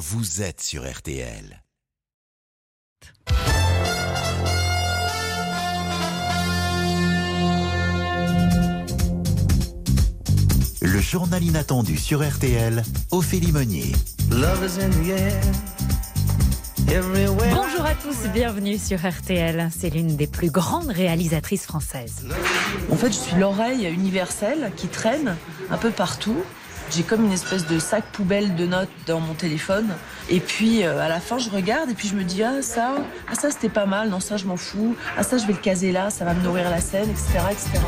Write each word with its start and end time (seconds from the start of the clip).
vous 0.00 0.40
êtes 0.40 0.62
sur 0.62 0.90
RTL. 0.90 1.62
Le 10.80 11.00
journal 11.00 11.42
inattendu 11.42 11.98
sur 11.98 12.26
RTL, 12.26 12.82
Ophélie 13.10 13.52
Meunier. 13.52 13.92
Bonjour 17.52 17.84
à 17.84 17.94
tous, 17.94 18.26
bienvenue 18.32 18.78
sur 18.78 19.06
RTL. 19.06 19.68
C'est 19.70 19.90
l'une 19.90 20.16
des 20.16 20.26
plus 20.26 20.50
grandes 20.50 20.88
réalisatrices 20.88 21.66
françaises. 21.66 22.26
En 22.90 22.96
fait, 22.96 23.08
je 23.08 23.18
suis 23.18 23.36
l'oreille 23.36 23.84
universelle 23.84 24.72
qui 24.78 24.88
traîne 24.88 25.36
un 25.70 25.76
peu 25.76 25.90
partout. 25.90 26.42
J'ai 26.90 27.04
comme 27.04 27.24
une 27.24 27.32
espèce 27.32 27.66
de 27.66 27.78
sac 27.78 28.04
poubelle 28.12 28.56
de 28.56 28.66
notes 28.66 28.88
dans 29.06 29.20
mon 29.20 29.34
téléphone. 29.34 29.88
Et 30.28 30.40
puis 30.40 30.84
euh, 30.84 31.00
à 31.00 31.08
la 31.08 31.20
fin, 31.20 31.38
je 31.38 31.48
regarde 31.48 31.88
et 31.90 31.94
puis 31.94 32.08
je 32.08 32.16
me 32.16 32.24
dis 32.24 32.42
ah 32.42 32.62
ça, 32.62 32.96
ah 33.30 33.34
ça 33.34 33.50
c'était 33.50 33.68
pas 33.68 33.86
mal, 33.86 34.10
non 34.10 34.18
ça 34.18 34.36
je 34.36 34.44
m'en 34.44 34.56
fous, 34.56 34.96
ah 35.16 35.22
ça 35.22 35.38
je 35.38 35.46
vais 35.46 35.52
le 35.52 35.60
caser 35.60 35.92
là, 35.92 36.10
ça 36.10 36.24
va 36.24 36.34
me 36.34 36.42
nourrir 36.42 36.68
la 36.68 36.80
scène, 36.80 37.08
etc. 37.08 37.38
etc. 37.50 37.80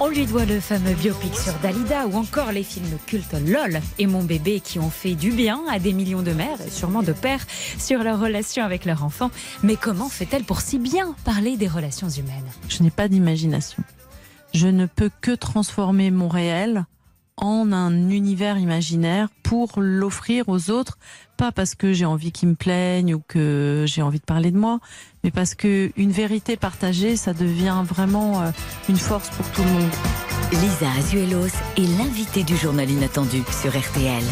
On 0.00 0.08
lui 0.08 0.26
doit 0.26 0.44
le 0.44 0.60
fameux 0.60 0.94
biopic 0.94 1.34
sur 1.34 1.54
Dalida 1.54 2.06
ou 2.06 2.16
encore 2.16 2.52
les 2.52 2.62
films 2.62 2.98
cultes 3.06 3.34
LOL 3.46 3.80
et 3.98 4.06
Mon 4.06 4.22
bébé 4.22 4.60
qui 4.60 4.78
ont 4.78 4.90
fait 4.90 5.14
du 5.14 5.32
bien 5.32 5.62
à 5.70 5.78
des 5.78 5.92
millions 5.92 6.22
de 6.22 6.32
mères 6.32 6.60
et 6.64 6.70
sûrement 6.70 7.02
de 7.02 7.12
pères 7.12 7.44
sur 7.78 8.04
leur 8.04 8.20
relation 8.20 8.64
avec 8.64 8.84
leur 8.84 9.02
enfant. 9.02 9.30
Mais 9.62 9.76
comment 9.76 10.08
fait-elle 10.08 10.44
pour 10.44 10.60
si 10.60 10.78
bien 10.78 11.16
parler 11.24 11.56
des 11.56 11.68
relations 11.68 12.08
humaines? 12.08 12.46
Je 12.68 12.82
n'ai 12.82 12.90
pas 12.90 13.08
d'imagination. 13.08 13.82
Je 14.54 14.68
ne 14.68 14.86
peux 14.86 15.10
que 15.20 15.34
transformer 15.34 16.10
mon 16.10 16.28
réel 16.28 16.84
en 17.38 17.72
un 17.72 18.10
univers 18.10 18.58
imaginaire 18.58 19.28
pour 19.42 19.80
l'offrir 19.80 20.48
aux 20.48 20.70
autres, 20.70 20.98
pas 21.36 21.52
parce 21.52 21.74
que 21.74 21.92
j'ai 21.92 22.04
envie 22.04 22.32
qu'ils 22.32 22.48
me 22.48 22.54
plaignent 22.54 23.14
ou 23.14 23.22
que 23.26 23.84
j'ai 23.86 24.02
envie 24.02 24.18
de 24.18 24.24
parler 24.24 24.50
de 24.50 24.58
moi, 24.58 24.80
mais 25.24 25.30
parce 25.30 25.54
que 25.54 25.90
une 25.96 26.10
vérité 26.12 26.56
partagée, 26.56 27.16
ça 27.16 27.32
devient 27.32 27.82
vraiment 27.84 28.42
euh, 28.42 28.50
une 28.88 28.96
force 28.96 29.30
pour 29.30 29.48
tout 29.52 29.62
le 29.62 29.70
monde. 29.70 29.90
Lisa 30.52 30.90
Azuelos 30.98 31.54
est 31.76 31.98
l'invitée 31.98 32.42
du 32.42 32.56
journal 32.56 32.90
inattendu 32.90 33.42
sur 33.50 33.70
RTL. 33.70 34.24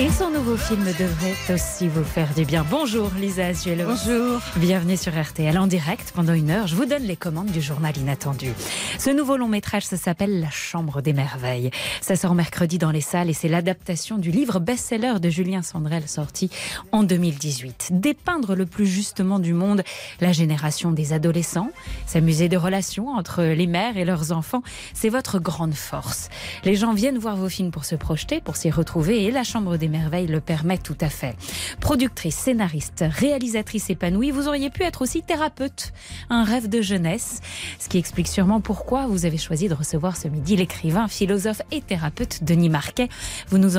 Et 0.00 0.10
son 0.10 0.30
nouveau 0.30 0.56
film 0.56 0.84
devrait 0.84 1.52
aussi 1.52 1.88
vous 1.88 2.04
faire 2.04 2.32
du 2.32 2.44
bien. 2.44 2.64
Bonjour 2.70 3.10
Lisa 3.18 3.46
Azuelo. 3.46 3.84
Bonjour. 3.84 4.40
Bienvenue 4.54 4.96
sur 4.96 5.12
RTL 5.20 5.58
en 5.58 5.66
direct 5.66 6.12
pendant 6.14 6.34
une 6.34 6.52
heure. 6.52 6.68
Je 6.68 6.76
vous 6.76 6.84
donne 6.84 7.02
les 7.02 7.16
commandes 7.16 7.50
du 7.50 7.60
journal 7.60 7.96
inattendu. 7.96 8.52
Ce 9.00 9.10
nouveau 9.10 9.36
long 9.36 9.48
métrage, 9.48 9.84
ça 9.84 9.96
s'appelle 9.96 10.38
La 10.38 10.50
Chambre 10.50 11.02
des 11.02 11.12
Merveilles. 11.12 11.72
Ça 12.00 12.14
sort 12.14 12.36
mercredi 12.36 12.78
dans 12.78 12.92
les 12.92 13.00
salles 13.00 13.28
et 13.28 13.32
c'est 13.32 13.48
l'adaptation 13.48 14.18
du 14.18 14.30
livre 14.30 14.60
best-seller 14.60 15.14
de 15.20 15.30
Julien 15.30 15.62
Sandrel 15.62 16.06
sorti 16.06 16.48
en 16.92 17.02
2018. 17.02 17.88
Dépeindre 17.90 18.54
le 18.54 18.66
plus 18.66 18.86
justement 18.86 19.40
du 19.40 19.52
monde 19.52 19.82
la 20.20 20.30
génération 20.30 20.92
des 20.92 21.12
adolescents, 21.12 21.72
s'amuser 22.06 22.48
des 22.48 22.56
relations 22.56 23.08
entre 23.08 23.42
les 23.42 23.66
mères 23.66 23.96
et 23.96 24.04
leurs 24.04 24.30
enfants, 24.30 24.62
c'est 24.94 25.08
votre 25.08 25.40
grande 25.40 25.74
force. 25.74 26.28
Les 26.62 26.76
gens 26.76 26.94
viennent 26.94 27.18
voir 27.18 27.34
vos 27.34 27.48
films 27.48 27.72
pour 27.72 27.84
se 27.84 27.96
projeter, 27.96 28.40
pour 28.40 28.54
s'y 28.54 28.70
retrouver 28.70 29.24
et 29.24 29.32
La 29.32 29.42
Chambre 29.42 29.76
des 29.76 29.87
merveilles 29.88 30.26
le 30.26 30.40
permet 30.40 30.78
tout 30.78 30.96
à 31.00 31.08
fait. 31.08 31.36
Productrice, 31.80 32.36
scénariste, 32.36 33.04
réalisatrice 33.08 33.90
épanouie, 33.90 34.30
vous 34.30 34.48
auriez 34.48 34.70
pu 34.70 34.82
être 34.82 35.02
aussi 35.02 35.22
thérapeute. 35.22 35.92
Un 36.28 36.44
rêve 36.44 36.68
de 36.68 36.82
jeunesse. 36.82 37.40
Ce 37.78 37.88
qui 37.88 37.98
explique 37.98 38.28
sûrement 38.28 38.60
pourquoi 38.60 39.06
vous 39.06 39.24
avez 39.24 39.38
choisi 39.38 39.68
de 39.68 39.74
recevoir 39.74 40.16
ce 40.16 40.28
midi 40.28 40.56
l'écrivain, 40.56 41.08
philosophe 41.08 41.62
et 41.70 41.80
thérapeute 41.80 42.44
Denis 42.44 42.68
Marquet. 42.68 43.08
Vous 43.48 43.58
nous, 43.58 43.70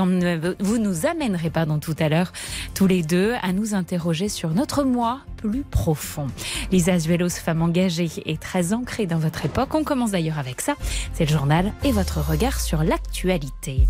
vous 0.60 0.78
nous 0.78 1.06
amènerez 1.06 1.52
tout 1.82 1.96
à 2.00 2.10
l'heure, 2.10 2.32
tous 2.74 2.88
les 2.88 3.04
deux, 3.04 3.34
à 3.42 3.54
nous 3.54 3.74
interroger 3.74 4.30
sur 4.30 4.50
notre 4.52 4.84
moi 4.84 5.22
plus 5.38 5.64
profond. 5.64 6.28
Lisa 6.72 6.94
Azuelos, 6.94 7.30
femme 7.30 7.62
engagée 7.62 8.10
et 8.26 8.38
très 8.38 8.74
ancrée 8.74 9.06
dans 9.06 9.20
votre 9.20 9.46
époque. 9.46 9.74
On 9.74 9.84
commence 9.84 10.12
d'ailleurs 10.12 10.40
avec 10.40 10.62
ça. 10.62 10.76
C'est 11.14 11.26
le 11.26 11.32
journal 11.32 11.74
et 11.84 11.92
votre 11.92 12.20
regard 12.22 12.60
sur 12.60 12.84
l'actualité. 12.84 13.88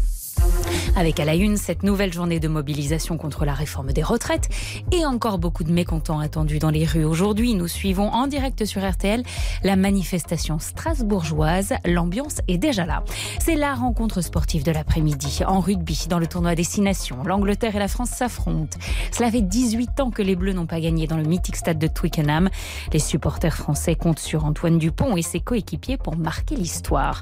Avec 0.95 1.19
à 1.19 1.25
la 1.25 1.35
une 1.35 1.55
cette 1.55 1.83
nouvelle 1.83 2.11
journée 2.11 2.39
de 2.39 2.47
mobilisation 2.47 3.17
contre 3.17 3.45
la 3.45 3.53
réforme 3.53 3.93
des 3.93 4.03
retraites 4.03 4.49
et 4.91 5.05
encore 5.05 5.37
beaucoup 5.37 5.63
de 5.63 5.71
mécontents 5.71 6.19
attendus 6.19 6.59
dans 6.59 6.71
les 6.71 6.85
rues 6.85 7.05
aujourd'hui. 7.05 7.53
Nous 7.53 7.67
suivons 7.67 8.09
en 8.09 8.27
direct 8.27 8.65
sur 8.65 8.87
RTL 8.87 9.23
la 9.63 9.75
manifestation 9.75 10.59
strasbourgeoise. 10.59 11.73
L'ambiance 11.85 12.41
est 12.47 12.57
déjà 12.57 12.85
là. 12.85 13.03
C'est 13.39 13.55
la 13.55 13.75
rencontre 13.75 14.21
sportive 14.21 14.63
de 14.63 14.71
l'après-midi 14.71 15.41
en 15.47 15.59
rugby 15.59 16.07
dans 16.09 16.19
le 16.19 16.27
tournoi 16.27 16.55
Destination. 16.55 17.23
L'Angleterre 17.23 17.75
et 17.75 17.79
la 17.79 17.87
France 17.87 18.09
s'affrontent. 18.09 18.77
Cela 19.11 19.31
fait 19.31 19.41
18 19.41 20.01
ans 20.01 20.11
que 20.11 20.21
les 20.21 20.35
Bleus 20.35 20.53
n'ont 20.53 20.65
pas 20.65 20.81
gagné 20.81 21.07
dans 21.07 21.17
le 21.17 21.23
mythique 21.23 21.55
stade 21.55 21.79
de 21.79 21.87
Twickenham. 21.87 22.49
Les 22.91 22.99
supporters 22.99 23.55
français 23.55 23.95
comptent 23.95 24.19
sur 24.19 24.43
Antoine 24.43 24.77
Dupont 24.77 25.15
et 25.15 25.21
ses 25.21 25.39
coéquipiers 25.39 25.97
pour 25.97 26.17
marquer 26.17 26.55
l'histoire. 26.55 27.21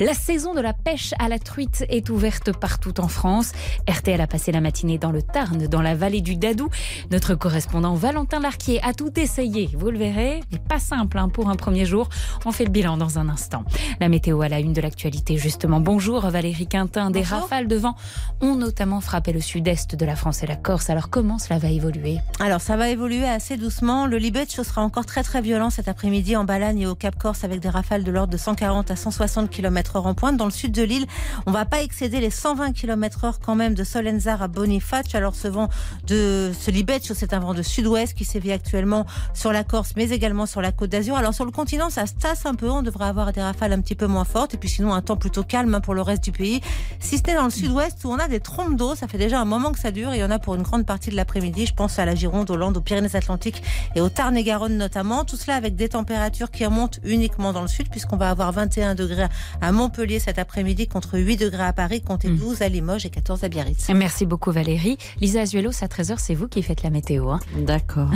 La 0.00 0.14
saison 0.14 0.54
de 0.54 0.60
la 0.60 0.72
pêche 0.72 1.12
à 1.18 1.28
la 1.28 1.38
truite 1.38 1.84
est 1.88 2.08
ouverte 2.08 2.52
partout 2.58 3.00
en 3.00 3.08
France. 3.08 3.52
RTL 3.88 4.20
a 4.20 4.26
passé 4.26 4.52
la 4.52 4.60
matinée 4.60 4.98
dans 4.98 5.12
le 5.12 5.22
Tarn, 5.22 5.66
dans 5.66 5.82
la 5.82 5.94
vallée 5.94 6.20
du 6.20 6.36
Dadou. 6.36 6.68
Notre 7.10 7.34
correspondant 7.34 7.94
Valentin 7.94 8.40
Larquier 8.40 8.80
a 8.82 8.92
tout 8.92 9.18
essayé. 9.18 9.70
Vous 9.74 9.90
le 9.90 9.98
verrez, 9.98 10.42
mais 10.52 10.58
pas 10.58 10.78
simple 10.78 11.18
hein, 11.18 11.28
pour 11.28 11.48
un 11.48 11.56
premier 11.56 11.86
jour. 11.86 12.08
On 12.44 12.52
fait 12.52 12.64
le 12.64 12.70
bilan 12.70 12.96
dans 12.96 13.18
un 13.18 13.28
instant. 13.28 13.64
La 14.00 14.08
météo 14.08 14.42
à 14.42 14.48
la 14.48 14.60
une 14.60 14.72
de 14.72 14.80
l'actualité, 14.80 15.36
justement. 15.36 15.80
Bonjour 15.80 16.20
Valérie 16.28 16.66
Quintin. 16.66 17.10
Des 17.10 17.22
rafales 17.22 17.68
de 17.68 17.76
vent 17.76 17.94
ont 18.40 18.54
notamment 18.54 19.00
frappé 19.00 19.32
le 19.32 19.40
sud-est 19.40 19.94
de 19.94 20.04
la 20.04 20.16
France 20.16 20.42
et 20.42 20.46
la 20.46 20.56
Corse. 20.56 20.90
Alors 20.90 21.10
comment 21.10 21.38
cela 21.38 21.58
va 21.58 21.68
évoluer? 21.68 22.18
Alors 22.40 22.60
ça 22.60 22.76
va 22.76 22.88
évoluer 22.88 23.28
assez 23.28 23.56
doucement. 23.56 24.06
Le 24.06 24.18
Libetch 24.18 24.60
sera 24.60 24.82
encore 24.82 25.06
très 25.06 25.22
très 25.22 25.40
violent 25.40 25.70
cet 25.70 25.88
après-midi 25.88 26.36
en 26.36 26.44
Balagne 26.44 26.80
et 26.80 26.86
au 26.86 26.94
Cap 26.94 27.16
Corse 27.18 27.44
avec 27.44 27.60
des 27.60 27.68
rafales 27.68 28.04
de 28.04 28.10
l'ordre 28.10 28.32
de 28.32 28.36
140 28.36 28.90
à 28.90 28.96
160 28.96 29.50
km 29.50 29.98
h 29.98 30.06
en 30.06 30.14
pointe. 30.14 30.36
Dans 30.36 30.44
le 30.44 30.50
sud 30.50 30.72
de 30.72 30.82
l'île, 30.82 31.06
on 31.46 31.52
va 31.52 31.64
pas 31.64 31.82
excéder 31.82 32.20
les 32.20 32.30
120 32.48 32.72
km 32.72 33.24
heure 33.24 33.40
quand 33.40 33.54
même 33.54 33.74
de 33.74 33.84
Solenzar 33.84 34.40
à 34.40 34.48
Boniface. 34.48 35.14
Alors 35.14 35.34
ce 35.34 35.48
vent 35.48 35.68
de 36.06 36.50
ce 36.58 36.70
Libetcho, 36.70 37.12
c'est 37.12 37.34
un 37.34 37.40
vent 37.40 37.52
de 37.52 37.60
sud-ouest 37.60 38.14
qui 38.14 38.24
sévit 38.24 38.52
actuellement 38.52 39.04
sur 39.34 39.52
la 39.52 39.64
Corse, 39.64 39.92
mais 39.96 40.08
également 40.12 40.46
sur 40.46 40.62
la 40.62 40.72
Côte 40.72 40.88
d'Azur. 40.88 41.18
Alors 41.18 41.34
sur 41.34 41.44
le 41.44 41.50
continent, 41.50 41.90
ça 41.90 42.06
se 42.06 42.14
tasse 42.14 42.46
un 42.46 42.54
peu. 42.54 42.70
On 42.70 42.80
devrait 42.80 43.04
avoir 43.04 43.34
des 43.34 43.42
rafales 43.42 43.74
un 43.74 43.82
petit 43.82 43.94
peu 43.94 44.06
moins 44.06 44.24
fortes. 44.24 44.54
Et 44.54 44.56
puis 44.56 44.70
sinon, 44.70 44.94
un 44.94 45.02
temps 45.02 45.18
plutôt 45.18 45.42
calme 45.42 45.74
hein, 45.74 45.82
pour 45.82 45.92
le 45.92 46.00
reste 46.00 46.24
du 46.24 46.32
pays. 46.32 46.62
Si 47.00 47.20
n'est 47.26 47.34
dans 47.34 47.44
le 47.44 47.50
sud-ouest 47.50 48.02
où 48.04 48.08
on 48.08 48.18
a 48.18 48.28
des 48.28 48.40
trompes 48.40 48.76
d'eau, 48.76 48.94
ça 48.94 49.08
fait 49.08 49.18
déjà 49.18 49.38
un 49.38 49.44
moment 49.44 49.72
que 49.72 49.78
ça 49.78 49.90
dure. 49.90 50.14
Il 50.14 50.18
y 50.20 50.24
en 50.24 50.30
a 50.30 50.38
pour 50.38 50.54
une 50.54 50.62
grande 50.62 50.86
partie 50.86 51.10
de 51.10 51.16
l'après-midi. 51.16 51.66
Je 51.66 51.74
pense 51.74 51.98
à 51.98 52.06
la 52.06 52.14
Gironde, 52.14 52.50
aux 52.50 52.56
Landes, 52.56 52.78
aux 52.78 52.80
Pyrénées-Atlantiques 52.80 53.62
et 53.94 54.00
au 54.00 54.08
Tarn-et-Garonne 54.08 54.78
notamment. 54.78 55.26
Tout 55.26 55.36
cela 55.36 55.56
avec 55.56 55.76
des 55.76 55.90
températures 55.90 56.50
qui 56.50 56.64
remontent 56.64 56.98
uniquement 57.04 57.52
dans 57.52 57.62
le 57.62 57.68
sud, 57.68 57.90
puisqu'on 57.90 58.16
va 58.16 58.30
avoir 58.30 58.52
21 58.52 58.94
degrés 58.94 59.28
à 59.60 59.70
Montpellier 59.70 60.18
cet 60.18 60.38
après-midi 60.38 60.86
contre 60.86 61.18
8 61.18 61.36
degrés 61.36 61.64
à 61.64 61.74
Paris, 61.74 62.00
12 62.38 62.60
mmh. 62.60 62.62
à 62.62 62.68
Limoges 62.68 63.06
et 63.06 63.10
14 63.10 63.44
à 63.44 63.48
Biarritz. 63.48 63.88
Merci 63.94 64.26
beaucoup 64.26 64.52
Valérie. 64.52 64.98
Lisa 65.20 65.40
Azuelos, 65.40 65.82
à 65.82 65.86
13h, 65.86 66.16
c'est 66.18 66.34
vous 66.34 66.48
qui 66.48 66.62
faites 66.62 66.82
la 66.82 66.90
météo. 66.90 67.30
Hein. 67.30 67.40
D'accord. 67.56 68.10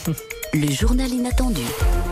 Le 0.54 0.70
journal 0.70 1.10
inattendu 1.10 1.62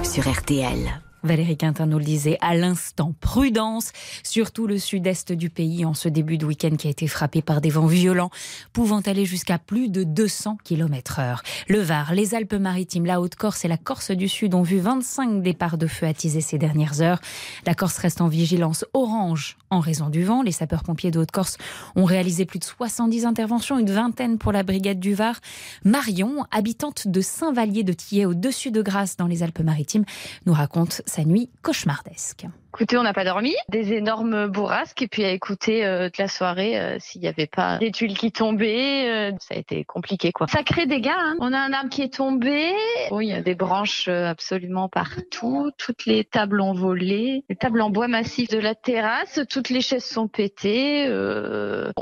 sur 0.02 0.28
RTL. 0.30 1.00
Valérie 1.24 1.56
Quintin 1.56 1.86
nous 1.86 1.98
le 1.98 2.04
disait 2.04 2.36
à 2.40 2.56
l'instant. 2.56 3.14
Prudence, 3.20 3.92
surtout 4.24 4.66
le 4.66 4.78
sud-est 4.78 5.32
du 5.32 5.50
pays 5.50 5.84
en 5.84 5.94
ce 5.94 6.08
début 6.08 6.36
de 6.36 6.44
week-end 6.44 6.74
qui 6.76 6.88
a 6.88 6.90
été 6.90 7.06
frappé 7.06 7.42
par 7.42 7.60
des 7.60 7.70
vents 7.70 7.86
violents, 7.86 8.30
pouvant 8.72 9.00
aller 9.00 9.24
jusqu'à 9.24 9.58
plus 9.58 9.88
de 9.88 10.02
200 10.02 10.58
km 10.64 11.20
heure. 11.20 11.42
Le 11.68 11.78
Var, 11.78 12.12
les 12.14 12.34
Alpes-Maritimes, 12.34 13.06
la 13.06 13.20
Haute-Corse 13.20 13.64
et 13.64 13.68
la 13.68 13.76
Corse 13.76 14.10
du 14.10 14.28
Sud 14.28 14.54
ont 14.54 14.62
vu 14.62 14.78
25 14.78 15.42
départs 15.42 15.78
de 15.78 15.86
feu 15.86 16.06
attisés 16.06 16.40
ces 16.40 16.58
dernières 16.58 17.02
heures. 17.02 17.20
La 17.66 17.74
Corse 17.74 17.98
reste 17.98 18.20
en 18.20 18.28
vigilance 18.28 18.84
orange 18.92 19.58
en 19.72 19.80
raison 19.80 20.08
du 20.10 20.22
vent. 20.22 20.42
Les 20.42 20.52
sapeurs-pompiers 20.52 21.10
de 21.10 21.18
Haute-Corse 21.18 21.56
ont 21.96 22.04
réalisé 22.04 22.44
plus 22.44 22.58
de 22.58 22.64
70 22.64 23.24
interventions, 23.26 23.78
une 23.78 23.90
vingtaine 23.90 24.38
pour 24.38 24.52
la 24.52 24.62
brigade 24.62 25.00
du 25.00 25.14
Var. 25.14 25.40
Marion, 25.84 26.44
habitante 26.50 27.08
de 27.08 27.20
Saint-Vallier 27.20 27.82
de 27.82 27.92
Tillet 27.92 28.26
au-dessus 28.26 28.70
de 28.70 28.82
Grasse 28.82 29.16
dans 29.16 29.26
les 29.26 29.42
Alpes-Maritimes, 29.42 30.04
nous 30.46 30.52
raconte 30.52 31.02
sa 31.06 31.24
nuit 31.24 31.50
cauchemardesque. 31.62 32.46
Écoutez, 32.74 32.96
on 32.96 33.02
n'a 33.02 33.12
pas 33.12 33.24
dormi, 33.24 33.54
des 33.68 33.92
énormes 33.92 34.46
bourrasques 34.46 35.02
et 35.02 35.06
puis 35.06 35.26
à 35.26 35.30
écouter 35.30 35.84
euh, 35.84 36.06
toute 36.06 36.16
la 36.16 36.26
soirée 36.26 36.80
euh, 36.80 36.96
s'il 36.98 37.20
n'y 37.20 37.28
avait 37.28 37.46
pas 37.46 37.76
des 37.76 37.90
tuiles 37.90 38.16
qui 38.16 38.32
tombaient, 38.32 39.10
euh, 39.10 39.32
ça 39.40 39.56
a 39.56 39.58
été 39.58 39.84
compliqué 39.84 40.32
quoi. 40.32 40.46
Ça 40.46 40.62
crée 40.62 40.86
des 40.86 41.02
gars. 41.02 41.18
Hein. 41.18 41.36
On 41.40 41.52
a 41.52 41.58
un 41.58 41.74
arbre 41.74 41.90
qui 41.90 42.00
est 42.00 42.14
tombé, 42.14 42.72
oh, 43.10 43.20
il 43.20 43.28
y 43.28 43.34
a 43.34 43.42
des 43.42 43.54
branches 43.54 44.08
absolument 44.08 44.88
partout, 44.88 45.70
toutes 45.76 46.06
les 46.06 46.24
tables 46.24 46.62
ont 46.62 46.72
volé, 46.72 47.44
les 47.50 47.56
tables 47.56 47.82
en 47.82 47.90
bois 47.90 48.08
massif 48.08 48.48
de 48.48 48.58
la 48.58 48.74
terrasse, 48.74 49.40
toutes 49.50 49.68
les 49.68 49.82
chaises 49.82 50.06
sont 50.06 50.26
pétées. 50.26 51.06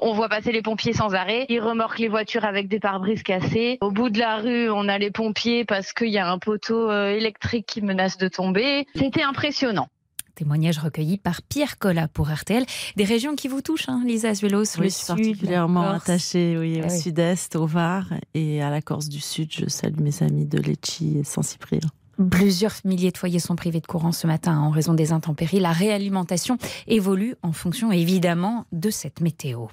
on 0.00 0.12
voit 0.12 0.28
passer 0.28 0.52
les 0.52 0.62
pompiers 0.62 0.93
sans 0.93 1.17
arrêt, 1.17 1.46
ils 1.49 1.61
remorquent 1.61 1.99
les 1.99 2.08
voitures 2.08 2.44
avec 2.44 2.69
des 2.69 2.78
pare-brises 2.78 3.25
cassés. 3.25 3.78
Au 3.81 3.90
bout 3.90 4.08
de 4.08 4.20
la 4.20 4.37
rue, 4.37 4.70
on 4.70 4.87
a 4.87 4.99
les 4.99 5.11
pompiers 5.11 5.64
parce 5.64 5.93
qu'il 5.93 6.11
y 6.11 6.19
a 6.19 6.31
un 6.31 6.38
poteau 6.38 6.93
électrique 6.93 7.67
qui 7.67 7.82
menace 7.82 8.19
de 8.19 8.28
tomber. 8.28 8.87
C'était 8.94 9.25
impressionnant. 9.25 9.88
Témoignage 10.35 10.79
recueilli 10.79 11.19
par 11.19 11.43
Pierre 11.43 11.79
Collat 11.79 12.09
pour 12.09 12.31
RTL. 12.31 12.65
Des 12.97 13.05
régions 13.05 13.35
qui 13.35 13.49
vous 13.49 13.61
touchent, 13.61 13.88
hein, 13.88 14.03
Lisa 14.06 14.29
Azuelos, 14.31 14.65
oui, 14.77 14.85
le 14.85 14.85
je 14.85 14.88
suis 14.94 15.06
particulièrement 15.06 15.91
attachée 15.91 16.56
oui, 16.59 16.81
Ah 16.82 16.87
au 16.87 16.91
oui. 16.91 16.99
sud-est, 17.00 17.56
au 17.56 17.67
Var 17.67 18.06
et 18.35 18.62
à 18.62 18.71
la 18.71 18.81
Corse 18.82 19.09
du 19.09 19.21
Sud. 19.21 19.50
Je 19.53 19.69
salue 19.69 20.00
mes 20.00 20.23
amis 20.23 20.47
de 20.47 20.59
Lecce 20.59 21.03
et 21.03 21.25
Saint-Cyprien. 21.25 21.81
Plusieurs 22.28 22.75
milliers 22.84 23.12
de 23.12 23.17
foyers 23.17 23.38
sont 23.38 23.56
privés 23.56 23.81
de 23.81 23.87
courant 23.87 24.12
ce 24.12 24.26
matin 24.26 24.58
en 24.58 24.70
raison 24.70 24.93
des 24.93 25.12
intempéries. 25.12 25.61
La 25.61 25.72
réalimentation 25.72 26.58
évolue 26.87 27.34
en 27.43 27.52
fonction 27.52 27.93
évidemment 27.93 28.67
de 28.72 28.90
cette 28.90 29.20
météo. 29.20 29.67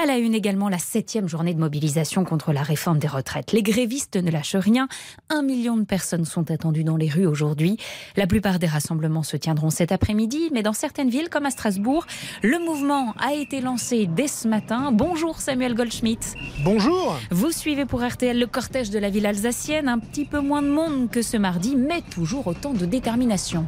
À 0.00 0.04
la 0.04 0.18
une 0.18 0.34
également, 0.34 0.68
la 0.68 0.78
septième 0.78 1.28
journée 1.28 1.54
de 1.54 1.58
mobilisation 1.58 2.24
contre 2.24 2.52
la 2.52 2.62
réforme 2.62 2.98
des 2.98 3.08
retraites. 3.08 3.52
Les 3.52 3.62
grévistes 3.62 4.16
ne 4.16 4.30
lâchent 4.30 4.54
rien. 4.54 4.86
Un 5.30 5.42
million 5.42 5.76
de 5.76 5.84
personnes 5.84 6.26
sont 6.26 6.50
attendues 6.50 6.84
dans 6.84 6.96
les 6.96 7.08
rues 7.08 7.26
aujourd'hui. 7.26 7.78
La 8.16 8.26
plupart 8.26 8.58
des 8.58 8.66
rassemblements 8.66 9.22
se 9.22 9.36
tiendront 9.36 9.70
cet 9.70 9.90
après-midi, 9.90 10.50
mais 10.52 10.62
dans 10.62 10.74
certaines 10.74 11.08
villes 11.08 11.30
comme 11.30 11.46
à 11.46 11.50
Strasbourg, 11.50 12.06
le 12.42 12.58
mouvement 12.58 13.14
a 13.18 13.32
été 13.32 13.60
lancé 13.60 14.06
dès 14.06 14.28
ce 14.28 14.46
matin. 14.46 14.92
Bonjour 14.92 15.40
Samuel 15.40 15.74
Goldschmidt. 15.74 16.34
Bonjour. 16.64 17.16
Vous 17.30 17.50
suivez 17.50 17.86
pour 17.86 18.06
RTL 18.06 18.38
le 18.38 18.46
cortège 18.46 18.90
de 18.90 18.98
la 18.98 19.08
ville 19.08 19.26
alsacienne. 19.26 19.88
Un 19.88 19.98
petit 19.98 20.26
peu 20.26 20.40
moins 20.40 20.62
de 20.62 20.68
monde 20.68 21.10
que 21.10 21.22
ce 21.22 21.36
mardi, 21.36 21.77
mais 21.78 22.02
toujours 22.02 22.46
autant 22.46 22.72
de 22.72 22.84
détermination. 22.84 23.66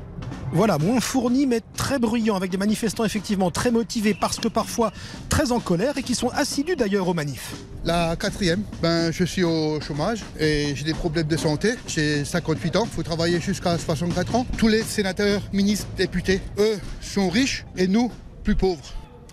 Voilà, 0.53 0.79
moins 0.79 1.01
fourni 1.01 1.47
mais 1.47 1.61
très 1.77 1.99
bruyant, 1.99 2.35
avec 2.35 2.51
des 2.51 2.57
manifestants 2.57 3.05
effectivement 3.05 3.51
très 3.53 3.71
motivés 3.71 4.15
parce 4.15 4.39
que 4.39 4.49
parfois 4.49 4.93
très 5.29 5.53
en 5.53 5.61
colère 5.61 5.97
et 5.97 6.03
qui 6.03 6.17
sont 6.17 6.29
assidus 6.29 6.75
d'ailleurs 6.75 7.07
aux 7.07 7.15
manifs. 7.15 7.55
La 7.85 8.17
quatrième, 8.17 8.63
ben, 8.83 9.13
je 9.13 9.25
suis 9.25 9.45
au 9.45 9.81
chômage 9.81 10.21
et 10.39 10.75
j'ai 10.75 10.85
des 10.85 10.93
problèmes 10.93 11.29
de 11.29 11.37
santé. 11.37 11.75
J'ai 11.87 12.25
58 12.25 12.77
ans, 12.77 12.85
il 12.85 12.91
faut 12.91 13.03
travailler 13.03 13.41
jusqu'à 13.41 13.79
64 13.79 14.35
ans. 14.35 14.47
Tous 14.59 14.69
les 14.69 14.83
sénateurs, 14.83 15.41
ministres, 15.53 15.87
députés, 15.97 16.41
eux, 16.59 16.79
sont 17.01 17.31
riches 17.31 17.65
et 17.77 17.87
nous, 17.87 18.11
plus 18.43 18.57
pauvres. 18.57 18.93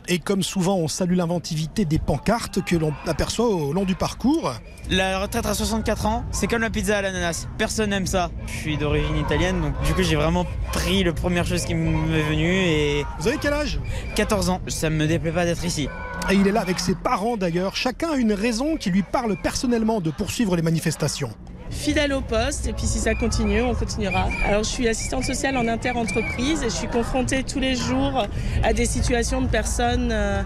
Et 0.10 0.20
comme 0.20 0.42
souvent, 0.42 0.78
on 0.78 0.88
salue 0.88 1.16
l'inventivité 1.16 1.84
des 1.84 2.00
pancartes 2.00 2.64
que 2.64 2.78
l'on 2.78 2.94
aperçoit 3.06 3.48
au 3.48 3.74
long 3.74 3.84
du 3.84 3.96
parcours. 3.96 4.54
La 4.90 5.20
retraite 5.20 5.46
à 5.46 5.54
64 5.54 6.06
ans, 6.06 6.24
c'est 6.32 6.48
comme 6.48 6.62
la 6.62 6.70
pizza 6.70 6.98
à 6.98 7.02
l'ananas. 7.02 7.48
Personne 7.58 7.90
n'aime 7.90 8.08
ça. 8.08 8.32
Je 8.46 8.54
suis 8.54 8.78
d'origine 8.78 9.18
italienne, 9.18 9.62
donc 9.62 9.74
du 9.86 9.94
coup 9.94 10.04
j'ai 10.04 10.16
vraiment 10.16 10.46
pris 10.72 11.04
la 11.04 11.12
première 11.12 11.46
chose 11.46 11.66
qui 11.66 11.76
m'est 11.76 12.22
venue 12.22 12.54
et... 12.54 13.06
Vous 13.20 13.28
avez 13.28 13.38
quel 13.38 13.52
âge? 13.52 13.82
14 14.16 14.50
ans. 14.50 14.62
Ça 14.68 14.90
me 14.90 15.08
déplaît 15.08 15.34
pas 15.34 15.44
d'être 15.44 15.66
ici. 15.66 15.90
Et 16.30 16.36
il 16.36 16.48
est 16.48 16.52
là 16.52 16.62
avec 16.62 16.80
ses 16.80 16.96
parents 16.96 17.36
d'ailleurs. 17.36 17.76
Chacun 17.76 18.12
a 18.12 18.16
une 18.16 18.32
raison 18.34 18.78
qui 18.78 18.92
lui 18.92 19.04
parle 19.04 19.36
personnellement 19.36 20.00
de 20.00 20.10
poursuivre 20.12 20.56
les 20.56 20.62
manifestations. 20.62 21.32
Fidèle 21.70 22.14
au 22.14 22.22
poste 22.22 22.68
et 22.68 22.74
puis 22.74 22.86
si 22.86 23.00
ça 23.00 23.16
continue, 23.16 23.62
on 23.62 23.76
continuera. 23.76 24.28
Alors 24.46 24.64
je 24.64 24.70
suis 24.70 24.88
assistante 24.88 25.24
sociale 25.24 25.58
en 25.58 25.68
inter-entreprise 25.68 26.64
et 26.64 26.70
je 26.70 26.76
suis 26.76 26.88
confrontée 26.88 27.44
tous 27.44 27.60
les 27.60 27.76
jours 27.76 28.26
à 28.64 28.74
des 28.74 28.86
situations 28.86 29.42
de 29.42 29.48
personnes 29.48 30.10
euh, 30.12 30.42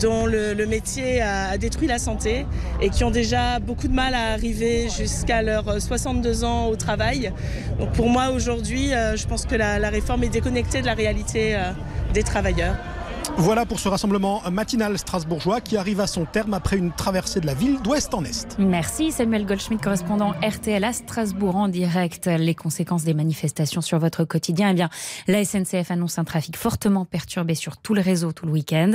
dont 0.00 0.26
le, 0.26 0.66
métier 0.66 1.22
a, 1.22 1.56
détruit 1.58 1.88
la 1.88 1.98
santé 1.98 2.46
et 2.80 2.90
qui 2.90 3.04
ont 3.04 3.10
déjà 3.10 3.58
beaucoup 3.60 3.88
de 3.88 3.94
mal 3.94 4.14
à 4.14 4.32
arriver 4.32 4.88
jusqu'à 4.88 5.42
leurs 5.42 5.80
62 5.80 6.44
ans 6.44 6.66
au 6.66 6.76
travail. 6.76 7.32
Donc 7.78 7.92
pour 7.92 8.08
moi 8.08 8.30
aujourd'hui, 8.30 8.92
euh, 8.92 9.16
je 9.16 9.26
pense 9.26 9.46
que 9.46 9.54
la, 9.54 9.88
réforme 9.88 10.24
est 10.24 10.28
déconnectée 10.28 10.80
de 10.80 10.86
la 10.86 10.94
réalité 10.94 11.54
euh, 11.54 11.70
des 12.12 12.22
travailleurs. 12.22 12.76
Voilà 13.38 13.66
pour 13.66 13.80
ce 13.80 13.88
rassemblement 13.90 14.40
matinal 14.50 14.96
strasbourgeois 14.96 15.60
qui 15.60 15.76
arrive 15.76 16.00
à 16.00 16.06
son 16.06 16.24
terme 16.24 16.54
après 16.54 16.78
une 16.78 16.90
traversée 16.90 17.38
de 17.38 17.46
la 17.46 17.52
ville 17.52 17.82
d'ouest 17.82 18.14
en 18.14 18.24
est. 18.24 18.58
Merci 18.58 19.12
Samuel 19.12 19.44
Goldschmidt, 19.44 19.82
correspondant 19.82 20.32
RTL 20.42 20.82
à 20.82 20.94
Strasbourg 20.94 21.54
en 21.54 21.68
direct. 21.68 22.28
Les 22.28 22.54
conséquences 22.54 23.04
des 23.04 23.12
manifestations 23.12 23.82
sur 23.82 23.98
votre 23.98 24.24
quotidien, 24.24 24.70
eh 24.70 24.74
bien, 24.74 24.88
la 25.28 25.44
SNCF 25.44 25.90
annonce 25.90 26.18
un 26.18 26.24
trafic 26.24 26.56
fortement 26.56 27.04
perturbé 27.04 27.54
sur 27.54 27.76
tout 27.76 27.92
le 27.92 28.00
réseau 28.00 28.32
tout 28.32 28.46
le 28.46 28.52
week-end. 28.52 28.92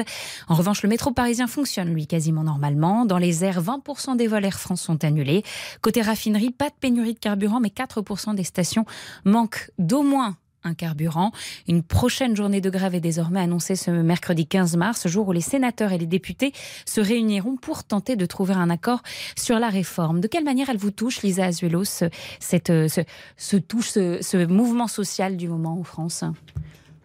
En 0.48 0.56
revanche, 0.56 0.82
le 0.82 0.90
métro 0.90 1.12
parisien 1.12 1.46
fonctionne, 1.46 1.94
lui, 1.94 2.08
quasiment 2.08 2.44
normalement. 2.44 3.06
Dans 3.06 3.20
les 3.20 3.46
airs, 3.46 3.62
20% 3.62 4.18
des 4.18 4.26
vols 4.26 4.46
Air 4.46 4.60
France 4.60 4.82
sont 4.82 5.06
annulés. 5.06 5.44
Côté 5.82 6.02
raffinerie, 6.02 6.50
pas 6.50 6.70
de 6.70 6.76
pénurie 6.80 7.14
de 7.14 7.20
carburant, 7.20 7.60
mais 7.60 7.70
4% 7.70 8.34
des 8.34 8.44
stations 8.44 8.86
manquent 9.24 9.70
d'au 9.78 10.02
moins 10.02 10.36
un 10.64 10.74
carburant. 10.74 11.32
Une 11.68 11.84
prochaine 11.84 12.36
journée 12.36 12.62
de 12.62 12.70
grève 12.70 12.96
est 12.96 13.00
désormais 13.02 13.40
annoncée 13.40 13.76
ce 13.76 13.92
mercredi 13.92 14.46
15 14.46 14.78
mars, 14.78 15.08
jour 15.08 15.28
où 15.28 15.32
les 15.32 15.42
sénateurs 15.42 15.92
et 15.92 15.98
les 15.98 16.06
députés 16.06 16.54
se 16.86 17.02
réuniront 17.02 17.58
pour 17.58 17.84
tenter 17.84 18.16
de 18.16 18.26
trouver 18.26 18.54
un 18.54 18.70
accord 18.70 19.02
sur 19.36 19.60
la 19.60 19.70
réforme. 19.70 20.20
De 20.20 20.28
quelle 20.28 20.44
manière 20.44 20.70
elle 20.70 20.78
vous 20.78 20.92
touche, 20.92 21.22
Lisa 21.22 21.46
Azuelos, 21.46 21.86
ce, 21.86 22.06
cette, 22.40 22.68
ce, 22.68 23.02
ce 23.38 23.58
touche, 23.58 23.90
ce, 23.90 24.46
mouvement 24.46 24.88
social 24.88 25.38
du 25.38 25.48
moment 25.48 25.80
en 25.80 25.84
France? 25.84 26.24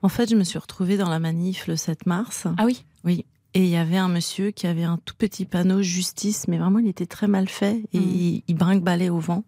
En 0.03 0.09
fait, 0.09 0.31
je 0.31 0.37
me 0.37 0.45
suis 0.45 0.59
retrouvée 0.59 0.97
dans 0.97 1.09
la 1.09 1.19
manif 1.19 1.67
le 1.67 1.77
7 1.77 2.07
mars. 2.07 2.47
Ah 2.59 2.65
oui? 2.65 2.85
Oui. 3.05 3.25
Et 3.55 3.61
il 3.61 3.69
y 3.69 3.77
avait 3.77 3.97
un 3.97 4.09
monsieur 4.09 4.51
qui 4.51 4.67
avait 4.67 4.85
un 4.85 4.99
tout 5.05 5.15
petit 5.17 5.47
panneau 5.47 5.81
justice, 5.81 6.47
mais 6.47 6.59
vraiment 6.59 6.79
il 6.79 6.89
était 6.89 7.07
très 7.07 7.27
mal 7.27 7.49
fait 7.49 7.83
et 7.95 7.99
Mm. 7.99 8.03
il, 8.03 8.43
il 8.49 8.55
brinque-ballait 8.55 9.09
au 9.09 9.19
vent. 9.19 9.45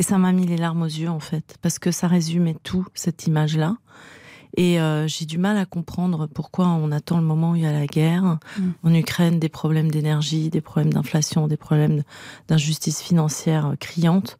Et 0.00 0.02
ça 0.02 0.16
m'a 0.16 0.32
mis 0.32 0.46
les 0.46 0.56
larmes 0.56 0.80
aux 0.80 0.86
yeux 0.86 1.10
en 1.10 1.20
fait, 1.20 1.56
parce 1.60 1.78
que 1.78 1.90
ça 1.90 2.08
résumait 2.08 2.56
tout, 2.62 2.86
cette 2.94 3.26
image-là. 3.26 3.76
Et 4.56 4.80
euh, 4.80 5.06
j'ai 5.06 5.26
du 5.26 5.36
mal 5.38 5.56
à 5.58 5.66
comprendre 5.66 6.26
pourquoi 6.26 6.66
on 6.68 6.90
attend 6.90 7.18
le 7.18 7.22
moment 7.24 7.50
où 7.52 7.56
il 7.56 7.62
y 7.62 7.66
a 7.66 7.72
la 7.72 7.86
guerre 7.86 8.38
Mm. 8.58 8.62
en 8.82 8.94
Ukraine, 8.94 9.38
des 9.38 9.50
problèmes 9.50 9.90
d'énergie, 9.90 10.48
des 10.48 10.62
problèmes 10.62 10.92
d'inflation, 10.92 11.46
des 11.46 11.58
problèmes 11.58 12.02
d'injustice 12.48 13.00
financière 13.02 13.74
criante 13.78 14.38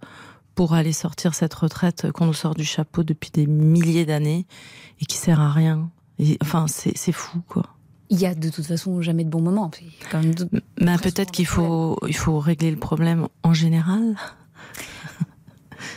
pour 0.54 0.72
aller 0.74 0.92
sortir 0.94 1.34
cette 1.34 1.54
retraite 1.54 2.10
qu'on 2.10 2.26
nous 2.26 2.32
sort 2.34 2.54
du 2.54 2.64
chapeau 2.64 3.04
depuis 3.04 3.30
des 3.30 3.46
milliers 3.46 4.04
d'années 4.06 4.46
et 5.00 5.04
qui 5.04 5.16
sert 5.18 5.40
à 5.40 5.52
rien. 5.52 5.90
Et, 6.18 6.38
enfin, 6.42 6.66
c'est 6.68 7.12
fou, 7.12 7.40
quoi. 7.48 7.64
Il 8.08 8.18
y 8.18 8.26
a 8.26 8.34
de 8.34 8.48
toute 8.48 8.66
façon 8.66 9.00
jamais 9.02 9.22
de 9.24 9.30
bon 9.30 9.40
moment. 9.42 9.70
Quand 10.10 10.20
même 10.22 10.34
de- 10.34 10.48
peut-être 10.76 11.30
qu'il 11.30 11.46
faut, 11.46 11.98
il 12.08 12.16
faut 12.16 12.40
régler 12.40 12.70
le 12.72 12.76
problème 12.78 13.28
en 13.44 13.52
général. 13.54 14.16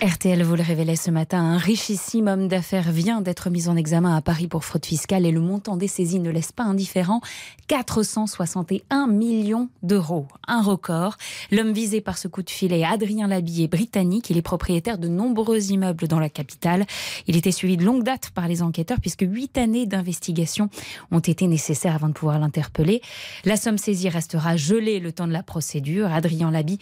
RTL 0.01 0.44
vous 0.44 0.56
le 0.56 0.63
révélait 0.63 0.95
ce 0.95 1.12
matin, 1.12 1.39
un 1.39 1.57
richissime 1.57 2.27
homme 2.27 2.47
d'affaires 2.47 2.91
vient 2.91 3.21
d'être 3.21 3.50
mis 3.50 3.68
en 3.68 3.75
examen 3.75 4.15
à 4.15 4.21
Paris 4.21 4.47
pour 4.47 4.63
fraude 4.65 4.85
fiscale 4.85 5.25
et 5.25 5.31
le 5.31 5.39
montant 5.39 5.77
des 5.77 5.88
saisies 5.88 6.19
ne 6.19 6.30
laisse 6.30 6.51
pas 6.51 6.63
indifférent. 6.63 7.21
461 7.68 9.07
millions 9.07 9.69
d'euros. 9.81 10.27
Un 10.47 10.62
record. 10.62 11.15
L'homme 11.51 11.71
visé 11.71 12.01
par 12.01 12.18
ce 12.18 12.27
coup 12.27 12.44
de 12.44 12.50
filet, 12.50 12.83
Adrien 12.83 13.27
Labier, 13.27 13.68
britannique. 13.68 14.30
Il 14.30 14.38
est 14.38 14.41
propriétaire 14.41 14.97
de 14.97 15.07
nombreux 15.07 15.71
immeubles 15.71 16.07
dans 16.07 16.19
la 16.19 16.30
capitale. 16.30 16.85
Il 17.27 17.38
était 17.38 17.51
suivi 17.51 17.77
de 17.77 17.85
longue 17.85 18.03
date 18.03 18.31
par 18.31 18.47
les 18.47 18.62
enquêteurs 18.62 19.00
puisque 19.00 19.25
huit 19.27 19.57
années 19.57 19.85
d'investigation 19.85 20.69
ont 21.12 21.19
été 21.19 21.47
nécessaires 21.47 21.95
avant 21.95 22.09
de 22.09 22.13
pouvoir 22.13 22.39
l'interpeller. 22.39 23.01
La 23.45 23.56
somme 23.57 23.77
saisie 23.77 24.09
restera 24.09 24.57
gelée 24.57 24.99
le 24.99 25.11
temps 25.11 25.28
de 25.28 25.33
la 25.33 25.44
procédure. 25.44 26.11
Adrien 26.11 26.52
Labi 26.52 26.80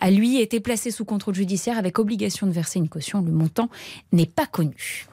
a 0.00 0.10
lui 0.10 0.40
été 0.40 0.60
placé 0.60 0.90
sous 0.90 1.04
contrôle 1.04 1.34
judiciaire 1.34 1.78
avec 1.78 1.98
obligation 1.98 2.43
de 2.46 2.52
verser 2.52 2.78
une 2.78 2.88
caution. 2.88 3.22
Le 3.22 3.32
montant 3.32 3.68
n'est 4.12 4.26
pas 4.26 4.46
connu. 4.46 5.06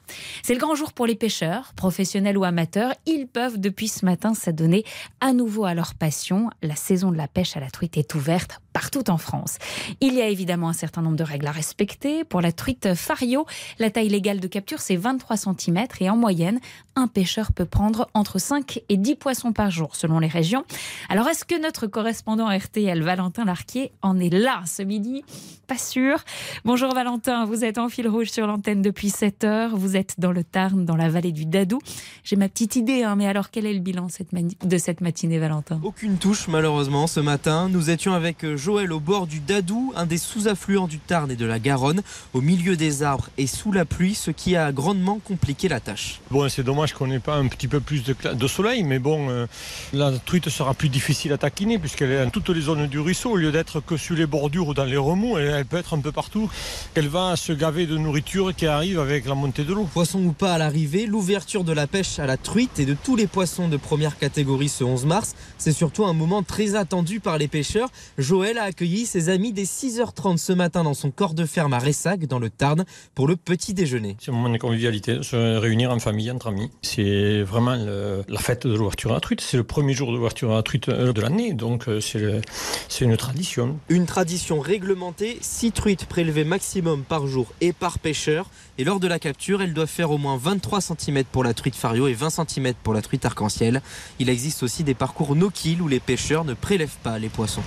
C'est 0.43 0.53
le 0.53 0.59
grand 0.59 0.75
jour 0.75 0.93
pour 0.93 1.05
les 1.05 1.15
pêcheurs, 1.15 1.73
professionnels 1.75 2.37
ou 2.37 2.43
amateurs. 2.43 2.93
Ils 3.05 3.27
peuvent 3.27 3.59
depuis 3.59 3.87
ce 3.87 4.05
matin 4.05 4.33
s'adonner 4.33 4.83
à 5.19 5.33
nouveau 5.33 5.65
à 5.65 5.73
leur 5.73 5.95
passion. 5.95 6.49
La 6.61 6.75
saison 6.75 7.11
de 7.11 7.17
la 7.17 7.27
pêche 7.27 7.57
à 7.57 7.59
la 7.59 7.69
truite 7.69 7.97
est 7.97 8.15
ouverte 8.15 8.59
partout 8.73 9.09
en 9.09 9.17
France. 9.17 9.57
Il 9.99 10.13
y 10.13 10.21
a 10.21 10.27
évidemment 10.27 10.69
un 10.69 10.73
certain 10.73 11.01
nombre 11.01 11.17
de 11.17 11.23
règles 11.23 11.47
à 11.47 11.51
respecter. 11.51 12.23
Pour 12.23 12.41
la 12.41 12.51
truite 12.51 12.93
fario, 12.95 13.45
la 13.79 13.89
taille 13.89 14.09
légale 14.09 14.39
de 14.39 14.47
capture 14.47 14.79
c'est 14.79 14.95
23 14.95 15.37
cm 15.37 15.85
et 15.99 16.09
en 16.09 16.15
moyenne, 16.15 16.59
un 16.95 17.07
pêcheur 17.07 17.51
peut 17.51 17.65
prendre 17.65 18.09
entre 18.13 18.39
5 18.39 18.81
et 18.89 18.97
10 18.97 19.15
poissons 19.15 19.53
par 19.53 19.71
jour 19.71 19.95
selon 19.95 20.19
les 20.19 20.27
régions. 20.27 20.63
Alors 21.09 21.27
est-ce 21.27 21.45
que 21.45 21.59
notre 21.61 21.87
correspondant 21.87 22.47
RTL 22.47 23.01
Valentin 23.01 23.45
Larquier 23.45 23.91
en 24.01 24.19
est 24.19 24.33
là 24.33 24.61
ce 24.65 24.83
midi? 24.83 25.23
Pas 25.67 25.77
sûr. 25.77 26.19
Bonjour 26.65 26.93
Valentin, 26.93 27.45
vous 27.45 27.63
êtes 27.63 27.77
en 27.77 27.87
fil 27.87 28.07
rouge 28.07 28.29
sur 28.29 28.47
l'antenne 28.47 28.81
depuis 28.81 29.09
7 29.09 29.43
heures. 29.43 29.75
Vous 29.75 29.95
êtes 29.95 30.00
dans 30.17 30.31
le 30.31 30.43
Tarn, 30.43 30.85
dans 30.85 30.95
la 30.95 31.09
vallée 31.09 31.31
du 31.31 31.45
Dadou. 31.45 31.79
J'ai 32.23 32.35
ma 32.35 32.49
petite 32.49 32.75
idée, 32.75 33.03
hein, 33.03 33.15
mais 33.15 33.27
alors 33.27 33.49
quel 33.51 33.65
est 33.65 33.73
le 33.73 33.79
bilan 33.79 34.09
cette 34.09 34.29
de 34.33 34.77
cette 34.77 35.01
matinée, 35.01 35.39
Valentin? 35.39 35.79
Aucune 35.83 36.17
touche 36.17 36.47
malheureusement 36.47 37.07
ce 37.07 37.19
matin. 37.19 37.69
Nous 37.69 37.89
étions 37.89 38.13
avec 38.13 38.43
euh, 38.43 38.57
Joël 38.57 38.91
au 38.91 38.99
bord 38.99 39.27
du 39.27 39.39
Dadou, 39.39 39.93
un 39.95 40.05
des 40.05 40.17
sous-affluents 40.17 40.87
du 40.87 40.99
Tarn 40.99 41.31
et 41.31 41.35
de 41.35 41.45
la 41.45 41.59
Garonne, 41.59 42.01
au 42.33 42.41
milieu 42.41 42.75
des 42.75 43.03
arbres 43.03 43.29
et 43.37 43.47
sous 43.47 43.71
la 43.71 43.85
pluie, 43.85 44.15
ce 44.15 44.31
qui 44.31 44.55
a 44.55 44.71
grandement 44.71 45.19
compliqué 45.19 45.67
la 45.67 45.79
tâche. 45.79 46.21
Bon, 46.29 46.47
c'est 46.49 46.63
dommage 46.63 46.93
qu'on 46.93 47.07
n'ait 47.07 47.19
pas 47.19 47.35
un 47.35 47.47
petit 47.47 47.67
peu 47.67 47.79
plus 47.79 48.03
de 48.03 48.47
soleil, 48.47 48.83
mais 48.83 48.99
bon, 48.99 49.29
euh, 49.29 49.47
la 49.93 50.11
truite 50.11 50.49
sera 50.49 50.73
plus 50.73 50.89
difficile 50.89 51.33
à 51.33 51.37
taquiner 51.37 51.79
puisqu'elle 51.79 52.11
est 52.11 52.23
dans 52.23 52.29
toutes 52.29 52.49
les 52.49 52.61
zones 52.61 52.87
du 52.87 52.99
ruisseau. 52.99 53.31
Au 53.31 53.37
lieu 53.37 53.51
d'être 53.51 53.79
que 53.79 53.97
sur 53.97 54.15
les 54.15 54.25
bordures 54.25 54.67
ou 54.67 54.73
dans 54.73 54.85
les 54.85 54.97
remous, 54.97 55.37
elle, 55.37 55.47
elle 55.47 55.65
peut 55.65 55.77
être 55.77 55.93
un 55.93 55.99
peu 55.99 56.11
partout. 56.11 56.49
Elle 56.95 57.07
va 57.07 57.35
se 57.35 57.53
gaver 57.53 57.85
de 57.85 57.97
nourriture 57.97 58.55
qui 58.55 58.67
arrive 58.67 58.99
avec 58.99 59.25
la 59.25 59.35
montée 59.35 59.63
de 59.63 59.73
l'eau. 59.73 59.87
Poisson 59.93 60.19
ou 60.23 60.31
pas 60.31 60.53
à 60.53 60.57
l'arrivée, 60.57 61.05
l'ouverture 61.05 61.63
de 61.63 61.73
la 61.73 61.85
pêche 61.85 62.17
à 62.19 62.25
la 62.25 62.37
truite 62.37 62.79
et 62.79 62.85
de 62.85 62.93
tous 62.95 63.15
les 63.15 63.27
poissons 63.27 63.67
de 63.67 63.75
première 63.77 64.17
catégorie 64.17 64.69
ce 64.69 64.83
11 64.83 65.05
mars, 65.05 65.35
c'est 65.57 65.73
surtout 65.73 66.05
un 66.05 66.13
moment 66.13 66.43
très 66.43 66.75
attendu 66.75 67.19
par 67.19 67.37
les 67.37 67.47
pêcheurs. 67.49 67.89
Joël 68.17 68.57
a 68.57 68.63
accueilli 68.63 69.05
ses 69.05 69.27
amis 69.29 69.51
dès 69.51 69.63
6h30 69.65 70.37
ce 70.37 70.53
matin 70.53 70.83
dans 70.83 70.93
son 70.93 71.11
corps 71.11 71.33
de 71.33 71.45
ferme 71.45 71.73
à 71.73 71.79
Ressac, 71.79 72.25
dans 72.25 72.39
le 72.39 72.49
Tarn, 72.49 72.85
pour 73.15 73.27
le 73.27 73.35
petit 73.35 73.73
déjeuner. 73.73 74.15
C'est 74.19 74.31
un 74.31 74.33
moment 74.33 74.49
de 74.49 74.57
convivialité, 74.57 75.21
se 75.23 75.57
réunir 75.57 75.91
en 75.91 75.99
famille, 75.99 76.31
entre 76.31 76.47
amis. 76.47 76.69
C'est 76.81 77.41
vraiment 77.41 77.75
le- 77.75 78.23
la 78.29 78.39
fête 78.39 78.65
de 78.65 78.73
l'ouverture 78.75 79.11
à 79.11 79.15
la 79.15 79.19
truite. 79.19 79.41
C'est 79.41 79.57
le 79.57 79.63
premier 79.63 79.93
jour 79.93 80.11
d'ouverture 80.13 80.51
à 80.51 80.55
la 80.55 80.63
truite 80.63 80.87
euh, 80.89 81.11
de 81.11 81.21
l'année, 81.21 81.53
donc 81.53 81.87
euh, 81.89 81.99
c'est 81.99 83.03
une 83.05 83.17
tradition. 83.17 83.77
Une 83.89 84.05
tradition 84.05 84.59
réglementée, 84.59 85.37
6 85.41 85.71
truites 85.73 86.05
prélevées 86.05 86.45
maximum 86.45 87.03
par 87.03 87.27
jour 87.27 87.47
et 87.59 87.73
par 87.73 87.99
pêcheur. 87.99 88.49
Et 88.77 88.83
lors 88.83 88.99
de 88.99 89.07
la 89.07 89.19
capture, 89.19 89.61
elles 89.61 89.73
doivent 89.73 89.89
faire 89.89 90.11
au 90.11 90.17
moins 90.17 90.37
23 90.37 90.81
cm 90.81 91.25
pour 91.25 91.43
la 91.43 91.53
truite 91.53 91.75
fario 91.75 92.07
et 92.07 92.13
20 92.13 92.29
cm 92.29 92.73
pour 92.81 92.93
la 92.93 93.01
truite 93.01 93.25
arc-en-ciel. 93.25 93.81
Il 94.19 94.29
existe 94.29 94.63
aussi 94.63 94.83
des 94.83 94.93
parcours 94.93 95.35
no-kill 95.35 95.81
où 95.81 95.87
les 95.87 95.99
pêcheurs 95.99 96.45
ne 96.45 96.53
prélèvent 96.53 96.97
pas 97.03 97.19
les 97.19 97.29
poissons. 97.29 97.61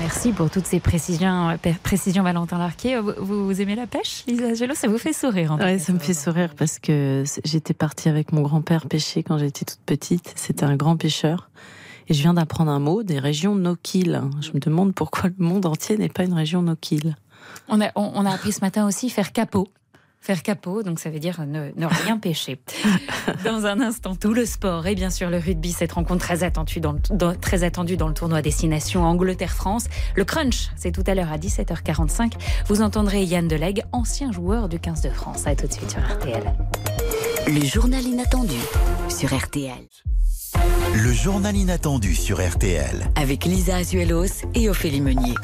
Merci 0.00 0.32
pour 0.32 0.50
toutes 0.50 0.66
ces 0.66 0.80
précisions, 0.80 1.56
précisions 1.82 2.22
Valentin 2.22 2.58
Larquet. 2.58 3.00
Vous, 3.00 3.46
vous 3.46 3.60
aimez 3.60 3.76
la 3.76 3.86
pêche, 3.86 4.24
Lisa 4.26 4.54
Gello 4.54 4.74
Ça 4.74 4.88
vous 4.88 4.98
fait 4.98 5.12
sourire 5.12 5.52
en 5.52 5.58
Ouais, 5.58 5.78
ça 5.78 5.92
me 5.92 5.98
fait 5.98 6.14
sourire 6.14 6.54
parce 6.56 6.78
que 6.78 7.24
j'étais 7.44 7.74
partie 7.74 8.08
avec 8.08 8.32
mon 8.32 8.42
grand-père 8.42 8.86
pêcher 8.86 9.22
quand 9.22 9.38
j'étais 9.38 9.64
toute 9.64 9.80
petite. 9.86 10.32
C'était 10.36 10.64
un 10.64 10.76
grand 10.76 10.96
pêcheur. 10.96 11.50
Et 12.08 12.14
je 12.14 12.22
viens 12.22 12.34
d'apprendre 12.34 12.70
un 12.70 12.78
mot, 12.78 13.02
des 13.02 13.18
régions 13.18 13.54
no-kill. 13.54 14.22
Je 14.40 14.50
me 14.52 14.60
demande 14.60 14.94
pourquoi 14.94 15.30
le 15.30 15.44
monde 15.44 15.66
entier 15.66 15.96
n'est 15.98 16.08
pas 16.08 16.24
une 16.24 16.34
région 16.34 16.62
no-kill. 16.62 17.16
On 17.68 17.80
a, 17.80 17.90
on, 17.96 18.12
on 18.14 18.24
a 18.24 18.30
appris 18.30 18.52
ce 18.52 18.60
matin 18.60 18.86
aussi 18.86 19.10
faire 19.10 19.32
capot. 19.32 19.68
Faire 20.28 20.42
capot, 20.42 20.82
donc 20.82 20.98
ça 21.00 21.08
veut 21.08 21.20
dire 21.20 21.40
ne, 21.46 21.70
ne 21.74 21.86
rien 21.86 22.18
pêcher. 22.22 22.60
Dans 23.46 23.64
un 23.64 23.80
instant, 23.80 24.14
tout 24.14 24.34
le 24.34 24.44
sport 24.44 24.86
et 24.86 24.94
bien 24.94 25.08
sûr 25.08 25.30
le 25.30 25.38
rugby, 25.38 25.72
cette 25.72 25.92
rencontre 25.92 26.20
très 26.26 26.42
attendue 26.44 26.80
dans 26.80 26.92
le, 26.92 26.98
dans- 27.16 27.34
très 27.34 27.64
attendue 27.64 27.96
dans 27.96 28.08
le 28.08 28.12
tournoi 28.12 28.42
Destination 28.42 29.04
Angleterre-France. 29.04 29.86
Le 30.16 30.26
crunch, 30.26 30.68
c'est 30.76 30.92
tout 30.92 31.02
à 31.06 31.14
l'heure 31.14 31.32
à 31.32 31.38
17h45. 31.38 32.32
Vous 32.66 32.82
entendrez 32.82 33.22
Yann 33.22 33.48
Delegue, 33.48 33.84
ancien 33.92 34.30
joueur 34.30 34.68
du 34.68 34.78
15 34.78 35.00
de 35.00 35.08
France. 35.08 35.46
À 35.46 35.56
tout 35.56 35.66
de 35.66 35.72
suite 35.72 35.90
sur 35.92 36.00
RTL. 36.02 36.42
Le 37.46 37.64
journal 37.64 38.04
inattendu 38.04 38.58
sur 39.08 39.34
RTL. 39.34 39.72
Le 40.94 41.10
journal 41.14 41.56
inattendu 41.56 42.14
sur 42.14 42.46
RTL. 42.46 43.10
Avec 43.16 43.46
Lisa 43.46 43.76
Azuelos 43.76 44.44
et 44.54 44.68
Ophélie 44.68 45.00
Meunier. 45.00 45.34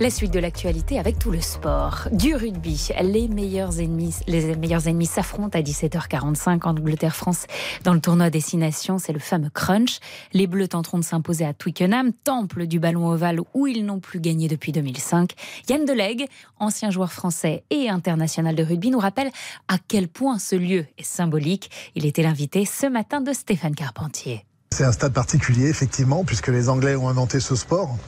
La 0.00 0.08
suite 0.08 0.32
de 0.32 0.38
l'actualité 0.38 0.98
avec 0.98 1.18
tout 1.18 1.30
le 1.30 1.42
sport. 1.42 2.08
Du 2.10 2.34
rugby, 2.34 2.88
les 3.02 3.28
meilleurs 3.28 3.78
ennemis, 3.78 5.06
s'affrontent 5.06 5.58
à 5.58 5.60
17h45 5.60 6.66
en 6.66 6.70
Angleterre-France 6.70 7.46
dans 7.84 7.92
le 7.92 8.00
tournoi 8.00 8.30
Destination. 8.30 8.96
C'est 8.96 9.12
le 9.12 9.18
fameux 9.18 9.50
crunch. 9.50 10.00
Les 10.32 10.46
Bleus 10.46 10.68
tenteront 10.68 10.96
de 10.96 11.04
s'imposer 11.04 11.44
à 11.44 11.52
Twickenham, 11.52 12.12
temple 12.24 12.66
du 12.66 12.80
ballon 12.80 13.08
ovale 13.08 13.40
où 13.52 13.66
ils 13.66 13.84
n'ont 13.84 14.00
plus 14.00 14.20
gagné 14.20 14.48
depuis 14.48 14.72
2005. 14.72 15.32
Yann 15.68 15.84
Delegue, 15.84 16.28
ancien 16.58 16.90
joueur 16.90 17.12
français 17.12 17.64
et 17.68 17.90
international 17.90 18.54
de 18.54 18.62
rugby, 18.62 18.88
nous 18.88 19.00
rappelle 19.00 19.30
à 19.68 19.76
quel 19.86 20.08
point 20.08 20.38
ce 20.38 20.56
lieu 20.56 20.86
est 20.96 21.04
symbolique. 21.04 21.70
Il 21.94 22.06
était 22.06 22.22
l'invité 22.22 22.64
ce 22.64 22.86
matin 22.86 23.20
de 23.20 23.34
Stéphane 23.34 23.74
Carpentier. 23.74 24.46
C'est 24.72 24.84
un 24.84 24.92
stade 24.92 25.12
particulier, 25.12 25.66
effectivement, 25.68 26.22
puisque 26.24 26.46
les 26.46 26.68
Anglais 26.68 26.94
ont 26.94 27.08
inventé 27.08 27.40
ce 27.40 27.56
sport, 27.56 27.98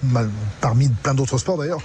parmi 0.61 0.88
plein 0.88 1.12
d'autres 1.12 1.37
sports 1.37 1.59
d'ailleurs. 1.59 1.81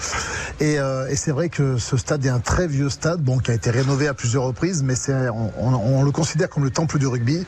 Et, 0.59 0.77
euh, 0.79 1.07
et 1.09 1.15
c'est 1.15 1.31
vrai 1.31 1.49
que 1.49 1.77
ce 1.77 1.97
stade 1.97 2.23
est 2.25 2.29
un 2.29 2.39
très 2.39 2.67
vieux 2.67 2.89
stade, 2.91 3.19
bon, 3.21 3.39
qui 3.39 3.49
a 3.49 3.55
été 3.55 3.71
rénové 3.71 4.07
à 4.07 4.13
plusieurs 4.13 4.43
reprises, 4.43 4.83
mais 4.83 4.95
c'est, 4.95 5.13
on, 5.29 5.51
on- 5.59 5.73
on 5.73 6.03
le 6.03 6.11
considère 6.11 6.47
comme 6.47 6.63
le 6.63 6.69
temple 6.69 6.99
du 6.99 7.07
rugby. 7.07 7.43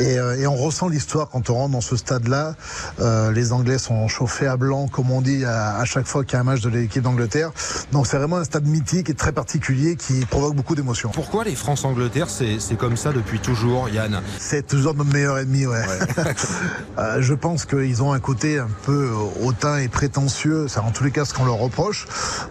Et, 0.00 0.18
euh, 0.18 0.36
et 0.36 0.46
on 0.48 0.56
ressent 0.56 0.88
l'histoire 0.88 1.28
quand 1.30 1.50
on 1.50 1.54
rentre 1.54 1.70
dans 1.72 1.80
ce 1.80 1.94
stade-là. 1.96 2.56
Euh, 3.00 3.30
les 3.30 3.52
Anglais 3.52 3.78
sont 3.78 4.08
chauffés 4.08 4.48
à 4.48 4.56
blanc, 4.56 4.88
comme 4.88 5.12
on 5.12 5.22
dit, 5.22 5.44
à, 5.44 5.76
à 5.76 5.84
chaque 5.84 6.06
fois 6.08 6.24
qu'il 6.24 6.34
y 6.34 6.36
a 6.36 6.40
un 6.40 6.44
match 6.44 6.62
de 6.62 6.68
l'équipe 6.68 7.02
d'Angleterre. 7.02 7.52
Donc 7.92 8.08
c'est 8.08 8.18
vraiment 8.18 8.38
un 8.38 8.44
stade 8.44 8.66
mythique 8.66 9.08
et 9.08 9.14
très 9.14 9.32
particulier 9.32 9.94
qui 9.94 10.26
provoque 10.26 10.56
beaucoup 10.56 10.74
d'émotions. 10.74 11.10
Pourquoi 11.14 11.44
les 11.44 11.54
France-Angleterre, 11.54 12.28
c'est 12.28 12.58
c'est 12.58 12.76
comme 12.76 12.96
ça 12.96 13.12
depuis 13.12 13.38
toujours, 13.38 13.88
Yann? 13.88 14.20
C'est 14.40 14.66
toujours 14.66 14.94
notre 14.96 15.12
meilleur 15.12 15.38
ennemi, 15.38 15.64
ouais. 15.64 15.84
Euh, 16.98 17.18
je 17.20 17.34
pense 17.34 17.64
qu'ils 17.64 18.02
ont 18.02 18.12
un 18.12 18.20
côté 18.20 18.58
un 18.58 18.68
peu 18.84 19.10
hautain 19.42 19.78
et 19.78 19.88
prétentieux, 19.88 20.68
c'est 20.68 20.80
en 20.80 20.90
tous 20.90 21.04
les 21.04 21.10
cas 21.10 21.24
ce 21.24 21.34
qu'on 21.34 21.44
leur 21.44 21.56
reproche. 21.56 22.06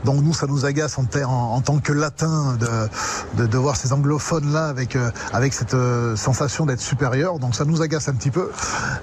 Donc 0.06 0.24
nous, 0.24 0.34
ça 0.34 0.48
nous 0.48 0.66
agace 0.66 0.98
en, 0.98 1.62
tant 1.62 1.80
que 1.80 1.94
latins 1.94 2.58
de, 2.60 3.46
de, 3.46 3.58
voir 3.58 3.76
ces 3.76 3.94
anglophones-là 3.94 4.68
avec, 4.68 4.96
euh, 4.96 5.12
avec 5.34 5.54
cette 5.54 5.74
euh, 5.74 6.16
sensation 6.16 6.66
d'être 6.66 6.82
supérieurs. 6.82 7.40
Donc 7.40 7.56
ça 7.56 7.66
nous 7.66 7.82
agace 7.82 8.08
un 8.08 8.14
petit 8.14 8.32
peu. 8.32 8.52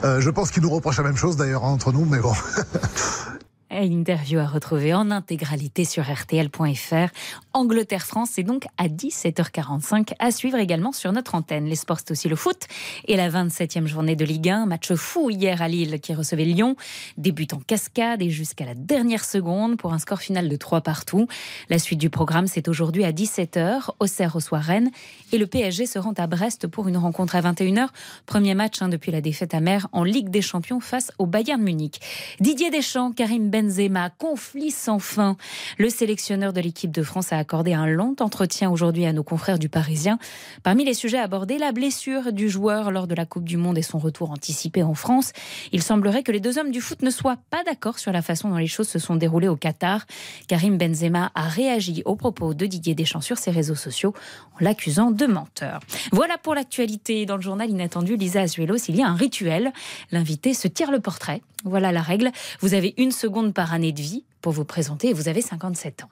Je 0.03 0.31
pense 0.31 0.51
qu'ils 0.51 0.63
nous 0.63 0.71
reprochent 0.71 0.99
la 0.99 1.05
même 1.05 1.17
chose 1.17 1.37
d'ailleurs 1.37 1.65
entre 1.65 1.93
nous, 1.93 2.05
mais 2.05 2.19
bon. 2.19 2.33
Interview 3.71 4.39
à 4.39 4.47
retrouver 4.47 4.95
en 4.95 5.11
intégralité 5.11 5.85
sur 5.85 6.05
rtl.fr. 6.05 7.13
Angleterre-France, 7.53 8.31
c'est 8.33 8.43
donc 8.43 8.65
à 8.79 8.89
17h45 8.89 10.15
à 10.19 10.31
suivre 10.31 10.57
également 10.57 10.93
sur 10.93 11.13
notre 11.13 11.35
antenne. 11.35 11.67
Les 11.67 11.77
sports, 11.77 11.99
c'est 11.99 12.11
aussi 12.13 12.29
le 12.29 12.37
foot 12.37 12.67
et 13.07 13.17
la 13.17 13.29
27e 13.29 13.87
journée 13.87 14.17
de 14.17 14.25
Ligue 14.25 14.49
1. 14.49 14.67
Match 14.67 14.93
fou 14.95 15.29
hier 15.29 15.61
à 15.61 15.69
Lille 15.69 16.01
qui 16.01 16.15
recevait 16.15 16.45
Lyon. 16.45 16.77
Débute 17.19 17.53
en 17.53 17.59
cascade 17.59 18.23
et 18.23 18.31
jusqu'à 18.31 18.65
la 18.65 18.75
dernière 18.75 19.25
seconde 19.25 19.77
pour 19.77 19.93
un 19.93 19.99
score 19.99 20.21
final 20.21 20.49
de 20.49 20.57
3 20.57 20.81
partout. 20.81 21.27
La 21.69 21.79
suite 21.79 21.99
du 21.99 22.11
programme, 22.11 22.47
c'est 22.47 22.69
aujourd'hui 22.69 23.05
à 23.05 23.13
17h. 23.13 23.91
Auxerre 24.01 24.33
reçoit 24.33 24.61
Rennes 24.61 24.91
et 25.33 25.39
le 25.39 25.47
PSG 25.47 25.85
se 25.87 25.99
rend 25.99 26.15
à 26.17 26.27
Brest 26.27 26.69
pour 26.69 26.89
une 26.89 26.97
rencontre 26.97 27.37
à 27.37 27.43
21h. 27.43 27.89
Premier 28.25 28.55
match 28.55 28.81
hein, 28.81 28.89
depuis 28.89 29.13
la 29.13 29.21
défaite 29.21 29.53
amère 29.53 29.89
en 29.93 30.05
Ligue 30.05 30.31
des 30.31 30.43
Champions 30.43 30.81
face 30.81 31.13
au 31.19 31.27
Bayern 31.27 31.61
Munich. 31.61 32.01
Didier 32.41 32.71
Deschamps, 32.71 33.13
Karim 33.13 33.51
Benzema, 33.59 34.11
conflit 34.11 34.71
sans 34.71 35.00
fin. 35.00 35.37
Le 35.79 35.91
sélectionneur 35.91 36.53
de 36.53 36.61
l'équipe 36.61 36.93
de 36.93 37.03
France 37.03 37.33
a 37.33 37.38
accordé 37.38 37.73
un 37.73 37.87
long 37.87 38.15
entretien 38.21 38.71
aujourd'hui 38.71 39.05
à 39.05 39.12
nos 39.12 39.25
confrères 39.25 39.59
du 39.59 39.69
Parisien. 39.69 40.21
Parmi 40.62 40.85
les 40.85 40.95
sujets 40.95 41.19
abordés, 41.19 41.59
la 41.59 41.73
blessure 41.73 42.33
du 42.33 42.49
joueur 42.49 42.93
lors 42.93 43.09
de 43.09 43.17
la 43.17 43.27
Coupe 43.27 43.43
du 43.43 43.57
Monde 43.57 43.77
et 43.77 43.83
son 43.83 43.99
retour 43.99 44.31
anticipé 44.31 44.85
en 44.85 44.95
France. 44.95 45.33
Il 45.73 45.83
semblerait 45.83 46.23
que 46.23 46.31
les 46.31 46.38
deux 46.38 46.57
hommes 46.59 46.71
du 46.71 46.81
foot 46.81 47.03
ne 47.03 47.11
soient 47.11 47.38
pas 47.50 47.65
d'accord 47.65 47.99
sur 47.99 48.12
la 48.12 48.23
façon 48.23 48.49
dont 48.49 48.59
les 48.59 48.69
choses 48.69 48.88
se 48.88 49.00
sont 49.00 49.17
déroulées 49.17 49.49
au 49.49 49.57
Qatar. 49.57 50.07
Karim 50.47 50.79
Benzema 50.79 51.33
a 51.35 51.49
réagi 51.49 52.03
aux 52.05 52.15
propos 52.15 52.55
de 52.55 52.65
Didier 52.65 52.95
Deschamps 52.95 53.23
sur 53.23 53.38
ses 53.38 53.50
réseaux 53.50 53.75
sociaux 53.75 54.15
en 54.55 54.65
l'accusant 54.65 55.11
de 55.11 55.27
menteur. 55.27 55.81
Voilà 56.12 56.38
pour 56.38 56.55
l'actualité. 56.55 57.27
Dans 57.27 57.37
le 57.37 57.43
journal 57.43 57.69
inattendu, 57.69 58.17
Lisa 58.17 58.43
Azuelos, 58.43 58.88
il 58.88 58.95
y 58.95 59.03
a 59.03 59.09
un 59.09 59.17
rituel. 59.17 59.73
L'invité 60.12 60.55
se 60.55 60.69
tire 60.69 60.93
le 60.93 61.00
portrait. 61.00 61.43
Voilà 61.65 61.93
la 61.93 62.03
règle. 62.03 62.31
Vous 62.61 62.75
avez 62.75 62.95
une 62.97 63.12
seconde 63.12 63.53
par 63.55 63.73
année 63.73 63.93
de 63.93 64.03
vie 64.03 64.25
pour 64.41 64.53
vous 64.53 64.65
présenter 64.65 65.09
et 65.09 65.12
vous 65.12 65.29
avez 65.29 65.43
57 65.43 66.05
ans. 66.05 66.11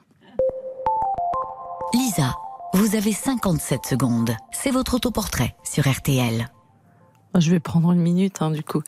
Lisa, 1.94 2.34
vous 2.74 2.96
avez 2.96 3.12
57 3.12 3.86
secondes. 3.86 4.36
C'est 4.52 4.70
votre 4.70 4.94
autoportrait 4.94 5.54
sur 5.64 5.88
RTL. 5.88 6.48
Je 7.40 7.50
vais 7.50 7.60
prendre 7.60 7.92
une 7.92 8.00
minute, 8.00 8.40
hein, 8.40 8.50
du 8.50 8.62
coup. 8.62 8.82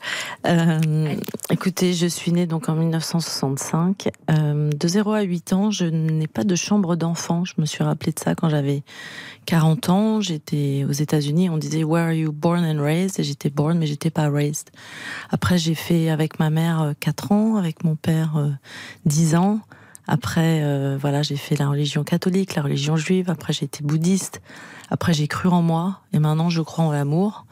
Euh, 0.47 1.15
écoutez, 1.49 1.93
je 1.93 2.07
suis 2.07 2.31
née 2.31 2.47
donc 2.47 2.69
en 2.69 2.75
1965. 2.75 4.09
Euh, 4.31 4.69
de 4.69 4.87
0 4.87 5.11
à 5.11 5.21
8 5.21 5.53
ans, 5.53 5.71
je 5.71 5.85
n'ai 5.85 6.27
pas 6.27 6.43
de 6.43 6.55
chambre 6.55 6.95
d'enfant. 6.95 7.45
Je 7.45 7.53
me 7.57 7.65
suis 7.65 7.83
rappelé 7.83 8.11
de 8.11 8.19
ça 8.19 8.35
quand 8.35 8.49
j'avais 8.49 8.83
40 9.45 9.89
ans. 9.89 10.21
J'étais 10.21 10.85
aux 10.87 10.93
États-Unis. 10.93 11.49
On 11.49 11.57
disait 11.57 11.83
Where 11.83 12.07
are 12.07 12.13
you 12.13 12.31
born 12.31 12.63
and 12.63 12.81
raised? 12.81 13.19
Et 13.19 13.23
j'étais 13.23 13.49
born, 13.49 13.77
mais 13.77 13.87
j'étais 13.87 14.09
pas 14.09 14.29
raised. 14.29 14.69
Après, 15.29 15.57
j'ai 15.57 15.75
fait 15.75 16.09
avec 16.09 16.39
ma 16.39 16.49
mère 16.49 16.81
euh, 16.81 16.93
4 16.99 17.31
ans, 17.31 17.55
avec 17.57 17.83
mon 17.83 17.95
père 17.95 18.37
euh, 18.37 18.49
10 19.05 19.35
ans. 19.35 19.59
Après, 20.07 20.61
euh, 20.63 20.97
voilà, 20.99 21.21
j'ai 21.21 21.37
fait 21.37 21.55
la 21.55 21.69
religion 21.69 22.03
catholique, 22.03 22.55
la 22.55 22.63
religion 22.63 22.95
juive. 22.95 23.29
Après, 23.29 23.53
j'ai 23.53 23.65
été 23.65 23.83
bouddhiste. 23.83 24.41
Après, 24.89 25.13
j'ai 25.13 25.27
cru 25.27 25.49
en 25.49 25.61
moi. 25.61 26.01
Et 26.13 26.19
maintenant, 26.19 26.49
je 26.49 26.61
crois 26.61 26.83
en 26.83 26.91
l'amour. 26.91 27.45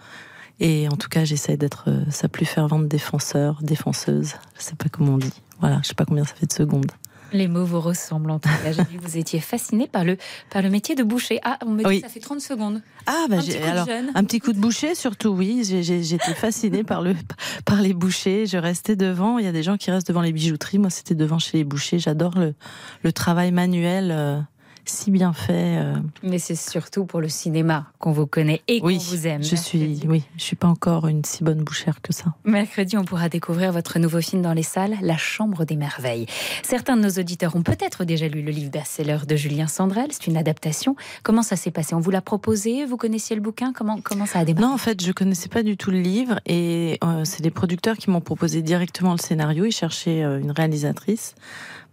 Et 0.59 0.87
en 0.89 0.95
tout 0.95 1.09
cas, 1.09 1.23
j'essaie 1.23 1.55
d'être 1.57 1.85
euh, 1.87 2.03
sa 2.09 2.27
plus 2.29 2.45
fervente 2.45 2.87
défenseur, 2.87 3.59
défenseuse. 3.61 4.33
Je 4.57 4.63
sais 4.63 4.75
pas 4.75 4.89
comment 4.91 5.13
on 5.13 5.17
dit. 5.17 5.33
Voilà, 5.59 5.79
je 5.83 5.89
sais 5.89 5.93
pas 5.95 6.05
combien 6.05 6.23
ça 6.25 6.33
fait 6.35 6.47
de 6.47 6.53
secondes. 6.53 6.91
Les 7.33 7.49
mots 7.49 7.65
vous 7.65 7.81
ressemblent 7.81 8.31
en 8.31 8.39
tout 8.39 8.47
cas. 8.47 8.71
J'ai 8.71 8.83
vu 8.85 8.97
que 8.97 9.03
vous 9.03 9.17
étiez 9.17 9.41
fasciné 9.41 9.85
par 9.87 10.05
le, 10.05 10.17
par 10.49 10.61
le 10.61 10.69
métier 10.69 10.95
de 10.95 11.03
boucher. 11.03 11.39
Ah, 11.43 11.59
on 11.65 11.71
me 11.71 11.79
dit 11.79 11.85
Oui. 11.85 12.01
que 12.01 12.07
ça 12.07 12.13
fait 12.13 12.21
30 12.21 12.39
secondes. 12.39 12.81
Ah, 13.05 13.25
bah, 13.29 13.35
Un 13.37 13.41
j'ai- 13.41 13.51
petit 13.51 13.57
coup 13.59 13.65
de 13.65 13.69
alors, 13.71 13.85
jeune. 13.85 14.11
un 14.15 14.23
petit 14.23 14.39
coup 14.39 14.53
de 14.53 14.59
boucher, 14.59 14.95
surtout, 14.95 15.29
oui. 15.29 15.61
J'étais 15.83 16.33
fascinée 16.33 16.83
par, 16.85 17.01
le, 17.01 17.15
par 17.65 17.81
les 17.81 17.93
bouchers. 17.93 18.45
Je 18.45 18.57
restais 18.57 18.95
devant. 18.95 19.39
Il 19.39 19.45
y 19.45 19.47
a 19.49 19.51
des 19.51 19.61
gens 19.63 19.75
qui 19.75 19.91
restent 19.91 20.07
devant 20.07 20.21
les 20.21 20.31
bijouteries. 20.31 20.77
Moi, 20.79 20.89
c'était 20.89 21.15
devant 21.15 21.37
chez 21.37 21.57
les 21.57 21.63
bouchers. 21.65 21.99
J'adore 21.99 22.37
le, 22.39 22.55
le 23.03 23.11
travail 23.11 23.51
manuel. 23.51 24.45
Si 24.89 25.11
bien 25.11 25.33
fait. 25.33 25.77
euh. 25.79 25.95
Mais 26.23 26.39
c'est 26.39 26.55
surtout 26.55 27.05
pour 27.05 27.21
le 27.21 27.29
cinéma 27.29 27.87
qu'on 27.99 28.11
vous 28.11 28.27
connaît 28.27 28.61
et 28.67 28.79
qu'on 28.79 28.87
Oui, 28.87 28.99
vous 29.09 29.27
aime. 29.27 29.43
je 29.43 29.55
suis, 29.55 29.99
oui, 30.07 30.23
je 30.37 30.43
suis 30.43 30.55
pas 30.55 30.67
encore 30.67 31.07
une 31.07 31.23
si 31.25 31.43
bonne 31.43 31.63
bouchère 31.63 32.01
que 32.01 32.13
ça. 32.13 32.33
Mercredi, 32.45 32.97
on 32.97 33.03
pourra 33.05 33.29
découvrir 33.29 33.71
votre 33.71 33.99
nouveau 33.99 34.21
film 34.21 34.41
dans 34.41 34.53
les 34.53 34.63
salles, 34.63 34.95
La 35.01 35.17
Chambre 35.17 35.65
des 35.65 35.75
Merveilles. 35.75 36.25
Certains 36.63 36.97
de 36.97 37.01
nos 37.01 37.09
auditeurs 37.09 37.55
ont 37.55 37.63
peut-être 37.63 38.05
déjà 38.05 38.27
lu 38.27 38.41
le 38.41 38.51
livre 38.51 38.71
best-seller 38.71 39.19
de 39.27 39.35
Julien 39.35 39.67
Sandrel. 39.67 40.07
C'est 40.11 40.27
une 40.27 40.37
adaptation. 40.37 40.95
Comment 41.23 41.41
ça 41.43 41.55
s'est 41.55 41.71
passé? 41.71 41.95
On 41.95 41.99
vous 41.99 42.11
l'a 42.11 42.21
proposé? 42.21 42.85
Vous 42.85 42.97
connaissiez 42.97 43.35
le 43.35 43.41
bouquin? 43.41 43.73
Comment, 43.73 43.99
comment 44.01 44.25
ça 44.25 44.39
a 44.39 44.45
démarré? 44.45 44.65
Non, 44.67 44.73
en 44.73 44.77
fait, 44.77 45.03
je 45.03 45.11
connaissais 45.11 45.49
pas 45.49 45.63
du 45.63 45.77
tout 45.77 45.91
le 45.91 45.99
livre 45.99 46.39
et 46.45 46.97
euh, 47.03 47.23
c'est 47.25 47.43
les 47.43 47.51
producteurs 47.51 47.97
qui 47.97 48.09
m'ont 48.09 48.21
proposé 48.21 48.61
directement 48.61 49.11
le 49.11 49.17
scénario. 49.19 49.65
Ils 49.65 49.71
cherchaient 49.71 50.23
euh, 50.23 50.39
une 50.39 50.51
réalisatrice 50.51 51.35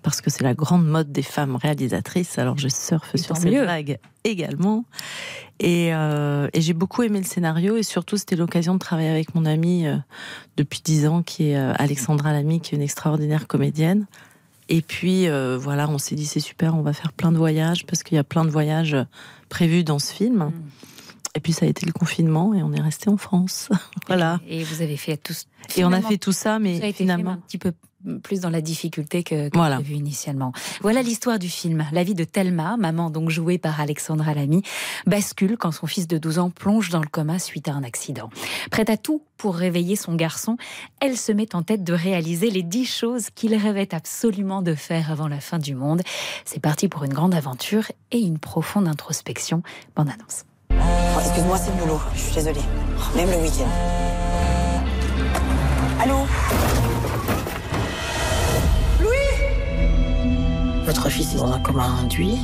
parce 0.04 0.20
que 0.20 0.30
c'est 0.30 0.44
la 0.44 0.54
grande 0.54 0.86
mode 0.86 1.10
des 1.10 1.22
femmes 1.22 1.56
réalisatrices. 1.56 2.38
Alors 2.38 2.58
je 2.58 2.68
surfe 2.68 3.16
sur 3.16 3.28
tant 3.28 3.40
cette 3.40 3.50
mieux. 3.50 3.64
vague 3.64 3.98
également. 4.22 4.84
Et, 5.58 5.94
euh, 5.94 6.46
et 6.52 6.60
j'ai 6.60 6.74
beaucoup 6.74 7.02
aimé 7.02 7.18
le 7.18 7.24
scénario 7.24 7.76
et 7.76 7.82
surtout 7.82 8.16
c'était 8.18 8.36
l'occasion 8.36 8.74
de 8.74 8.78
travailler 8.78 9.08
avec 9.08 9.34
mon 9.34 9.46
amie 9.46 9.86
euh, 9.86 9.96
depuis 10.56 10.82
dix 10.84 11.06
ans 11.06 11.22
qui 11.22 11.50
est 11.50 11.56
euh, 11.56 11.72
Alexandra 11.76 12.32
Lamy, 12.32 12.60
qui 12.60 12.74
est 12.74 12.76
une 12.76 12.84
extraordinaire 12.84 13.48
comédienne. 13.48 14.06
Et 14.68 14.82
puis 14.82 15.26
voilà, 15.58 15.90
on 15.90 15.98
s'est 15.98 16.14
dit 16.14 16.24
c'est 16.24 16.40
super, 16.40 16.74
on 16.74 16.80
va 16.80 16.94
faire 16.94 17.12
plein 17.12 17.32
de 17.32 17.36
voyages 17.36 17.84
parce 17.84 18.02
qu'il 18.02 18.16
y 18.16 18.18
a 18.18 18.24
plein 18.24 18.46
de 18.46 18.50
voyages 18.50 18.96
prévus 19.50 19.84
dans 19.84 19.98
ce 19.98 20.10
film. 20.12 20.52
Et 21.34 21.40
puis 21.40 21.52
ça 21.52 21.66
a 21.66 21.68
été 21.68 21.84
le 21.84 21.92
confinement 21.92 22.54
et 22.54 22.62
on 22.62 22.72
est 22.72 22.80
resté 22.80 23.10
en 23.10 23.18
France. 23.18 23.68
voilà. 24.06 24.40
Et 24.48 24.64
vous 24.64 24.80
avez 24.80 24.96
fait 24.96 25.18
tout. 25.18 25.34
Et 25.76 25.84
on 25.84 25.92
a 25.92 26.00
fait 26.00 26.16
tout 26.16 26.32
ça, 26.32 26.58
mais 26.58 26.78
ça 26.78 26.86
a 26.86 26.88
été 26.88 27.04
finalement. 27.04 27.32
un 27.32 27.36
petit 27.36 27.58
peu 27.58 27.72
plus 28.22 28.40
dans 28.40 28.50
la 28.50 28.60
difficulté 28.60 29.22
que, 29.22 29.48
que 29.48 29.56
Voilà. 29.56 29.76
prévu 29.76 29.94
initialement. 29.94 30.52
Voilà 30.82 31.02
l'histoire 31.02 31.38
du 31.38 31.48
film. 31.48 31.86
La 31.92 32.04
vie 32.04 32.14
de 32.14 32.24
Thelma, 32.24 32.76
maman 32.76 33.10
donc 33.10 33.30
jouée 33.30 33.58
par 33.58 33.80
Alexandra 33.80 34.34
Lamy, 34.34 34.62
bascule 35.06 35.56
quand 35.56 35.72
son 35.72 35.86
fils 35.86 36.06
de 36.06 36.18
12 36.18 36.38
ans 36.38 36.50
plonge 36.50 36.90
dans 36.90 37.00
le 37.00 37.06
coma 37.08 37.38
suite 37.38 37.68
à 37.68 37.72
un 37.72 37.82
accident. 37.82 38.30
Prête 38.70 38.90
à 38.90 38.96
tout 38.96 39.22
pour 39.36 39.54
réveiller 39.56 39.96
son 39.96 40.14
garçon, 40.14 40.56
elle 41.00 41.16
se 41.16 41.32
met 41.32 41.54
en 41.54 41.62
tête 41.62 41.82
de 41.84 41.92
réaliser 41.92 42.50
les 42.50 42.62
10 42.62 42.84
choses 42.86 43.26
qu'il 43.34 43.54
rêvait 43.54 43.94
absolument 43.94 44.62
de 44.62 44.74
faire 44.74 45.10
avant 45.10 45.28
la 45.28 45.40
fin 45.40 45.58
du 45.58 45.74
monde. 45.74 46.02
C'est 46.44 46.60
parti 46.60 46.88
pour 46.88 47.04
une 47.04 47.12
grande 47.12 47.34
aventure 47.34 47.84
et 48.12 48.18
une 48.20 48.38
profonde 48.38 48.86
introspection. 48.88 49.62
Bande 49.96 50.08
annonce. 50.08 50.44
Oh, 50.70 51.20
Excuse-moi, 51.20 51.56
c'est 51.58 51.70
le 51.70 51.76
boulot. 51.78 52.00
Je 52.14 52.20
suis 52.20 52.34
désolée. 52.34 52.60
Même 53.16 53.30
le 53.30 53.36
week-end. 53.36 53.68
Allô 56.00 56.16
Votre 60.86 61.08
fils 61.08 61.34
est 61.34 61.38
dans 61.38 61.52
un 61.52 61.60
coma 61.60 61.84
induit. 62.02 62.38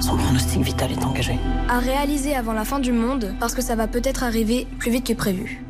Son 0.00 0.16
pronostic 0.16 0.60
vital 0.60 0.92
est 0.92 1.04
engagé. 1.04 1.38
À 1.68 1.78
réaliser 1.78 2.36
avant 2.36 2.52
la 2.52 2.64
fin 2.64 2.78
du 2.78 2.92
monde, 2.92 3.34
parce 3.40 3.54
que 3.54 3.62
ça 3.62 3.74
va 3.74 3.86
peut-être 3.86 4.22
arriver 4.22 4.66
plus 4.78 4.90
vite 4.90 5.06
que 5.06 5.12
prévu. 5.14 5.64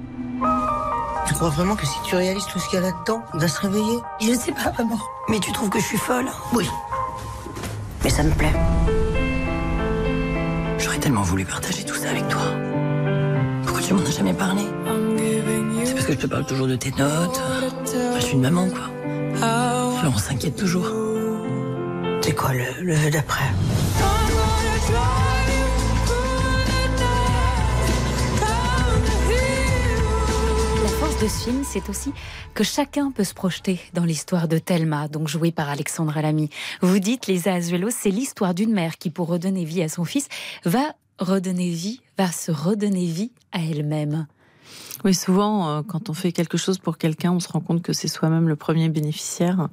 Tu 1.27 1.35
crois 1.35 1.49
vraiment 1.49 1.77
que 1.77 1.87
si 1.87 1.97
tu 2.05 2.17
réalises 2.17 2.45
tout 2.47 2.59
ce 2.59 2.69
qu'il 2.69 2.81
y 2.81 2.83
a 2.83 2.87
là-dedans, 2.87 3.23
il 3.35 3.41
va 3.41 3.49
se 3.49 3.61
réveiller? 3.61 3.99
Je 4.21 4.33
sais 4.35 4.53
pas, 4.53 4.73
maman. 4.79 4.99
Mais 5.29 5.39
tu 5.39 5.53
trouves 5.53 5.71
que 5.71 5.79
je 5.79 5.85
suis 5.85 5.97
folle? 5.97 6.27
Oui. 6.53 6.69
Mais 8.05 8.11
ça 8.11 8.23
me 8.23 8.31
plaît. 8.33 8.53
J'aurais 10.79 10.99
tellement 10.99 11.23
voulu 11.23 11.45
partager 11.45 11.85
tout 11.85 11.95
ça 11.95 12.11
avec 12.11 12.29
toi. 12.29 12.43
Pourquoi 13.65 13.83
tu 13.83 13.95
m'en 13.95 14.03
as 14.03 14.11
jamais 14.11 14.35
parlé? 14.35 14.63
C'est 15.85 15.95
parce 15.95 16.07
que 16.07 16.13
je 16.13 16.19
te 16.19 16.27
parle 16.27 16.47
toujours 16.47 16.67
de 16.67 16.77
tes 16.77 16.91
notes. 16.91 17.41
Enfin, 17.41 18.19
je 18.19 18.25
suis 18.25 18.35
une 18.35 18.43
maman, 18.43 18.67
quoi. 18.69 18.91
Florence 20.01 20.25
s'inquiète 20.25 20.57
toujours. 20.57 20.87
C'est 22.23 22.35
quoi 22.35 22.53
le, 22.53 22.65
le 22.83 22.95
vœu 22.95 23.11
d'après 23.11 23.45
La 30.83 30.89
force 30.89 31.21
de 31.21 31.29
ce 31.29 31.45
film, 31.45 31.63
c'est 31.65 31.89
aussi 31.89 32.13
que 32.55 32.65
chacun 32.65 33.11
peut 33.11 33.25
se 33.25 33.35
projeter 33.35 33.81
dans 33.95 34.05
l'histoire 34.05 34.49
de 34.49 34.59
Thelma, 34.59 35.09
donc 35.09 35.29
jouée 35.29 35.53
par 35.53 35.69
Alexandra 35.69 36.23
Lamy. 36.23 36.51
Vous 36.83 36.99
dites, 36.99 37.27
Lisa 37.27 37.55
Azuelo, 37.55 37.89
c'est 37.91 38.11
l'histoire 38.11 38.55
d'une 38.55 38.73
mère 38.73 38.99
qui, 38.99 39.11
pour 39.11 39.29
redonner 39.29 39.65
vie 39.65 39.83
à 39.83 39.89
son 39.89 40.05
fils, 40.05 40.29
va 40.65 40.95
redonner 41.19 41.71
vie, 41.71 42.01
va 42.17 42.31
se 42.31 42.51
redonner 42.53 43.07
vie 43.07 43.33
à 43.53 43.61
elle-même. 43.61 44.27
Oui, 45.05 45.15
souvent, 45.15 45.69
euh, 45.69 45.83
quand 45.83 46.11
on 46.11 46.15
fait 46.15 46.33
quelque 46.33 46.59
chose 46.59 46.79
pour 46.79 46.99
quelqu'un, 46.99 47.33
on 47.33 47.41
se 47.41 47.49
rend 47.49 47.61
compte 47.61 47.83
que 47.83 47.93
c'est 47.93 48.09
soi-même 48.09 48.49
le 48.49 48.57
premier 48.57 48.89
bénéficiaire. 48.89 49.69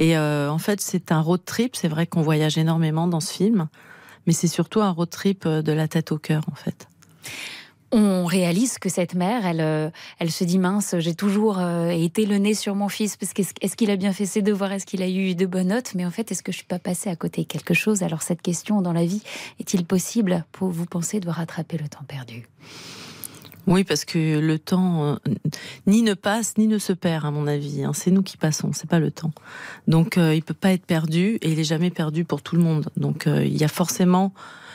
Et 0.00 0.16
euh, 0.16 0.50
en 0.50 0.58
fait, 0.58 0.80
c'est 0.80 1.12
un 1.12 1.20
road 1.20 1.44
trip. 1.44 1.76
C'est 1.76 1.86
vrai 1.86 2.06
qu'on 2.06 2.22
voyage 2.22 2.58
énormément 2.58 3.06
dans 3.06 3.20
ce 3.20 3.32
film, 3.32 3.68
mais 4.26 4.32
c'est 4.32 4.48
surtout 4.48 4.80
un 4.80 4.90
road 4.90 5.10
trip 5.10 5.44
euh, 5.46 5.62
de 5.62 5.72
la 5.72 5.86
tête 5.86 6.10
au 6.10 6.18
cœur, 6.18 6.42
en 6.50 6.54
fait. 6.54 6.88
On 7.92 8.24
réalise 8.24 8.78
que 8.78 8.88
cette 8.88 9.14
mère, 9.14 9.44
elle, 9.44 9.60
euh, 9.60 9.90
elle 10.18 10.30
se 10.30 10.44
dit 10.44 10.58
mince, 10.58 10.94
j'ai 11.00 11.14
toujours 11.14 11.60
été 11.90 12.24
le 12.24 12.38
nez 12.38 12.54
sur 12.54 12.76
mon 12.76 12.88
fils 12.88 13.16
parce 13.16 13.32
qu'est-ce 13.32 13.52
est-ce 13.60 13.76
qu'il 13.76 13.90
a 13.90 13.96
bien 13.96 14.12
fait 14.12 14.26
ses 14.26 14.42
devoirs, 14.42 14.72
est-ce 14.72 14.86
qu'il 14.86 15.02
a 15.02 15.08
eu 15.08 15.34
de 15.34 15.44
bonnes 15.44 15.68
notes, 15.68 15.92
mais 15.96 16.06
en 16.06 16.10
fait, 16.12 16.30
est-ce 16.30 16.44
que 16.44 16.52
je 16.52 16.58
suis 16.58 16.66
pas 16.66 16.78
passée 16.78 17.10
à 17.10 17.16
côté 17.16 17.42
de 17.42 17.46
quelque 17.48 17.74
chose? 17.74 18.04
Alors 18.04 18.22
cette 18.22 18.42
question 18.42 18.80
dans 18.80 18.92
la 18.92 19.04
vie, 19.04 19.22
est-il 19.58 19.84
possible 19.84 20.44
pour 20.52 20.70
vous 20.70 20.86
penser 20.86 21.18
de 21.18 21.28
rattraper 21.28 21.78
le 21.78 21.88
temps 21.88 22.04
perdu? 22.06 22.46
Oui, 23.66 23.84
parce 23.84 24.04
que 24.04 24.38
le 24.38 24.58
temps 24.58 25.04
euh, 25.04 25.16
ni 25.86 26.02
ne 26.02 26.14
passe 26.14 26.56
ni 26.58 26.66
ne 26.66 26.78
se 26.78 26.92
perd, 26.92 27.24
à 27.24 27.30
mon 27.30 27.46
avis. 27.46 27.84
hein. 27.84 27.92
C'est 27.94 28.10
nous 28.10 28.22
qui 28.22 28.36
passons, 28.36 28.72
c'est 28.72 28.88
pas 28.88 28.98
le 28.98 29.10
temps. 29.10 29.32
Donc, 29.86 30.18
euh, 30.18 30.34
il 30.34 30.42
peut 30.42 30.54
pas 30.54 30.72
être 30.72 30.86
perdu 30.86 31.38
et 31.42 31.52
il 31.52 31.58
est 31.58 31.64
jamais 31.64 31.90
perdu 31.90 32.24
pour 32.24 32.42
tout 32.42 32.56
le 32.56 32.62
monde. 32.62 32.88
Donc, 32.96 33.26
euh, 33.26 33.44
il 33.44 33.56
y 33.56 33.64
a 33.64 33.68
forcément, 33.68 34.32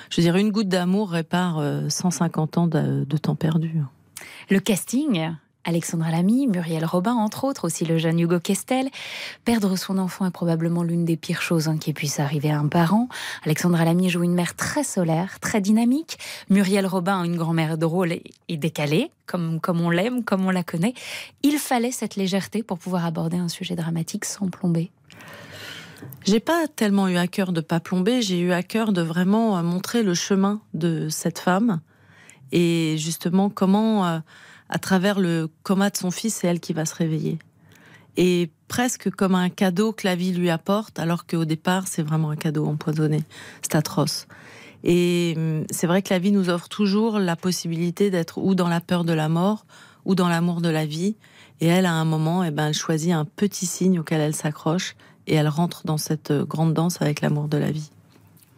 je 0.09 0.17
veux 0.17 0.23
dire, 0.23 0.35
une 0.35 0.51
goutte 0.51 0.69
d'amour 0.69 1.09
répare 1.11 1.57
euh, 1.59 1.89
150 1.89 2.57
ans 2.57 2.67
de, 2.67 3.03
de 3.03 3.17
temps 3.17 3.35
perdu. 3.35 3.81
Le 4.49 4.59
casting, 4.59 5.31
Alexandra 5.65 6.12
Lamy, 6.12 6.47
Muriel 6.47 6.86
Robin, 6.86 7.13
entre 7.13 7.43
autres, 7.43 7.65
aussi 7.65 7.86
le 7.86 7.97
jeune 7.97 8.19
Hugo 8.19 8.39
Kestel. 8.39 8.89
Perdre 9.45 9.75
son 9.75 9.97
enfant 9.97 10.28
est 10.28 10.32
probablement 10.32 10.84
l'une 10.84 11.06
des 11.06 11.17
pires 11.17 11.41
choses 11.41 11.67
hein, 11.67 11.78
qui 11.78 11.91
puisse 11.91 12.19
arriver 12.19 12.51
à 12.51 12.60
un 12.60 12.67
parent. 12.67 13.10
Alexandra 13.43 13.84
Lamy 13.84 14.10
joue 14.10 14.23
une 14.23 14.36
mère 14.36 14.56
très 14.56 14.84
solaire, 14.84 15.39
très 15.39 15.62
dynamique. 15.62 16.19
Muriel 16.51 16.86
Robin, 16.86 17.23
une 17.23 17.36
grand-mère 17.36 17.80
drôle 17.80 18.13
et, 18.47 18.58
décalée, 18.58 19.10
comme, 19.25 19.60
comme 19.60 19.82
on 19.82 19.89
l'aime, 19.89 20.23
comme 20.23 20.45
on 20.45 20.51
la 20.51 20.63
connaît. 20.63 20.93
Il 21.41 21.58
fallait 21.58 21.91
cette 21.91 22.15
légèreté 22.15 22.62
pour 22.62 22.78
pouvoir 22.78 23.04
aborder 23.04 23.38
un 23.38 23.49
sujet 23.49 23.75
dramatique 23.75 24.25
sans 24.25 24.49
plomber. 24.49 24.91
J'ai 26.25 26.39
pas 26.39 26.67
tellement 26.67 27.08
eu 27.08 27.17
à 27.17 27.25
cœur 27.25 27.51
de 27.51 27.62
pas 27.62 27.80
plomber, 27.80 28.21
j'ai 28.21 28.39
eu 28.39 28.51
à 28.51 28.62
cœur 28.62 28.93
de 28.93 29.01
vraiment 29.01 29.58
euh, 29.58 29.63
montrer 29.63 30.04
le 30.04 30.13
chemin 30.13 30.62
de 30.75 31.10
cette 31.10 31.39
femme 31.39 31.82
et 32.51 32.95
justement 32.97 33.49
comment, 33.49 34.06
euh, 34.06 34.19
à 34.69 34.80
travers 34.80 35.19
le 35.19 35.49
coma 35.63 35.89
de 35.89 35.97
son 35.97 36.12
fils, 36.12 36.36
c'est 36.36 36.47
elle 36.47 36.60
qui 36.60 36.73
va 36.73 36.86
se 36.86 36.95
réveiller. 36.95 37.39
Et 38.17 38.49
presque 38.67 39.10
comme 39.10 39.36
un 39.36 39.49
cadeau 39.49 39.91
que 39.91 40.08
la 40.08 40.15
vie 40.15 40.32
lui 40.32 40.49
apporte, 40.49 40.99
alors 40.99 41.25
qu'au 41.25 41.45
départ, 41.45 41.88
c'est 41.88 42.01
vraiment 42.01 42.30
un 42.30 42.36
cadeau 42.36 42.65
empoisonné. 42.65 43.23
C'est 43.62 43.75
atroce. 43.75 44.28
Et 44.84 45.34
hum, 45.36 45.65
c'est 45.69 45.88
vrai 45.88 46.01
que 46.01 46.13
la 46.13 46.19
vie 46.19 46.32
nous 46.32 46.49
offre 46.49 46.69
toujours 46.69 47.19
la 47.19 47.36
possibilité 47.36 48.10
d'être 48.10 48.38
ou 48.38 48.56
dans 48.56 48.69
la 48.69 48.82
peur 48.82 49.04
de 49.04 49.13
la 49.13 49.30
mort, 49.30 49.65
ou 50.06 50.15
dans 50.15 50.30
l'amour 50.30 50.62
de 50.62 50.69
la 50.69 50.86
vie. 50.86 51.15
Et 51.62 51.67
elle, 51.67 51.86
à 51.86 51.93
un 51.93 52.06
moment, 52.06 52.43
eh 52.43 52.51
ben, 52.51 52.67
elle 52.67 52.73
choisit 52.73 53.12
un 53.12 53.25
petit 53.25 53.65
signe 53.65 53.99
auquel 53.99 54.21
elle 54.21 54.36
s'accroche 54.36 54.95
et 55.28 55.36
elle 55.36 55.47
rentre 55.47 55.86
dans 55.86 55.97
cette 55.97 56.32
euh, 56.32 56.45
grande 56.45 56.73
danse 56.73 57.01
avec 57.01 57.21
l'amour 57.21 57.47
de 57.47 57.58
la 57.58 57.71
vie. 57.71 57.89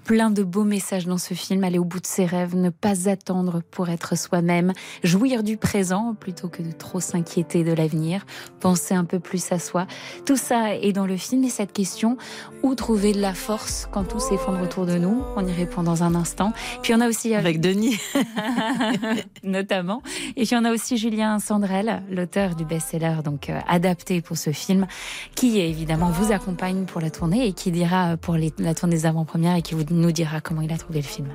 Plein 0.08 0.30
de 0.32 0.41
beaux 0.41 0.63
messages 0.63 1.06
dans 1.06 1.17
ce 1.17 1.34
film, 1.34 1.65
aller 1.65 1.78
au 1.80 1.84
bout 1.84 2.00
de 2.00 2.06
ses 2.06 2.24
rêves, 2.26 2.56
ne 2.56 2.70
pas 2.70 3.10
attendre 3.10 3.62
pour 3.72 3.89
être 3.89 4.17
soi-même, 4.17 4.72
jouir 5.04 5.43
du 5.43 5.58
présent 5.58 6.15
plutôt 6.17 6.48
que 6.48 6.62
de 6.63 6.72
trop 6.72 7.02
s'inquiéter 7.02 7.65
de 7.65 7.74
l'avenir, 7.74 8.26
penser 8.62 8.93
un 8.93 9.04
peu 9.04 9.20
plus 9.20 9.52
à 9.52 9.60
soi. 9.60 9.86
Tout 10.26 10.38
ça 10.38 10.76
est 10.76 10.93
dans 10.93 11.06
le 11.06 11.17
film 11.17 11.43
et 11.43 11.50
cette 11.50 11.74
question, 11.74 12.15
où 12.63 12.74
trouver 12.74 13.12
de 13.12 13.20
la 13.20 13.34
force 13.34 13.89
quand 13.91 14.06
tout 14.06 14.20
s'effondre 14.22 14.62
autour 14.62 14.86
de 14.86 14.98
nous? 14.98 15.22
On 15.36 15.46
y 15.46 15.52
répond 15.52 15.84
dans 15.84 16.04
un 16.04 16.15
instant. 16.15 16.54
Puis 16.84 16.93
on 16.93 17.02
a 17.02 17.10
aussi... 17.10 17.36
euh, 17.36 17.39
Avec 17.39 17.60
Denis. 17.60 17.98
notamment. 19.43 20.02
Et 20.38 20.46
puis 20.46 20.56
on 20.56 20.63
a 20.63 20.72
aussi 20.72 20.96
Julien 20.96 21.38
Sandrel, 21.39 22.02
l'auteur 22.10 22.56
du 22.56 22.63
best-seller 22.63 23.17
donc 23.26 23.50
euh, 23.50 23.60
adapté 23.67 24.22
pour 24.22 24.38
ce 24.38 24.52
film, 24.52 24.88
qui 25.36 25.60
évidemment 25.60 26.12
vous 26.12 26.32
accompagne 26.32 26.86
pour 26.86 27.02
la 27.02 27.10
tournée 27.10 27.46
et 27.46 27.52
qui 27.52 27.72
dira 27.72 28.15
pour 28.15 28.36
les- 28.36 28.54
la 28.58 28.74
tournée 28.74 28.96
des 28.96 29.06
avant-premières 29.06 29.56
et 29.58 29.62
qui 29.62 29.74
vous, 29.76 29.84
nous 29.97 30.12
dira 30.12 30.41
comment 30.41 30.62
il 30.62 30.71
a 30.71 30.77
trouvé 30.77 31.01
le 31.01 31.07
film. 31.07 31.27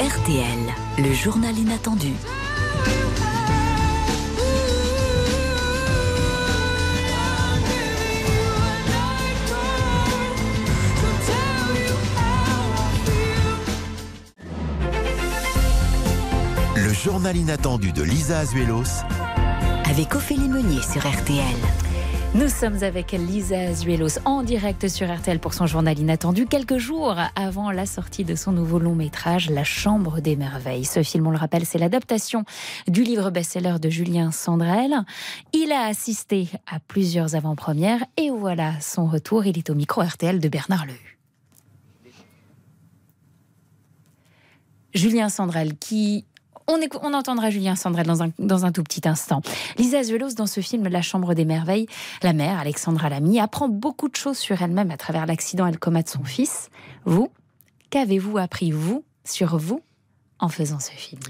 RTL, 0.00 1.04
le 1.04 1.12
journal 1.12 1.56
inattendu. 1.56 2.12
Le 16.76 16.92
journal 16.92 17.36
inattendu 17.36 17.92
de 17.92 18.02
Lisa 18.02 18.38
Azuelos. 18.38 18.84
Avec 19.84 20.14
Ophélie 20.14 20.48
Meunier 20.48 20.82
sur 20.82 21.06
RTL. 21.06 21.85
Nous 22.38 22.50
sommes 22.50 22.82
avec 22.82 23.12
Lisa 23.12 23.58
Azuelos 23.58 24.18
en 24.26 24.42
direct 24.42 24.88
sur 24.88 25.10
RTL 25.10 25.38
pour 25.38 25.54
son 25.54 25.64
journal 25.64 25.98
inattendu, 25.98 26.44
quelques 26.44 26.76
jours 26.76 27.16
avant 27.34 27.70
la 27.70 27.86
sortie 27.86 28.24
de 28.24 28.34
son 28.34 28.52
nouveau 28.52 28.78
long 28.78 28.94
métrage 28.94 29.48
La 29.48 29.64
Chambre 29.64 30.20
des 30.20 30.36
Merveilles. 30.36 30.84
Ce 30.84 31.02
film, 31.02 31.26
on 31.26 31.30
le 31.30 31.38
rappelle, 31.38 31.64
c'est 31.64 31.78
l'adaptation 31.78 32.44
du 32.88 33.04
livre 33.04 33.30
best-seller 33.30 33.76
de 33.80 33.88
Julien 33.88 34.32
Sandrel. 34.32 34.94
Il 35.54 35.72
a 35.72 35.86
assisté 35.86 36.50
à 36.66 36.78
plusieurs 36.78 37.34
avant-premières 37.34 38.04
et 38.18 38.28
voilà 38.28 38.78
son 38.82 39.06
retour. 39.06 39.46
Il 39.46 39.56
est 39.56 39.70
au 39.70 39.74
micro 39.74 40.02
RTL 40.02 40.38
de 40.38 40.48
Bernard 40.50 40.84
Lehu. 40.84 41.18
Julien 44.92 45.30
Sandrel 45.30 45.74
qui 45.78 46.26
on, 46.68 47.14
entendra 47.14 47.50
Julien 47.50 47.76
Sandrel 47.76 48.06
dans 48.06 48.22
un, 48.22 48.30
dans 48.38 48.64
un 48.64 48.72
tout 48.72 48.82
petit 48.82 49.08
instant. 49.08 49.42
Lisa 49.78 50.02
Zuelos, 50.02 50.34
dans 50.34 50.46
ce 50.46 50.60
film 50.60 50.88
La 50.88 51.02
Chambre 51.02 51.34
des 51.34 51.44
Merveilles, 51.44 51.86
la 52.22 52.32
mère, 52.32 52.58
Alexandra 52.58 53.08
Lamy, 53.08 53.40
apprend 53.40 53.68
beaucoup 53.68 54.08
de 54.08 54.16
choses 54.16 54.38
sur 54.38 54.60
elle-même 54.60 54.90
à 54.90 54.96
travers 54.96 55.26
l'accident 55.26 55.66
et 55.66 55.72
le 55.72 55.78
coma 55.78 56.02
de 56.02 56.08
son 56.08 56.24
fils. 56.24 56.70
Vous, 57.04 57.30
qu'avez-vous 57.90 58.38
appris, 58.38 58.72
vous, 58.72 59.04
sur 59.24 59.56
vous, 59.56 59.82
en 60.38 60.48
faisant 60.48 60.80
ce 60.80 60.92
film? 60.92 61.20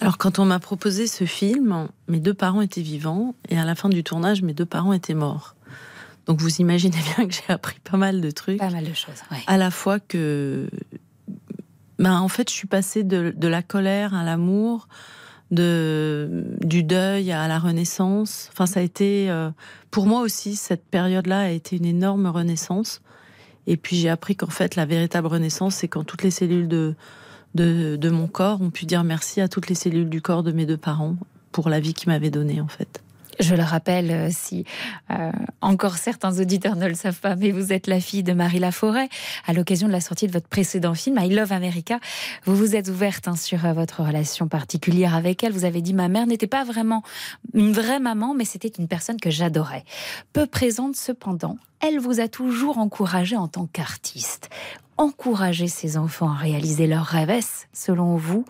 Alors 0.00 0.18
quand 0.18 0.38
on 0.38 0.44
m'a 0.44 0.58
proposé 0.58 1.06
ce 1.06 1.24
film, 1.24 1.88
mes 2.08 2.20
deux 2.20 2.34
parents 2.34 2.60
étaient 2.60 2.82
vivants 2.82 3.34
et 3.48 3.58
à 3.58 3.64
la 3.64 3.74
fin 3.74 3.88
du 3.88 4.02
tournage, 4.02 4.42
mes 4.42 4.54
deux 4.54 4.66
parents 4.66 4.92
étaient 4.92 5.14
morts. 5.14 5.54
Donc 6.26 6.40
vous 6.40 6.56
imaginez 6.56 6.98
bien 7.16 7.28
que 7.28 7.34
j'ai 7.34 7.52
appris 7.52 7.78
pas 7.80 7.96
mal 7.96 8.20
de 8.20 8.30
trucs. 8.30 8.58
Pas 8.58 8.70
mal 8.70 8.84
de 8.84 8.94
choses, 8.94 9.22
À 9.46 9.56
la 9.56 9.70
fois 9.70 10.00
que 10.00 10.68
ben, 11.98 12.18
en 12.18 12.28
fait, 12.28 12.50
je 12.50 12.54
suis 12.54 12.66
passée 12.66 13.04
de, 13.04 13.34
la 13.46 13.62
colère 13.62 14.14
à 14.14 14.24
l'amour, 14.24 14.88
de 15.50 16.44
du 16.60 16.82
deuil 16.82 17.30
à 17.32 17.46
la 17.48 17.58
renaissance. 17.58 18.48
Enfin, 18.52 18.66
ça 18.66 18.80
a 18.80 18.82
été 18.82 19.30
euh, 19.30 19.50
pour 19.90 20.06
moi 20.06 20.22
aussi 20.22 20.56
cette 20.56 20.84
période-là 20.84 21.40
a 21.40 21.48
été 21.50 21.76
une 21.76 21.84
énorme 21.84 22.26
renaissance. 22.26 23.00
Et 23.66 23.76
puis 23.76 23.96
j'ai 23.96 24.08
appris 24.08 24.36
qu'en 24.36 24.48
fait, 24.48 24.76
la 24.76 24.86
véritable 24.86 25.28
renaissance, 25.28 25.76
c'est 25.76 25.88
quand 25.88 26.04
toutes 26.04 26.22
les 26.22 26.30
cellules 26.30 26.68
de, 26.68 26.94
de, 27.54 27.96
de 27.96 28.10
mon 28.10 28.26
corps 28.26 28.60
ont 28.60 28.70
pu 28.70 28.84
dire 28.84 29.04
merci 29.04 29.40
à 29.40 29.48
toutes 29.48 29.68
les 29.68 29.74
cellules 29.74 30.08
du 30.08 30.20
corps 30.20 30.42
de 30.42 30.52
mes 30.52 30.66
deux 30.66 30.76
parents 30.76 31.16
pour 31.52 31.68
la 31.68 31.80
vie 31.80 31.94
qu'ils 31.94 32.10
m'avaient 32.10 32.30
donnée, 32.30 32.60
en 32.60 32.68
fait. 32.68 33.02
Je 33.40 33.54
le 33.54 33.62
rappelle, 33.62 34.10
euh, 34.10 34.28
si 34.30 34.64
euh, 35.10 35.32
encore 35.60 35.96
certains 35.96 36.38
auditeurs 36.38 36.76
ne 36.76 36.86
le 36.86 36.94
savent 36.94 37.20
pas, 37.20 37.36
mais 37.36 37.50
vous 37.50 37.72
êtes 37.72 37.86
la 37.86 38.00
fille 38.00 38.22
de 38.22 38.32
Marie 38.32 38.58
Laforêt. 38.58 39.08
À 39.46 39.52
l'occasion 39.52 39.88
de 39.88 39.92
la 39.92 40.00
sortie 40.00 40.26
de 40.26 40.32
votre 40.32 40.48
précédent 40.48 40.94
film, 40.94 41.18
I 41.18 41.28
Love 41.30 41.52
America, 41.52 41.98
vous 42.44 42.54
vous 42.54 42.76
êtes 42.76 42.88
ouverte 42.88 43.26
hein, 43.26 43.36
sur 43.36 43.64
euh, 43.66 43.72
votre 43.72 44.02
relation 44.02 44.46
particulière 44.46 45.14
avec 45.14 45.42
elle. 45.42 45.52
Vous 45.52 45.64
avez 45.64 45.82
dit 45.82 45.94
ma 45.94 46.08
mère 46.08 46.26
n'était 46.26 46.46
pas 46.46 46.64
vraiment 46.64 47.02
une 47.54 47.72
vraie 47.72 48.00
maman, 48.00 48.34
mais 48.34 48.44
c'était 48.44 48.68
une 48.68 48.88
personne 48.88 49.20
que 49.20 49.30
j'adorais. 49.30 49.84
Peu 50.32 50.46
présente 50.46 50.96
cependant, 50.96 51.56
elle 51.80 51.98
vous 51.98 52.20
a 52.20 52.28
toujours 52.28 52.78
encouragé 52.78 53.36
en 53.36 53.48
tant 53.48 53.66
qu'artiste. 53.66 54.48
Encourager 54.96 55.66
ses 55.66 55.96
enfants 55.96 56.30
à 56.30 56.36
réaliser 56.36 56.86
leurs 56.86 57.04
rêves, 57.04 57.44
selon 57.72 58.16
vous, 58.16 58.44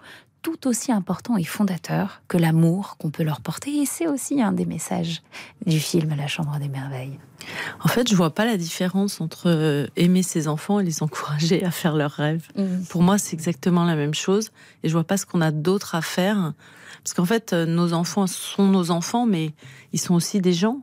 tout 0.45 0.69
aussi 0.69 0.93
important 0.93 1.37
et 1.39 1.43
fondateur 1.43 2.21
que 2.29 2.37
l'amour 2.37 2.97
qu'on 2.99 3.11
peut 3.11 3.25
leur 3.25 3.41
porter. 3.41 3.79
Et 3.79 3.87
c'est 3.87 4.07
aussi 4.07 4.43
un 4.43 4.53
des 4.53 4.67
messages 4.67 5.23
du 5.67 5.81
film 5.81 6.15
La 6.15 6.29
Chambre 6.29 6.59
des 6.61 6.69
Merveilles. 6.69 7.19
En 7.83 7.89
fait, 7.89 8.09
je 8.09 8.15
vois 8.15 8.35
pas 8.35 8.45
la 8.45 8.59
différence 8.59 9.23
entre 9.23 9.47
euh, 9.47 9.87
aimer 9.97 10.23
ses 10.23 10.47
enfants 10.47 10.81
et 10.81 10.85
les 10.85 11.03
encourager 11.03 11.65
à 11.65 11.71
faire 11.71 11.97
leurs 11.97 12.13
rêves. 12.13 12.47
Mm. 12.57 12.85
Pour 12.91 13.03
moi, 13.03 13.17
c'est 13.17 13.33
exactement 13.33 13.85
la 13.85 13.97
même 13.97 14.15
chose. 14.15 14.51
Et 14.83 14.89
je 14.89 14.93
vois 14.93 15.05
pas 15.05 15.17
ce 15.17 15.25
qu'on 15.25 15.41
a 15.41 15.51
d'autre 15.51 15.95
à 15.95 16.03
faire. 16.03 16.53
Parce 17.03 17.15
qu'en 17.15 17.25
fait, 17.25 17.55
euh, 17.55 17.65
nos 17.65 17.95
enfants 17.95 18.27
sont 18.27 18.69
nos 18.69 18.91
enfants, 18.91 19.25
mais 19.25 19.53
ils 19.95 20.01
sont 20.01 20.15
aussi 20.15 20.43
des 20.43 20.53
gens. 20.53 20.83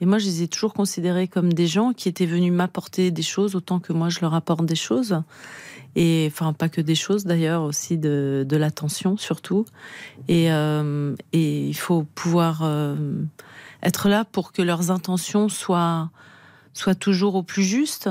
Et 0.00 0.06
moi, 0.06 0.18
je 0.18 0.26
les 0.26 0.42
ai 0.42 0.48
toujours 0.48 0.74
considérés 0.74 1.28
comme 1.28 1.52
des 1.52 1.66
gens 1.66 1.92
qui 1.92 2.08
étaient 2.08 2.26
venus 2.26 2.52
m'apporter 2.52 3.10
des 3.10 3.22
choses 3.22 3.56
autant 3.56 3.80
que 3.80 3.92
moi 3.92 4.08
je 4.08 4.20
leur 4.20 4.34
apporte 4.34 4.64
des 4.64 4.76
choses 4.76 5.22
et 5.96 6.28
enfin 6.30 6.52
pas 6.52 6.68
que 6.68 6.80
des 6.80 6.94
choses 6.94 7.24
d'ailleurs, 7.24 7.62
aussi 7.62 7.98
de, 7.98 8.46
l'attention 8.50 9.16
surtout. 9.16 9.64
Et, 10.28 10.52
euh, 10.52 11.14
et, 11.32 11.66
il 11.66 11.76
faut 11.76 12.04
pouvoir 12.14 12.60
euh, 12.62 12.94
être 13.82 14.08
là 14.08 14.24
pour 14.24 14.52
que 14.52 14.62
leurs 14.62 14.90
intentions 14.90 15.48
soient, 15.48 16.10
toujours 17.00 17.34
au 17.34 17.42
plus 17.42 17.64
juste 17.64 18.08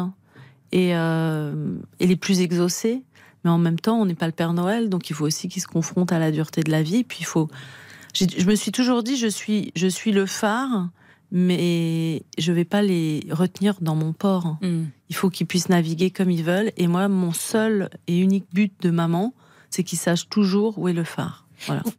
et, 0.74 0.96
euh, 0.96 1.78
et 2.00 2.08
les 2.08 2.18
plus 2.18 2.42
exaucées. 2.42 3.04
Mais 3.44 3.52
en 3.52 3.58
même 3.58 3.80
temps, 3.80 3.98
on 3.98 4.06
n'est 4.06 4.16
pas 4.16 4.26
le 4.26 4.34
Père 4.34 4.52
Noël, 4.52 4.90
donc 4.90 5.10
il 5.10 5.16
faut 5.16 5.26
aussi 5.26 5.48
qu'ils 5.48 5.62
se 5.62 5.68
confrontent 5.68 6.12
à 6.12 6.20
la 6.20 6.32
dureté 6.32 6.64
de 6.64 6.72
la 6.72 6.82
vie. 6.82 7.06
Puis 7.06 7.20
il 7.22 7.26
faut. 7.26 7.48
Je 8.14 8.46
me 8.46 8.56
suis 8.56 8.72
toujours 8.72 9.04
dit, 9.04 9.16
je 9.16 9.28
suis 9.28 10.12
le 10.12 10.26
phare 10.26 10.90
mais 11.32 12.24
je 12.38 12.52
vais 12.52 12.66
pas 12.66 12.82
les 12.82 13.26
retenir 13.32 13.76
dans 13.82 13.96
mon 13.96 14.14
port. 14.14 14.58
Hmm. 14.62 14.86
Il 15.10 15.16
faut 15.16 15.30
qu'ils 15.30 15.48
puissent 15.48 15.70
naviguer 15.70 16.12
comme 16.12 16.32
ils 16.32 16.44
veulent. 16.44 16.72
Et 16.78 16.88
moi, 16.88 17.08
mon 17.08 17.34
seul 17.34 17.90
et 18.08 18.18
unique 18.18 18.48
but 18.54 18.74
de 18.82 18.90
maman, 18.90 19.34
c'est 19.70 19.84
qu'ils 19.84 20.00
sachent 20.00 20.30
toujours 20.30 20.78
où 20.80 20.88
est 20.88 20.94
le 20.94 21.04
phare. 21.04 21.46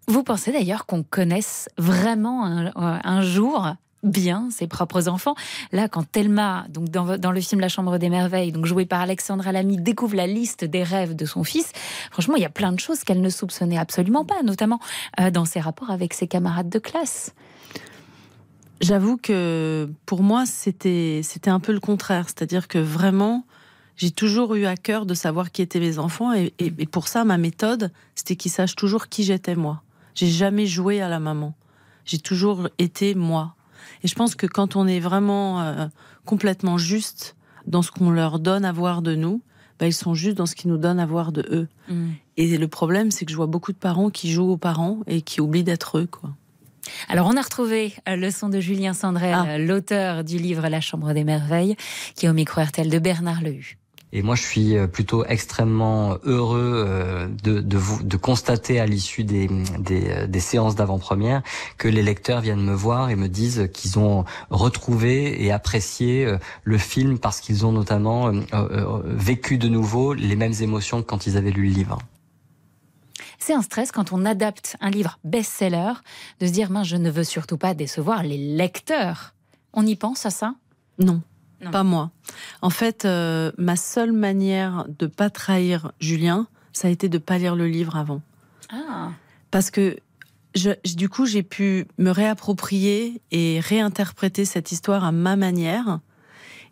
Vous 0.06 0.22
pensez 0.22 0.52
d'ailleurs 0.52 0.86
qu'on 0.86 1.02
connaisse 1.02 1.68
vraiment 1.78 2.44
un, 2.44 3.22
jour 3.22 3.74
bien 4.04 4.48
ses 4.50 4.68
propres 4.68 5.08
enfants. 5.08 5.34
Là, 5.72 5.88
quand 5.88 6.04
Thelma, 6.10 6.66
donc 6.68 6.88
dans, 6.90 7.32
le 7.32 7.40
film 7.40 7.60
La 7.60 7.68
Chambre 7.68 7.98
des 7.98 8.08
Merveilles, 8.08 8.52
donc 8.52 8.66
jouée 8.66 8.86
par 8.86 9.00
Alexandra 9.00 9.50
Lamy, 9.50 9.76
découvre 9.76 10.14
la 10.14 10.28
liste 10.28 10.64
des 10.64 10.84
rêves 10.84 11.16
de 11.16 11.26
son 11.26 11.42
fils, 11.42 11.72
franchement, 12.12 12.36
il 12.36 12.42
y 12.42 12.46
a 12.46 12.50
plein 12.50 12.72
de 12.72 12.78
choses 12.78 13.02
qu'elle 13.02 13.20
ne 13.20 13.30
soupçonnait 13.30 13.78
absolument 13.78 14.24
pas, 14.24 14.42
notamment 14.44 14.78
euh, 15.20 15.30
dans 15.30 15.44
ses 15.44 15.58
rapports 15.58 15.90
avec 15.90 16.14
ses 16.14 16.28
camarades 16.28 16.68
de 16.68 16.78
classe. 16.78 17.34
J'avoue 18.80 19.16
que 19.16 19.88
pour 20.06 20.22
moi, 20.22 20.46
c'était 20.46 21.20
c'était 21.22 21.50
un 21.50 21.60
peu 21.60 21.72
le 21.72 21.80
contraire. 21.80 22.26
C'est-à-dire 22.26 22.68
que 22.68 22.78
vraiment, 22.78 23.44
j'ai 23.96 24.12
toujours 24.12 24.54
eu 24.54 24.66
à 24.66 24.76
cœur 24.76 25.06
de 25.06 25.14
savoir 25.14 25.50
qui 25.50 25.62
étaient 25.62 25.80
mes 25.80 25.98
enfants. 25.98 26.32
Et, 26.32 26.52
pour 26.86 27.08
ça, 27.08 27.24
ma 27.24 27.38
méthode, 27.38 27.90
c'était 28.14 28.36
qu'ils 28.36 28.52
sachent 28.52 28.76
toujours 28.76 29.08
qui 29.08 29.24
j'étais 29.24 29.56
moi. 29.56 29.82
J'ai 30.14 30.28
jamais 30.28 30.66
joué 30.66 31.00
à 31.00 31.08
la 31.08 31.18
maman. 31.18 31.54
J'ai 32.04 32.18
toujours 32.18 32.68
été 32.78 33.14
moi. 33.14 33.56
Et 34.04 34.08
je 34.08 34.14
pense 34.14 34.34
que 34.34 34.46
quand 34.46 34.76
on 34.76 34.86
est 34.86 35.00
vraiment 35.00 35.60
euh, 35.60 35.86
complètement 36.24 36.78
juste 36.78 37.36
dans 37.66 37.82
ce 37.82 37.90
qu'on 37.90 38.10
leur 38.10 38.38
donne 38.38 38.64
à 38.64 38.72
voir 38.72 39.02
de 39.02 39.14
nous, 39.14 39.42
bah, 39.78 39.86
ils 39.86 39.92
sont 39.92 40.14
justes 40.14 40.38
dans 40.38 40.46
ce 40.46 40.54
qu'ils 40.54 40.70
nous 40.70 40.78
donnent 40.78 41.00
à 41.00 41.06
voir 41.06 41.32
de 41.32 41.44
eux. 41.50 41.68
Mm. 41.88 42.10
Et 42.36 42.56
le 42.56 42.68
problème, 42.68 43.10
c'est 43.10 43.24
que 43.24 43.32
je 43.32 43.36
vois 43.36 43.46
beaucoup 43.46 43.72
de 43.72 43.78
parents 43.78 44.10
qui 44.10 44.30
jouent 44.30 44.50
aux 44.50 44.56
parents 44.56 45.00
et 45.06 45.22
qui 45.22 45.40
oublient 45.40 45.64
d'être 45.64 45.98
eux, 45.98 46.08
quoi. 46.10 46.30
Alors, 47.08 47.26
on 47.26 47.36
a 47.36 47.42
retrouvé 47.42 47.94
euh, 48.08 48.16
le 48.16 48.30
son 48.30 48.48
de 48.48 48.60
Julien 48.60 48.94
Sandrel, 48.94 49.34
ah. 49.34 49.58
l'auteur 49.58 50.24
du 50.24 50.38
livre 50.38 50.68
La 50.68 50.80
Chambre 50.80 51.12
des 51.12 51.24
Merveilles, 51.24 51.76
qui 52.14 52.26
est 52.26 52.28
au 52.28 52.34
micro 52.34 52.60
RTL 52.60 52.88
de 52.88 52.98
Bernard 52.98 53.42
Lehu. 53.42 53.78
Et 54.10 54.22
moi, 54.22 54.34
je 54.36 54.42
suis 54.42 54.76
euh, 54.76 54.86
plutôt 54.86 55.24
extrêmement 55.26 56.16
heureux 56.24 56.84
euh, 56.86 57.28
de, 57.42 57.60
de, 57.60 57.76
vous, 57.76 58.02
de 58.02 58.16
constater 58.16 58.80
à 58.80 58.86
l'issue 58.86 59.22
des, 59.22 59.48
des, 59.78 60.26
des 60.26 60.40
séances 60.40 60.76
d'avant-première 60.76 61.42
que 61.76 61.88
les 61.88 62.02
lecteurs 62.02 62.40
viennent 62.40 62.64
me 62.64 62.74
voir 62.74 63.10
et 63.10 63.16
me 63.16 63.28
disent 63.28 63.68
qu'ils 63.74 63.98
ont 63.98 64.24
retrouvé 64.48 65.44
et 65.44 65.52
apprécié 65.52 66.26
le 66.64 66.78
film 66.78 67.18
parce 67.18 67.40
qu'ils 67.40 67.66
ont 67.66 67.72
notamment 67.72 68.32
vécu 69.04 69.58
de 69.58 69.68
nouveau 69.68 70.14
les 70.14 70.36
mêmes 70.36 70.54
émotions 70.60 71.02
que 71.02 71.06
quand 71.06 71.26
ils 71.26 71.36
avaient 71.36 71.50
lu 71.50 71.64
le 71.64 71.74
livre. 71.74 71.98
C'est 73.48 73.54
un 73.54 73.62
stress 73.62 73.92
quand 73.92 74.12
on 74.12 74.26
adapte 74.26 74.76
un 74.78 74.90
livre 74.90 75.18
best-seller 75.24 75.94
de 76.38 76.46
se 76.46 76.52
dire, 76.52 76.68
je 76.84 76.96
ne 76.96 77.08
veux 77.10 77.24
surtout 77.24 77.56
pas 77.56 77.72
décevoir 77.72 78.22
les 78.22 78.36
lecteurs. 78.36 79.34
On 79.72 79.86
y 79.86 79.96
pense 79.96 80.26
à 80.26 80.30
ça? 80.30 80.54
Non. 80.98 81.22
Pas 81.72 81.82
moi. 81.82 82.10
En 82.60 82.68
fait, 82.68 83.06
euh, 83.06 83.50
ma 83.56 83.76
seule 83.76 84.12
manière 84.12 84.84
de 84.98 85.06
pas 85.06 85.30
trahir 85.30 85.92
Julien, 85.98 86.46
ça 86.74 86.88
a 86.88 86.90
été 86.90 87.08
de 87.08 87.16
pas 87.16 87.38
lire 87.38 87.56
le 87.56 87.68
livre 87.68 87.96
avant. 87.96 88.20
Ah. 88.70 89.12
Parce 89.50 89.70
que 89.70 89.96
du 90.84 91.08
coup, 91.08 91.24
j'ai 91.24 91.42
pu 91.42 91.86
me 91.96 92.10
réapproprier 92.10 93.22
et 93.30 93.60
réinterpréter 93.60 94.44
cette 94.44 94.72
histoire 94.72 95.04
à 95.04 95.12
ma 95.12 95.36
manière. 95.36 96.00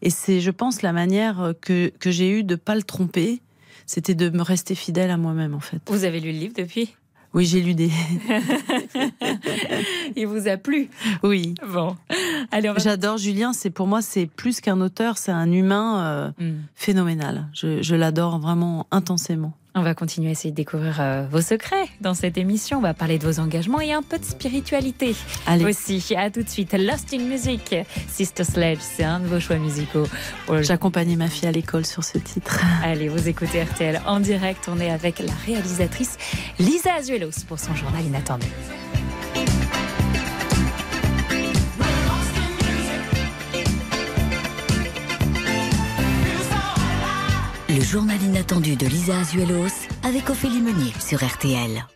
Et 0.03 0.11
c'est, 0.11 0.43
je 0.43 0.51
pense, 0.51 0.83
la 0.83 0.93
manière 0.93 1.55
que, 1.63 1.89
que 1.99 2.11
j'ai 2.11 2.29
eue 2.29 2.45
de 2.45 2.55
pas 2.55 2.75
le 2.75 2.83
tromper 2.83 3.41
c'était 3.87 4.15
de 4.15 4.29
me 4.31 4.43
rester 4.43 4.75
fidèle 4.75 5.11
à 5.11 5.17
moi-même 5.17 5.55
en 5.55 5.61
fait. 5.61 5.81
Vous 5.87 6.05
avez 6.05 6.21
lu 6.21 6.33
le 6.33 6.39
livre 6.39 6.55
depuis? 6.57 6.95
Oui, 7.35 7.45
j'ai 7.45 7.61
lu 7.61 7.75
des. 7.75 7.91
Il 10.17 10.27
vous 10.27 10.49
a 10.49 10.57
plu? 10.57 10.89
Oui. 11.23 11.55
Bon. 11.71 11.95
J'adore 12.79 13.19
Julien. 13.19 13.53
C'est 13.53 13.69
pour 13.69 13.87
moi, 13.87 14.01
c'est 14.01 14.25
plus 14.25 14.63
qu'un 14.63 14.81
auteur, 14.81 15.19
c'est 15.19 15.33
un 15.33 15.53
humain 15.53 16.01
euh, 16.01 16.31
hmm. 16.39 16.63
phénoménal. 16.75 17.49
je 17.53 17.95
l'adore 17.95 18.39
vraiment 18.39 18.87
intensément. 18.91 19.53
On 19.79 19.83
va 19.83 19.95
continuer 19.95 20.29
à 20.29 20.33
essayer 20.33 20.53
de 20.53 20.57
découvrir 20.57 21.03
euh, 21.03 21.27
vos 21.31 21.43
secrets 21.43 21.87
dans 22.01 22.15
cette 22.15 22.39
émission. 22.39 22.79
On 22.79 22.81
va 22.81 22.95
parler 22.95 23.19
de 23.19 23.27
vos 23.27 23.41
engagements 23.41 23.83
et 23.83 23.93
un 23.93 24.01
peu 24.01 24.19
de 24.19 24.25
spiritualité 24.25 25.15
Allez. 25.47 25.67
aussi. 25.67 26.03
À 26.17 26.31
tout 26.31 26.43
de 26.43 26.49
suite. 26.49 26.73
Lost 26.73 27.13
in 27.13 27.19
Music, 27.19 27.77
Sister 28.09 28.45
Sledge, 28.45 28.79
c'est 28.81 29.05
un 29.05 29.21
de 29.21 29.27
vos 29.27 29.39
choix 29.39 29.57
musicaux. 29.57 30.07
J'accompagnais 30.63 31.17
ma 31.17 31.29
fille 31.29 31.47
à 31.47 31.53
l'école 31.53 31.85
sur 31.85 32.03
ce 32.05 32.17
titre. 32.17 32.59
Allez, 32.83 33.11
vous 33.11 33.29
écoutez 33.29 33.63
RTL 33.63 34.01
en 34.07 34.19
direct. 34.19 34.67
On 34.69 34.81
est 34.81 34.91
avec 34.91 35.19
la 35.19 35.35
réalisatrice 35.45 36.17
Lisa 36.59 36.95
Azuelos 36.95 37.45
pour 37.47 37.59
son 37.59 37.75
journal 37.75 38.03
inattendu. 38.03 38.47
Journal 47.87 48.21
inattendu 48.21 48.75
de 48.77 48.87
Lisa 48.87 49.21
Azuelos 49.21 49.87
avec 50.03 50.29
Ophélie 50.29 50.61
Meunier 50.61 50.93
sur 50.99 51.25
RTL. 51.25 51.87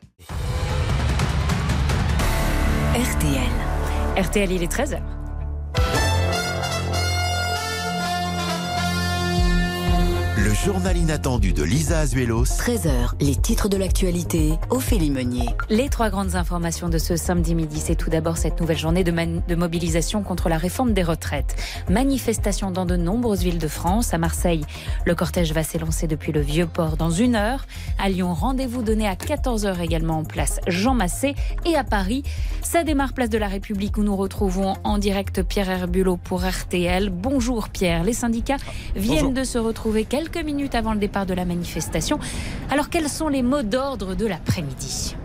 RTL. 2.94 4.22
RTL, 4.22 4.52
il 4.52 4.62
est 4.62 4.72
13h. 4.72 5.19
Le 10.50 10.56
journal 10.56 10.96
inattendu 10.96 11.52
de 11.52 11.62
Lisa 11.62 12.00
Azuelos. 12.00 12.42
13h, 12.42 13.12
les 13.20 13.36
titres 13.36 13.68
de 13.68 13.76
l'actualité, 13.76 14.54
Ophélie 14.70 15.12
Meunier. 15.12 15.48
Les 15.68 15.88
trois 15.88 16.10
grandes 16.10 16.34
informations 16.34 16.88
de 16.88 16.98
ce 16.98 17.14
samedi 17.14 17.54
midi, 17.54 17.78
c'est 17.78 17.94
tout 17.94 18.10
d'abord 18.10 18.36
cette 18.36 18.60
nouvelle 18.60 18.76
journée 18.76 19.04
de, 19.04 19.12
de, 19.12 19.54
mobilisation 19.54 20.24
contre 20.24 20.48
la 20.48 20.58
réforme 20.58 20.92
des 20.92 21.04
retraites. 21.04 21.54
Manifestation 21.88 22.72
dans 22.72 22.84
de 22.84 22.96
nombreuses 22.96 23.44
villes 23.44 23.60
de 23.60 23.68
France. 23.68 24.12
À 24.12 24.18
Marseille, 24.18 24.64
le 25.04 25.14
cortège 25.14 25.52
va 25.52 25.62
s'élancer 25.62 26.08
depuis 26.08 26.32
le 26.32 26.40
Vieux-Port 26.40 26.96
dans 26.96 27.10
une 27.10 27.36
heure. 27.36 27.64
À 27.96 28.08
Lyon, 28.08 28.34
rendez-vous 28.34 28.82
donné 28.82 29.06
à 29.06 29.14
14h 29.14 29.80
également 29.80 30.18
en 30.18 30.24
place 30.24 30.58
Jean 30.66 30.94
Massé. 30.94 31.36
Et 31.64 31.76
à 31.76 31.84
Paris, 31.84 32.24
ça 32.60 32.82
démarre 32.82 33.12
place 33.12 33.30
de 33.30 33.38
la 33.38 33.46
République 33.46 33.96
où 33.98 34.02
nous 34.02 34.16
retrouvons 34.16 34.74
en 34.82 34.98
direct 34.98 35.44
Pierre 35.44 35.70
Herbulot 35.70 36.16
pour 36.16 36.42
RTL. 36.42 37.08
Bonjour 37.08 37.68
Pierre, 37.68 38.02
les 38.02 38.14
syndicats 38.14 38.56
viennent 38.96 39.18
Bonjour. 39.18 39.32
de 39.32 39.44
se 39.44 39.58
retrouver 39.58 40.04
quelques 40.04 40.39
minutes 40.42 40.74
avant 40.74 40.92
le 40.92 40.98
départ 40.98 41.26
de 41.26 41.34
la 41.34 41.44
manifestation. 41.44 42.18
Alors 42.70 42.88
quels 42.88 43.08
sont 43.08 43.28
les 43.28 43.42
mots 43.42 43.62
d'ordre 43.62 44.14
de 44.14 44.26
l'après-midi? 44.26 45.16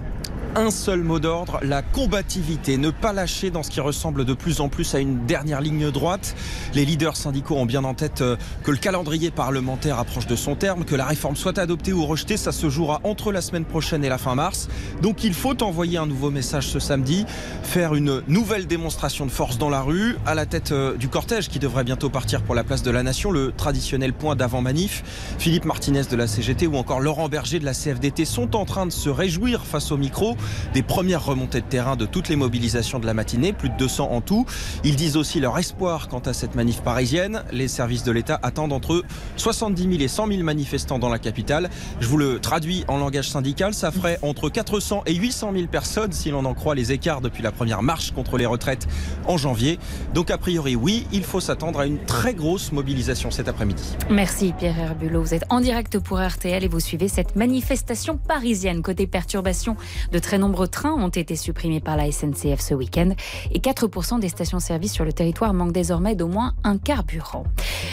Un 0.55 0.71
seul 0.71 1.01
mot 1.01 1.19
d'ordre, 1.19 1.59
la 1.63 1.81
combativité. 1.81 2.77
Ne 2.77 2.89
pas 2.89 3.11
lâcher 3.11 3.51
dans 3.51 3.61
ce 3.61 3.69
qui 3.69 3.81
ressemble 3.81 4.23
de 4.23 4.33
plus 4.33 4.61
en 4.61 4.69
plus 4.69 4.95
à 4.95 4.99
une 4.99 5.25
dernière 5.25 5.59
ligne 5.59 5.91
droite. 5.91 6.33
Les 6.73 6.85
leaders 6.85 7.17
syndicaux 7.17 7.55
ont 7.55 7.65
bien 7.65 7.83
en 7.83 7.93
tête 7.93 8.21
euh, 8.21 8.37
que 8.63 8.71
le 8.71 8.77
calendrier 8.77 9.31
parlementaire 9.31 9.99
approche 9.99 10.27
de 10.27 10.35
son 10.35 10.55
terme, 10.55 10.85
que 10.85 10.95
la 10.95 11.05
réforme 11.05 11.35
soit 11.35 11.59
adoptée 11.59 11.91
ou 11.91 12.05
rejetée, 12.05 12.37
ça 12.37 12.53
se 12.53 12.69
jouera 12.69 13.01
entre 13.03 13.33
la 13.33 13.41
semaine 13.41 13.65
prochaine 13.65 14.05
et 14.05 14.09
la 14.09 14.17
fin 14.17 14.35
mars. 14.35 14.69
Donc 15.01 15.25
il 15.25 15.33
faut 15.33 15.61
envoyer 15.61 15.97
un 15.97 16.05
nouveau 16.05 16.31
message 16.31 16.67
ce 16.67 16.79
samedi, 16.79 17.25
faire 17.63 17.93
une 17.93 18.21
nouvelle 18.27 18.65
démonstration 18.65 19.25
de 19.25 19.31
force 19.31 19.57
dans 19.57 19.69
la 19.69 19.81
rue, 19.81 20.15
à 20.25 20.35
la 20.35 20.45
tête 20.45 20.71
euh, 20.71 20.95
du 20.95 21.09
cortège 21.09 21.49
qui 21.49 21.59
devrait 21.59 21.83
bientôt 21.83 22.09
partir 22.09 22.41
pour 22.41 22.55
la 22.55 22.63
place 22.63 22.81
de 22.81 22.91
la 22.91 23.03
Nation, 23.03 23.31
le 23.31 23.51
traditionnel 23.51 24.13
point 24.13 24.37
d'avant-manif. 24.37 25.03
Philippe 25.37 25.65
Martinez 25.65 26.03
de 26.03 26.15
la 26.15 26.27
CGT 26.27 26.67
ou 26.67 26.77
encore 26.77 27.01
Laurent 27.01 27.27
Berger 27.27 27.59
de 27.59 27.65
la 27.65 27.73
CFDT 27.73 28.23
sont 28.23 28.55
en 28.55 28.63
train 28.63 28.85
de 28.85 28.91
se 28.91 29.09
réjouir 29.09 29.65
face 29.65 29.91
au 29.91 29.97
micro 29.97 30.37
des 30.73 30.83
premières 30.83 31.25
remontées 31.25 31.61
de 31.61 31.65
terrain 31.65 31.95
de 31.95 32.05
toutes 32.05 32.29
les 32.29 32.35
mobilisations 32.35 32.99
de 32.99 33.05
la 33.05 33.13
matinée, 33.13 33.53
plus 33.53 33.69
de 33.69 33.77
200 33.77 34.11
en 34.11 34.21
tout. 34.21 34.45
Ils 34.83 34.95
disent 34.95 35.17
aussi 35.17 35.39
leur 35.39 35.57
espoir 35.57 36.07
quant 36.07 36.19
à 36.19 36.33
cette 36.33 36.55
manif 36.55 36.81
parisienne. 36.81 37.43
Les 37.51 37.67
services 37.67 38.03
de 38.03 38.11
l'État 38.11 38.39
attendent 38.43 38.73
entre 38.73 38.93
eux 38.93 39.03
70 39.37 39.83
000 39.83 39.93
et 39.95 40.07
100 40.07 40.27
000 40.27 40.43
manifestants 40.43 40.99
dans 40.99 41.09
la 41.09 41.19
capitale. 41.19 41.69
Je 41.99 42.07
vous 42.07 42.17
le 42.17 42.39
traduis 42.39 42.85
en 42.87 42.97
langage 42.97 43.29
syndical, 43.29 43.73
ça 43.73 43.91
ferait 43.91 44.19
entre 44.21 44.49
400 44.49 45.03
et 45.05 45.15
800 45.15 45.51
000 45.53 45.67
personnes 45.67 46.11
si 46.11 46.31
l'on 46.31 46.45
en 46.45 46.53
croit 46.53 46.75
les 46.75 46.91
écarts 46.91 47.21
depuis 47.21 47.43
la 47.43 47.51
première 47.51 47.81
marche 47.81 48.11
contre 48.11 48.37
les 48.37 48.45
retraites 48.45 48.87
en 49.27 49.37
janvier. 49.37 49.79
Donc 50.13 50.31
a 50.31 50.37
priori, 50.37 50.75
oui, 50.75 51.07
il 51.11 51.23
faut 51.23 51.39
s'attendre 51.39 51.79
à 51.79 51.85
une 51.85 51.99
très 51.99 52.33
grosse 52.33 52.71
mobilisation 52.71 53.31
cet 53.31 53.47
après-midi. 53.47 53.83
Merci 54.09 54.53
Pierre 54.57 54.79
Herbulot. 54.79 55.21
Vous 55.21 55.33
êtes 55.33 55.45
en 55.49 55.61
direct 55.61 55.99
pour 55.99 56.19
RTL 56.19 56.63
et 56.63 56.67
vous 56.67 56.79
suivez 56.79 57.07
cette 57.07 57.35
manifestation 57.35 58.17
parisienne. 58.17 58.81
Côté 58.81 59.07
perturbation 59.07 59.75
de 60.11 60.19
très 60.19 60.34
nombreux 60.37 60.67
trains 60.67 60.93
ont 60.93 61.09
été 61.09 61.35
supprimés 61.35 61.79
par 61.79 61.97
la 61.97 62.11
SNCF 62.11 62.59
ce 62.59 62.73
week-end 62.73 63.11
et 63.51 63.59
4% 63.59 64.19
des 64.19 64.29
stations-service 64.29 64.93
sur 64.93 65.05
le 65.05 65.13
territoire 65.13 65.53
manquent 65.53 65.71
désormais 65.73 66.15
d'au 66.15 66.27
moins 66.27 66.53
un 66.63 66.77
carburant. 66.77 67.43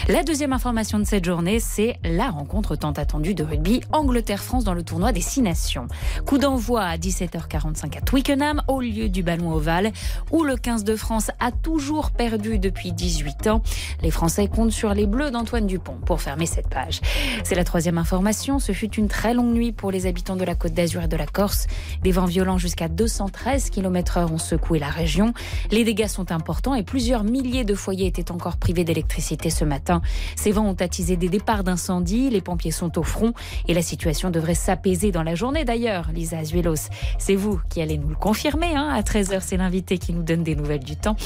La 0.09 0.23
deuxième 0.23 0.53
information 0.53 0.99
de 0.99 1.05
cette 1.05 1.25
journée, 1.25 1.61
c'est 1.61 1.97
la 2.05 2.31
rencontre 2.31 2.77
tant 2.77 2.93
attendue 2.93 3.35
de 3.35 3.45
rugby 3.45 3.81
Angleterre-France 3.93 4.65
dans 4.65 4.75
le 4.75 4.83
tournoi 4.83 5.13
des 5.13 5.21
Six 5.21 5.43
Nations. 5.43 5.87
Coup 6.27 6.39
d'envoi 6.39 6.83
à 6.83 6.97
17h45 6.97 7.99
à 7.99 8.01
Twickenham, 8.01 8.63
au 8.69 8.81
lieu 8.81 9.09
du 9.09 9.23
ballon 9.23 9.53
ovale, 9.53 9.93
où 10.31 10.43
le 10.43 10.57
15 10.57 10.85
de 10.85 10.97
France 10.97 11.31
a 11.41 11.53
toujours 11.53 12.11
perdu 12.11 12.59
depuis 12.59 12.93
18 12.93 13.47
ans. 13.47 13.63
Les 14.03 14.11
Français 14.11 14.49
comptent 14.49 14.73
sur 14.73 14.95
les 14.95 15.07
Bleus 15.07 15.31
d'Antoine 15.31 15.67
Dupont 15.67 15.97
pour 16.05 16.21
fermer 16.21 16.47
cette 16.47 16.69
page. 16.69 17.01
C'est 17.45 17.55
la 17.55 17.65
troisième 17.65 17.99
information. 17.99 18.59
Ce 18.59 18.73
fut 18.73 18.93
une 18.95 19.09
très 19.09 19.35
longue 19.35 19.53
nuit 19.53 19.73
pour 19.73 19.91
les 19.91 20.07
habitants 20.07 20.37
de 20.37 20.45
la 20.45 20.55
Côte 20.55 20.73
d'Azur 20.73 21.03
et 21.03 21.09
de 21.09 21.17
la 21.17 21.27
Corse. 21.27 21.67
Des 22.03 22.13
vents 22.13 22.27
violents 22.33 22.59
jusqu'à 22.59 22.89
213 22.89 23.69
km/h 23.71 24.33
ont 24.33 24.39
secoué 24.39 24.79
la 24.79 24.89
région. 24.89 25.35
Les 25.71 25.85
dégâts 25.85 26.07
sont 26.07 26.33
importants 26.33 26.75
et 26.75 26.83
plusieurs 26.83 27.25
milliers 27.25 27.65
de 27.65 27.75
foyers 27.75 28.07
étaient 28.07 28.33
encore 28.33 28.57
privés 28.57 28.85
d'électricité 28.85 29.51
ce 29.51 29.65
matin. 29.65 30.01
Ces 30.35 30.51
vents 30.51 30.67
ont 30.67 30.81
attisé 30.81 31.17
des 31.17 31.29
départs 31.29 31.63
d'incendie. 31.63 32.31
Les 32.31 32.41
pompiers 32.41 32.71
sont 32.71 32.99
au 32.99 33.03
front 33.03 33.35
et 33.69 33.75
la 33.75 33.83
situation 33.83 34.31
devrait 34.31 34.55
s'apaiser 34.55 35.13
dans 35.13 35.23
la 35.23 35.35
journée 35.35 35.65
d'ailleurs. 35.65 36.09
Lisa 36.13 36.39
Azuelos, 36.39 36.89
c'est 37.19 37.37
vous 37.37 37.61
qui 37.69 37.83
allez 37.83 37.99
nous 37.99 38.09
le 38.09 38.17
confirmer. 38.17 38.75
Hein 38.75 38.89
à 38.89 39.03
13h, 39.03 39.41
c'est 39.43 39.59
l'invité 39.59 39.99
qui 39.99 40.15
nous 40.15 40.23
donne 40.23 40.43
des 40.43 40.57
nouvelles 40.57 40.85
du 40.85 40.97
temps. 40.97 41.17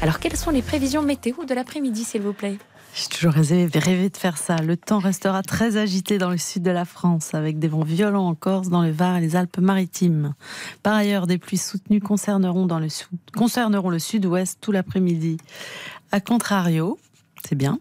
Alors, 0.00 0.20
quelles 0.20 0.36
sont 0.36 0.50
les 0.50 0.62
prévisions 0.62 1.02
météo 1.02 1.44
de 1.44 1.54
l'après-midi, 1.54 2.04
s'il 2.04 2.22
vous 2.22 2.32
plaît? 2.32 2.58
J'ai 2.94 3.08
toujours 3.08 3.32
rêvé 3.32 4.10
de 4.10 4.16
faire 4.16 4.36
ça. 4.36 4.56
Le 4.56 4.76
temps 4.76 4.98
restera 4.98 5.42
très 5.42 5.76
agité 5.78 6.18
dans 6.18 6.30
le 6.30 6.36
sud 6.36 6.62
de 6.62 6.70
la 6.70 6.84
France, 6.84 7.32
avec 7.32 7.58
des 7.58 7.68
vents 7.68 7.84
violents 7.84 8.28
en 8.28 8.34
Corse, 8.34 8.68
dans 8.68 8.82
le 8.82 8.90
Var 8.90 9.16
et 9.16 9.20
les 9.20 9.34
Alpes-Maritimes. 9.34 10.34
Par 10.82 10.94
ailleurs, 10.94 11.26
des 11.26 11.38
pluies 11.38 11.56
soutenues 11.56 12.00
concerneront, 12.00 12.66
le 12.66 13.98
sud-ouest 13.98 14.58
tout 14.60 14.72
l'après-midi. 14.72 15.38
A 16.10 16.20
contrario, 16.20 16.98
c'est 17.48 17.54
bien. 17.54 17.78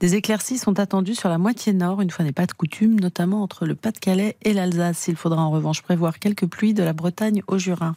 Des 0.00 0.14
éclaircies 0.14 0.58
sont 0.58 0.80
attendues 0.80 1.14
sur 1.14 1.28
la 1.28 1.38
moitié 1.38 1.74
nord, 1.74 2.00
une 2.00 2.10
fois 2.10 2.24
n'est 2.24 2.32
pas 2.32 2.46
de 2.46 2.52
coutume, 2.52 2.98
notamment 2.98 3.42
entre 3.42 3.66
le 3.66 3.74
Pas-de-Calais 3.74 4.36
et 4.42 4.54
l'Alsace. 4.54 5.08
Il 5.08 5.16
faudra 5.16 5.42
en 5.42 5.50
revanche 5.50 5.82
prévoir 5.82 6.18
quelques 6.18 6.46
pluies 6.46 6.74
de 6.74 6.82
la 6.82 6.94
Bretagne 6.94 7.42
au 7.46 7.58
Jura. 7.58 7.94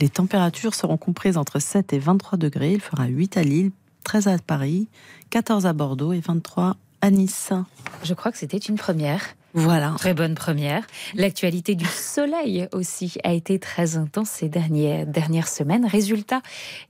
Les 0.00 0.08
températures 0.08 0.74
seront 0.74 0.96
comprises 0.96 1.36
entre 1.36 1.60
7 1.60 1.92
et 1.92 1.98
23 1.98 2.36
degrés. 2.36 2.72
Il 2.72 2.80
fera 2.80 3.06
8 3.06 3.36
à 3.36 3.42
Lille, 3.42 3.70
13 4.04 4.28
à 4.28 4.38
Paris, 4.38 4.86
14 5.30 5.66
à 5.66 5.72
Bordeaux 5.72 6.12
et 6.12 6.20
23 6.20 6.76
à 7.00 7.10
Nice. 7.10 7.52
Je 8.04 8.14
crois 8.14 8.30
que 8.30 8.38
c'était 8.38 8.58
une 8.58 8.76
première. 8.76 9.34
Voilà. 9.56 9.94
Très 9.98 10.14
bonne 10.14 10.34
première. 10.34 10.84
L'actualité 11.14 11.76
du 11.76 11.84
soleil 11.84 12.68
aussi 12.72 13.18
a 13.22 13.32
été 13.32 13.60
très 13.60 13.96
intense 13.96 14.28
ces 14.28 14.48
dernières, 14.48 15.06
dernières 15.06 15.46
semaines. 15.46 15.86
Résultat 15.86 16.42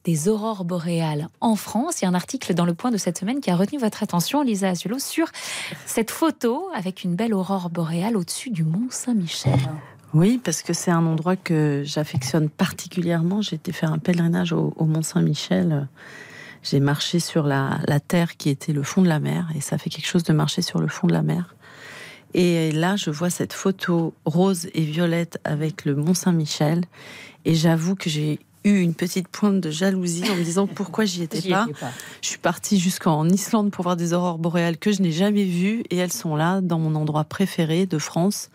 des 0.05 0.29
aurores 0.29 0.65
boréales 0.65 1.29
en 1.43 1.57
France. 1.57 2.01
Il 2.01 2.05
y 2.05 2.09
a 2.09 2.11
un 2.11 2.15
article 2.15 2.55
dans 2.55 2.65
le 2.65 2.73
point 2.73 2.91
de 2.91 2.97
cette 2.97 3.19
semaine 3.19 3.41
qui 3.41 3.51
a 3.51 3.57
retenu 3.57 3.79
votre 3.79 4.03
attention, 4.03 4.43
Lisa 4.43 4.71
Azulo, 4.71 4.99
sur 4.99 5.29
cette 5.85 6.11
photo 6.11 6.69
avec 6.75 7.05
une 7.05 7.15
belle 7.15 7.35
aurore 7.35 7.69
boréale 7.69 8.17
au-dessus 8.17 8.51
du 8.51 8.65
Mont 8.65 8.89
Saint-Michel. 8.89 9.59
Oui, 10.15 10.41
parce 10.43 10.63
que 10.63 10.73
c'est 10.73 10.91
un 10.91 11.05
endroit 11.05 11.37
que 11.37 11.83
j'affectionne 11.85 12.49
particulièrement. 12.49 13.43
J'ai 13.43 13.57
été 13.57 13.73
faire 13.73 13.93
un 13.93 13.99
pèlerinage 13.99 14.53
au, 14.53 14.73
au 14.77 14.87
Mont 14.87 15.03
Saint-Michel 15.03 15.87
j'ai 16.65 16.81
marché 16.81 17.21
sur 17.21 17.47
la, 17.47 17.79
la, 17.87 18.01
terre 18.01 18.37
qui 18.37 18.51
était 18.51 18.73
le 18.73 18.83
fond 18.83 19.03
de 19.03 19.09
la 19.09 19.21
mer, 19.21 19.49
et 19.55 19.61
ça 19.61 19.79
fait 19.79 19.91
quelque 19.91 20.07
chose 20.07 20.25
de 20.25 20.33
marcher 20.33 20.63
sur 20.63 20.81
le 20.81 20.89
fond 20.89 21.07
de 21.07 21.13
la 21.13 21.23
mer. 21.23 21.55
Et 22.33 22.73
là, 22.73 22.97
je 22.97 23.11
vois 23.11 23.31
cette 23.31 23.53
photo 23.53 24.13
rose 24.25 24.67
et 24.75 24.83
violette 24.83 25.39
avec 25.45 25.85
le 25.85 25.95
Mont 25.95 26.15
Saint-Michel, 26.15 26.83
et 27.45 27.55
j'avoue 27.55 27.95
que 27.95 28.11
j'ai 28.11 28.41
eu 28.65 28.81
une 28.81 28.95
petite 28.95 29.29
pointe 29.29 29.61
de 29.61 29.71
jalousie 29.71 30.29
en 30.31 30.35
me 30.35 30.43
disant 30.43 30.67
pourquoi 30.75 31.05
j'y 31.05 31.23
étais, 31.23 31.49
pas. 31.49 31.67
pas. 31.79 31.93
Je 32.23 32.29
suis 32.29 32.39
partie 32.39 32.81
jusqu'en 32.81 33.29
Islande 33.29 33.71
pour 33.71 33.85
voir 33.85 33.97
des 33.97 34.15
aurores 34.15 34.39
boréales 34.39 34.79
que 34.79 34.91
je 34.91 35.03
n'ai 35.03 35.13
jamais 35.13 35.45
vues, 35.45 35.85
et 35.91 35.97
elles 35.97 36.13
sont 36.13 36.35
là, 36.35 36.61
dans 36.61 36.79
mon 36.79 36.95
endroit 36.97 37.25
préféré 37.25 37.87
de 37.87 37.99
France. 37.99 38.51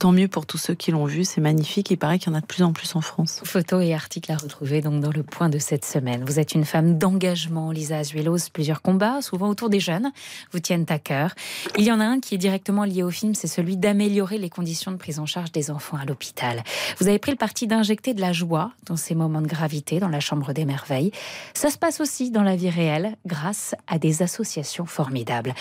Tant 0.00 0.12
mieux 0.12 0.28
pour 0.28 0.46
tous 0.46 0.56
ceux 0.56 0.72
qui 0.72 0.92
l'ont 0.92 1.04
vu, 1.04 1.24
c'est 1.24 1.42
magnifique. 1.42 1.90
Il 1.90 1.98
paraît 1.98 2.18
qu'il 2.18 2.32
y 2.32 2.34
en 2.34 2.38
a 2.38 2.40
de 2.40 2.46
plus 2.46 2.62
en 2.62 2.72
plus 2.72 2.96
en 2.96 3.02
France. 3.02 3.42
Photos 3.44 3.84
et 3.84 3.92
articles 3.92 4.32
à 4.32 4.36
retrouver 4.38 4.80
donc 4.80 5.02
dans 5.02 5.10
le 5.10 5.22
point 5.22 5.50
de 5.50 5.58
cette 5.58 5.84
semaine. 5.84 6.24
Vous 6.24 6.38
êtes 6.38 6.54
une 6.54 6.64
femme 6.64 6.96
d'engagement, 6.96 7.70
Lisa 7.70 7.98
Azuelos. 7.98 8.48
Plusieurs 8.50 8.80
combats, 8.80 9.20
souvent 9.20 9.50
autour 9.50 9.68
des 9.68 9.78
jeunes, 9.78 10.10
vous 10.52 10.58
tiennent 10.58 10.86
à 10.88 10.98
cœur. 10.98 11.34
Il 11.76 11.84
y 11.84 11.92
en 11.92 12.00
a 12.00 12.04
un 12.06 12.18
qui 12.18 12.34
est 12.34 12.38
directement 12.38 12.84
lié 12.84 13.02
au 13.02 13.10
film, 13.10 13.34
c'est 13.34 13.46
celui 13.46 13.76
d'améliorer 13.76 14.38
les 14.38 14.48
conditions 14.48 14.90
de 14.90 14.96
prise 14.96 15.18
en 15.18 15.26
charge 15.26 15.52
des 15.52 15.70
enfants 15.70 15.98
à 15.98 16.06
l'hôpital. 16.06 16.64
Vous 16.98 17.06
avez 17.06 17.18
pris 17.18 17.32
le 17.32 17.36
parti 17.36 17.66
d'injecter 17.66 18.14
de 18.14 18.22
la 18.22 18.32
joie 18.32 18.72
dans 18.86 18.96
ces 18.96 19.14
moments 19.14 19.42
de 19.42 19.48
gravité 19.48 20.00
dans 20.00 20.08
la 20.08 20.20
chambre 20.20 20.54
des 20.54 20.64
merveilles. 20.64 21.12
Ça 21.52 21.68
se 21.68 21.76
passe 21.76 22.00
aussi 22.00 22.30
dans 22.30 22.42
la 22.42 22.56
vie 22.56 22.70
réelle 22.70 23.18
grâce 23.26 23.74
à 23.86 23.98
des 23.98 24.22
associations 24.22 24.86
formidables. 24.86 25.52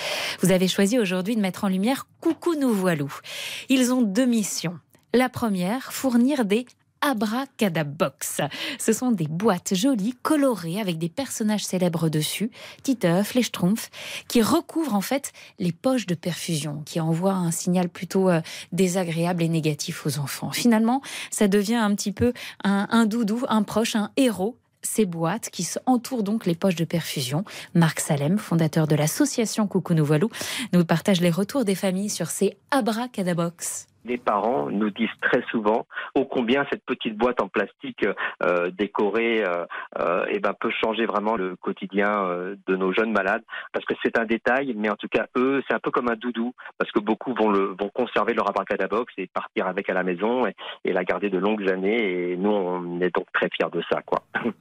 Vous 0.42 0.52
avez 0.52 0.70
choisi 0.70 0.98
aujourd'hui 0.98 1.36
de 1.36 1.42
mettre 1.42 1.66
en 1.66 1.68
lumière 1.68 2.06
Coucou 2.22 2.56
nous 2.56 2.74
voilou. 2.74 3.14
Ils 3.70 3.94
ont 3.94 4.02
deux 4.02 4.29
missions. 4.30 4.80
La 5.14 5.28
première, 5.28 5.92
fournir 5.92 6.46
des 6.46 6.66
Abracadabox. 7.02 8.42
Ce 8.78 8.94
sont 8.94 9.12
des 9.12 9.28
boîtes 9.28 9.74
jolies, 9.74 10.16
colorées, 10.22 10.80
avec 10.80 10.98
des 10.98 11.10
personnages 11.10 11.66
célèbres 11.66 12.10
dessus, 12.10 12.52
Titeuf, 12.84 13.34
les 13.34 13.44
Schtroumpfs, 13.44 13.90
qui 14.28 14.42
recouvrent 14.42 14.96
en 14.96 15.02
fait 15.02 15.32
les 15.60 15.72
poches 15.72 16.08
de 16.08 16.16
perfusion, 16.16 16.84
qui 16.86 17.00
envoient 17.00 17.34
un 17.34 17.52
signal 17.52 17.90
plutôt 17.90 18.30
euh, 18.30 18.42
désagréable 18.72 19.44
et 19.44 19.50
négatif 19.50 20.06
aux 20.06 20.20
enfants. 20.20 20.52
Finalement, 20.52 21.02
ça 21.32 21.48
devient 21.48 21.76
un 21.76 21.96
petit 21.96 22.12
peu 22.12 22.34
un, 22.64 23.06
doudou, 23.06 23.46
un 23.48 23.64
proche, 23.64 23.96
un 23.96 24.12
héros 24.18 24.58
ces 24.82 25.06
boîtes 25.06 25.50
qui 25.50 25.68
entourent 25.86 26.24
donc 26.24 26.46
les 26.46 26.56
poches 26.56 26.78
de 26.78 26.86
perfusion. 26.86 27.44
Marc 27.74 28.00
Salem, 28.00 28.38
fondateur 28.38 28.88
de 28.88 28.96
l'association 28.96 29.68
Coucou 29.68 29.94
Nous 29.94 30.08
nous 30.72 30.86
partage 30.86 31.20
les 31.20 31.30
retours 31.30 31.66
des 31.66 31.76
familles 31.76 32.10
sur 32.10 32.30
ces 32.30 32.58
abracadabox 32.72 33.89
les 34.06 34.18
parents 34.18 34.70
nous 34.70 34.90
disent 34.90 35.10
très 35.22 35.44
souvent 35.52 35.86
ô 36.16 36.26
combien 36.26 36.66
cette 36.72 36.84
petite 36.86 37.18
boîte 37.18 37.42
en 37.42 37.48
plastique 37.48 38.06
euh, 38.44 38.72
décorée 38.72 39.44
euh, 39.44 39.66
euh, 40.00 40.26
eh 40.30 40.40
ben, 40.40 40.54
peut 40.60 40.72
changer 40.84 41.06
vraiment 41.06 41.36
le 41.36 41.56
quotidien 41.56 42.10
de 42.68 42.76
nos 42.76 42.94
jeunes 42.94 43.12
malades 43.12 43.44
parce 43.74 43.86
que 43.86 43.94
c'est 44.04 44.18
un 44.18 44.26
détail 44.26 44.74
mais 44.76 44.90
en 44.90 44.96
tout 44.96 45.08
cas 45.08 45.28
eux 45.38 45.62
c'est 45.68 45.76
un 45.76 45.80
peu 45.80 45.92
comme 45.92 46.10
un 46.10 46.16
doudou 46.16 46.54
parce 46.78 46.92
que 46.92 47.00
beaucoup 47.00 47.34
vont 47.34 47.50
le 47.50 47.76
vont 47.80 47.90
conserver 47.90 48.34
leur 48.34 48.50
abracadabox 48.50 49.14
et 49.18 49.28
partir 49.28 49.68
avec 49.68 49.90
à 49.90 49.94
la 49.94 50.04
maison 50.04 50.46
et, 50.46 50.56
la 50.92 51.04
garder 51.04 51.30
de 51.30 51.38
longues 51.38 51.70
années 51.70 52.32
et 52.32 52.38
nous 52.38 52.50
on 52.50 53.00
est 53.00 53.14
donc 53.14 53.28
très 53.32 53.48
fiers 53.50 53.70
de 53.72 53.82
ça 53.92 54.02
quoi. 54.02 54.20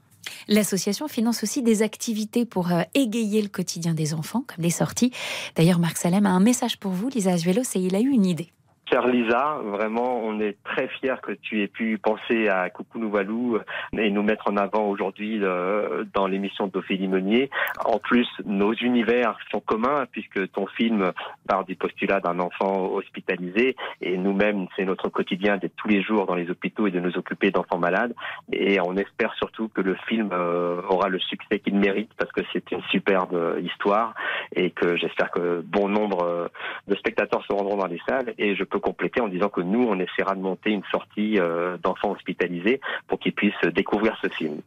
L'association 0.47 1.09
finance 1.09 1.43
aussi 1.43 1.63
des 1.63 1.83
activités 1.83 2.45
pour 2.45 2.69
égayer 2.95 3.41
le 3.41 3.49
quotidien 3.49 3.95
des 3.95 4.15
enfants, 4.15 4.45
comme 4.47 4.63
des 4.63 4.71
sorties. 4.71 5.11
D'ailleurs, 5.57 5.79
Marc 5.79 5.97
Salem 5.97 6.27
a 6.27 6.31
un 6.31 6.41
message 6.41 6.79
pour 6.79 6.93
vous, 6.93 7.09
Lisa 7.09 7.33
Azuelos, 7.33 7.63
et 7.75 7.79
il 7.79 7.95
a 7.95 8.01
eu 8.01 8.09
une 8.09 8.27
idée. 8.27 8.51
Chère 8.91 9.07
Lisa, 9.07 9.59
vraiment, 9.65 10.19
on 10.23 10.41
est 10.41 10.57
très 10.65 10.89
fiers 10.89 11.21
que 11.23 11.33
tu 11.33 11.63
aies 11.63 11.69
pu 11.69 11.99
penser 11.99 12.49
à 12.49 12.71
Coucou 12.71 12.99
Nouvalou 12.99 13.59
et 13.93 14.11
nous 14.11 14.23
mettre 14.23 14.51
en 14.51 14.57
avant 14.57 14.89
aujourd'hui 14.89 15.41
euh, 15.43 16.05
dans 16.15 16.27
l'émission 16.27 16.69
d'Ophélie 16.69 17.07
Meunier. 17.07 17.51
En 17.85 17.99
plus, 17.99 18.27
nos 18.47 18.73
univers 18.73 19.37
sont 19.51 19.61
communs 19.61 20.07
puisque 20.11 20.51
ton 20.53 20.67
film 20.67 21.13
part 21.47 21.65
du 21.67 21.77
postulat 21.77 22.21
d'un 22.21 22.39
enfant 22.39 22.91
hospitalisé 22.93 23.77
et 24.01 24.17
nous-mêmes, 24.17 24.67
c'est 24.77 24.87
notre 24.87 25.11
quotidien 25.11 25.59
d'être 25.59 25.77
tous 25.77 25.89
les 25.89 26.03
jours 26.03 26.25
dans 26.25 26.35
les 26.35 26.49
hôpitaux 26.49 26.87
et 26.87 26.91
de 26.91 27.01
nous 27.01 27.17
occuper 27.19 27.51
d'enfants 27.51 27.79
malades. 27.79 28.15
Et 28.53 28.81
on 28.81 28.97
espère 28.97 29.35
surtout 29.35 29.69
que 29.69 29.83
le 29.83 29.97
film 30.09 30.31
euh, 30.33 30.81
aura 30.89 31.11
le 31.11 31.19
succès 31.19 31.59
qu'il 31.59 31.75
mérite 31.75 32.11
parce 32.17 32.33
que 32.33 32.41
c'est 32.55 32.71
une 32.71 32.83
superbe 32.91 33.59
histoire 33.63 34.15
et 34.55 34.71
que 34.71 34.97
j'espère 34.97 35.31
que 35.31 35.61
bon 35.61 35.89
nombre 35.89 36.23
euh, 36.25 36.49
de 36.87 36.95
spectateurs 36.95 37.45
se 37.45 37.53
rendront 37.53 37.77
dans 37.77 37.87
les 37.87 38.01
salles 38.09 38.33
et 38.39 38.55
je 38.55 38.65
peux 38.65 38.78
compléter 38.79 39.21
en 39.21 39.29
disant 39.29 39.49
que 39.49 39.61
nous, 39.61 39.83
on 39.83 39.99
essaiera 39.99 40.35
de 40.35 40.41
monter 40.41 40.71
une 40.71 40.83
sortie 40.91 41.39
euh, 41.39 41.77
d'enfants 41.79 42.13
hospitalisés 42.13 42.81
pour 43.07 43.19
qu'ils 43.19 43.33
puissent 43.35 43.55
découvrir 43.75 44.17
ce 44.23 44.29
film. 44.29 44.61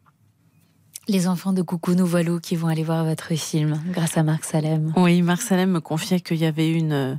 Les 1.08 1.26
enfants 1.26 1.52
de 1.52 1.62
Coucou 1.62 1.94
Nous 1.94 2.06
Voilou 2.06 2.38
qui 2.38 2.54
vont 2.54 2.68
aller 2.68 2.84
voir 2.84 3.04
votre 3.04 3.34
film 3.34 3.80
grâce 3.90 4.16
à 4.16 4.22
Marc 4.22 4.44
Salem. 4.44 4.92
Oui, 4.96 5.20
Marc 5.22 5.42
Salem 5.42 5.70
me 5.72 5.80
confiait 5.80 6.20
qu'il 6.20 6.36
y 6.36 6.44
avait 6.46 6.70
une, 6.70 7.18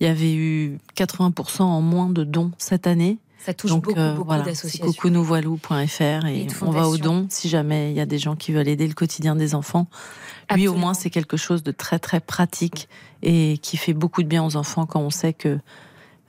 il 0.00 0.06
y 0.06 0.10
avait 0.10 0.34
eu 0.34 0.78
80% 0.96 1.62
en 1.62 1.80
moins 1.80 2.08
de 2.08 2.24
dons 2.24 2.50
cette 2.58 2.88
année. 2.88 3.18
Ça 3.38 3.54
touche 3.54 3.70
Donc, 3.70 3.84
beaucoup, 3.84 3.98
euh, 3.98 4.14
beaucoup 4.14 4.26
voilà, 4.26 4.42
d'associations. 4.42 4.92
coucounouvoilou.fr 4.92 6.26
et, 6.26 6.42
et 6.42 6.46
on 6.60 6.70
va 6.70 6.88
au 6.88 6.98
don 6.98 7.26
si 7.30 7.48
jamais 7.48 7.90
il 7.92 7.96
y 7.96 8.00
a 8.00 8.04
des 8.04 8.18
gens 8.18 8.36
qui 8.36 8.52
veulent 8.52 8.68
aider 8.68 8.86
le 8.86 8.94
quotidien 8.94 9.36
des 9.36 9.54
enfants. 9.54 9.86
Lui, 9.90 10.66
Absolument. 10.66 10.74
au 10.74 10.78
moins, 10.78 10.94
c'est 10.94 11.08
quelque 11.08 11.36
chose 11.36 11.62
de 11.62 11.70
très 11.70 11.98
très 12.00 12.20
pratique 12.20 12.88
et 13.22 13.58
qui 13.62 13.76
fait 13.76 13.94
beaucoup 13.94 14.22
de 14.24 14.28
bien 14.28 14.44
aux 14.44 14.56
enfants 14.56 14.84
quand 14.86 15.00
on 15.00 15.10
sait 15.10 15.32
que 15.32 15.58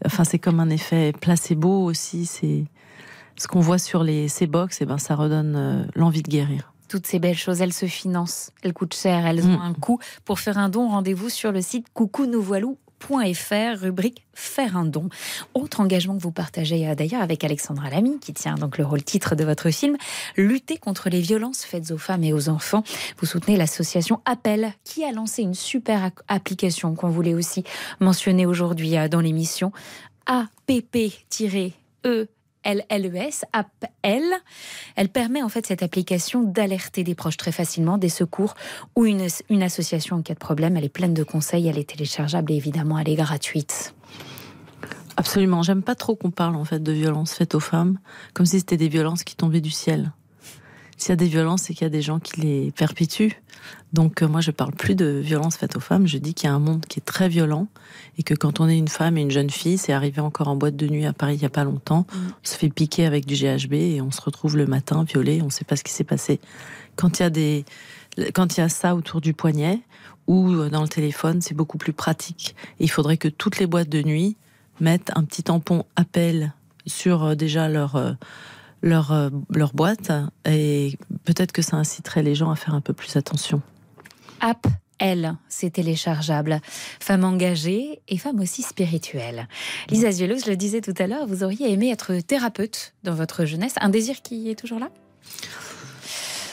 Enfin, 0.05 0.23
c'est 0.23 0.39
comme 0.39 0.59
un 0.59 0.69
effet 0.69 1.13
placebo 1.19 1.83
aussi. 1.83 2.25
C'est 2.25 2.65
ce 3.37 3.47
qu'on 3.47 3.59
voit 3.59 3.77
sur 3.77 4.03
les, 4.03 4.27
ces 4.27 4.47
box, 4.47 4.81
et 4.81 4.83
eh 4.83 4.87
ben, 4.87 4.97
ça 4.97 5.15
redonne 5.15 5.55
euh, 5.55 5.83
l'envie 5.95 6.21
de 6.21 6.29
guérir. 6.29 6.73
Toutes 6.87 7.07
ces 7.07 7.19
belles 7.19 7.37
choses, 7.37 7.61
elles 7.61 7.73
se 7.73 7.85
financent, 7.85 8.51
elles 8.63 8.73
coûtent 8.73 8.93
cher, 8.93 9.25
elles 9.25 9.45
ont 9.45 9.57
mm. 9.57 9.61
un 9.61 9.73
coût. 9.73 9.99
Pour 10.25 10.39
faire 10.39 10.57
un 10.57 10.69
don, 10.69 10.89
rendez-vous 10.89 11.29
sur 11.29 11.51
le 11.51 11.61
site 11.61 11.87
coucounouvoilou 11.93 12.77
fr 13.01 13.79
rubrique 13.81 14.23
Faire 14.33 14.77
un 14.77 14.85
don. 14.85 15.09
Autre 15.53 15.81
engagement 15.81 16.15
que 16.17 16.21
vous 16.21 16.31
partagez 16.31 16.87
euh, 16.87 16.95
d'ailleurs 16.95 17.21
avec 17.21 17.43
Alexandra 17.43 17.89
Lamy, 17.89 18.19
qui 18.19 18.33
tient 18.33 18.55
donc 18.55 18.77
le 18.77 18.85
rôle 18.85 19.03
titre 19.03 19.35
de 19.35 19.43
votre 19.43 19.69
film, 19.69 19.97
lutter 20.37 20.77
contre 20.77 21.09
les 21.09 21.19
violences 21.19 21.65
faites 21.65 21.91
aux 21.91 21.97
femmes 21.97 22.23
et 22.23 22.31
aux 22.31 22.47
enfants. 22.47 22.83
Vous 23.19 23.25
soutenez 23.25 23.57
l'association 23.57 24.21
Appel, 24.25 24.73
qui 24.83 25.03
a 25.03 25.11
lancé 25.11 25.41
une 25.41 25.53
super 25.53 26.11
application 26.27 26.95
qu'on 26.95 27.09
voulait 27.09 27.33
aussi 27.33 27.63
mentionner 27.99 28.45
aujourd'hui 28.45 28.97
euh, 28.97 29.09
dans 29.09 29.19
l'émission. 29.19 29.71
APP-E 30.25 31.71
LLES, 32.65 33.45
AppL. 33.53 34.23
Elle 34.95 35.09
permet 35.09 35.41
en 35.43 35.49
fait 35.49 35.65
cette 35.65 35.83
application 35.83 36.43
d'alerter 36.43 37.03
des 37.03 37.15
proches 37.15 37.37
très 37.37 37.51
facilement, 37.51 37.97
des 37.97 38.09
secours 38.09 38.55
ou 38.95 39.05
une, 39.05 39.27
une 39.49 39.63
association 39.63 40.17
en 40.17 40.21
cas 40.21 40.33
de 40.33 40.39
problème. 40.39 40.77
Elle 40.77 40.85
est 40.85 40.89
pleine 40.89 41.13
de 41.13 41.23
conseils, 41.23 41.67
elle 41.67 41.77
est 41.77 41.89
téléchargeable 41.89 42.51
et 42.51 42.55
évidemment 42.55 42.99
elle 42.99 43.09
est 43.09 43.15
gratuite. 43.15 43.93
Absolument. 45.17 45.61
J'aime 45.61 45.83
pas 45.83 45.95
trop 45.95 46.15
qu'on 46.15 46.31
parle 46.31 46.55
en 46.55 46.65
fait 46.65 46.81
de 46.81 46.91
violences 46.91 47.33
faites 47.33 47.55
aux 47.55 47.59
femmes, 47.59 47.99
comme 48.33 48.45
si 48.45 48.59
c'était 48.59 48.77
des 48.77 48.89
violences 48.89 49.23
qui 49.23 49.35
tombaient 49.35 49.61
du 49.61 49.71
ciel. 49.71 50.11
S'il 50.97 51.09
y 51.09 51.13
a 51.13 51.15
des 51.15 51.27
violences, 51.27 51.63
c'est 51.63 51.73
qu'il 51.73 51.83
y 51.83 51.87
a 51.87 51.89
des 51.89 52.01
gens 52.01 52.19
qui 52.19 52.41
les 52.41 52.71
perpétuent. 52.71 53.41
Donc 53.93 54.21
euh, 54.21 54.27
moi, 54.27 54.41
je 54.41 54.51
parle 54.51 54.71
plus 54.73 54.95
de 54.95 55.05
violences 55.05 55.57
faites 55.57 55.75
aux 55.75 55.81
femmes. 55.81 56.07
Je 56.07 56.17
dis 56.17 56.33
qu'il 56.33 56.47
y 56.47 56.51
a 56.51 56.55
un 56.55 56.59
monde 56.59 56.85
qui 56.85 56.99
est 56.99 57.03
très 57.03 57.29
violent 57.29 57.67
et 58.17 58.23
que 58.23 58.33
quand 58.33 58.59
on 58.59 58.67
est 58.67 58.77
une 58.77 58.87
femme 58.87 59.17
et 59.17 59.21
une 59.21 59.31
jeune 59.31 59.49
fille, 59.49 59.77
c'est 59.77 59.93
arrivé 59.93 60.21
encore 60.21 60.47
en 60.47 60.55
boîte 60.55 60.75
de 60.75 60.87
nuit 60.87 61.05
à 61.05 61.13
Paris 61.13 61.35
il 61.35 61.41
y 61.41 61.45
a 61.45 61.49
pas 61.49 61.63
longtemps. 61.63 62.05
Mm. 62.13 62.17
On 62.29 62.47
se 62.47 62.55
fait 62.55 62.69
piquer 62.69 63.05
avec 63.05 63.25
du 63.25 63.35
GHB 63.35 63.73
et 63.73 64.01
on 64.01 64.11
se 64.11 64.21
retrouve 64.21 64.57
le 64.57 64.65
matin 64.65 65.03
violé. 65.03 65.41
On 65.41 65.45
ne 65.45 65.51
sait 65.51 65.65
pas 65.65 65.75
ce 65.75 65.83
qui 65.83 65.91
s'est 65.91 66.03
passé. 66.03 66.39
Quand 66.95 67.19
il 67.19 67.23
y 67.23 67.25
a 67.25 67.29
des, 67.29 67.65
quand 68.33 68.57
il 68.57 68.61
y 68.61 68.63
a 68.63 68.69
ça 68.69 68.95
autour 68.95 69.21
du 69.21 69.33
poignet 69.33 69.81
ou 70.27 70.69
dans 70.69 70.81
le 70.81 70.87
téléphone, 70.87 71.41
c'est 71.41 71.55
beaucoup 71.55 71.77
plus 71.77 71.93
pratique. 71.93 72.55
Et 72.79 72.85
il 72.85 72.89
faudrait 72.91 73.17
que 73.17 73.27
toutes 73.27 73.59
les 73.59 73.67
boîtes 73.67 73.89
de 73.89 74.01
nuit 74.01 74.37
mettent 74.79 75.11
un 75.15 75.23
petit 75.23 75.43
tampon 75.43 75.85
appel 75.95 76.53
sur 76.85 77.23
euh, 77.23 77.35
déjà 77.35 77.69
leur 77.69 77.95
euh, 77.95 78.13
leur, 78.81 79.11
euh, 79.11 79.29
leur 79.49 79.73
boîte 79.73 80.11
et 80.45 80.97
peut-être 81.25 81.51
que 81.51 81.61
ça 81.61 81.77
inciterait 81.77 82.23
les 82.23 82.35
gens 82.35 82.51
à 82.51 82.55
faire 82.55 82.73
un 82.73 82.81
peu 82.81 82.93
plus 82.93 83.15
attention. 83.15 83.61
App 84.39 84.67
elle, 85.01 85.35
c'est 85.49 85.71
téléchargeable. 85.71 86.61
Femme 86.99 87.23
engagée 87.23 88.01
et 88.07 88.19
femme 88.19 88.39
aussi 88.39 88.61
spirituelle. 88.61 89.47
Lisa 89.89 90.11
Zuelos, 90.11 90.41
je 90.45 90.51
le 90.51 90.55
disais 90.55 90.79
tout 90.79 90.93
à 90.99 91.07
l'heure, 91.07 91.25
vous 91.25 91.43
auriez 91.43 91.71
aimé 91.73 91.89
être 91.89 92.13
thérapeute 92.19 92.93
dans 93.03 93.15
votre 93.15 93.45
jeunesse. 93.45 93.73
Un 93.81 93.89
désir 93.89 94.21
qui 94.21 94.51
est 94.51 94.55
toujours 94.55 94.77
là? 94.77 94.89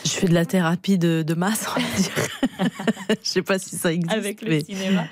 Je 0.08 0.14
fais 0.14 0.26
de 0.26 0.34
la 0.34 0.46
thérapie 0.46 0.98
de, 0.98 1.22
de 1.22 1.34
masse, 1.34 1.66
on 1.76 1.80
va 1.80 1.86
dire. 1.96 2.68
je 3.10 3.28
sais 3.28 3.42
pas 3.42 3.58
si 3.58 3.76
ça 3.76 3.92
existe. 3.92 4.12
Avec 4.12 4.42
le 4.42 4.60
cinéma. 4.60 5.04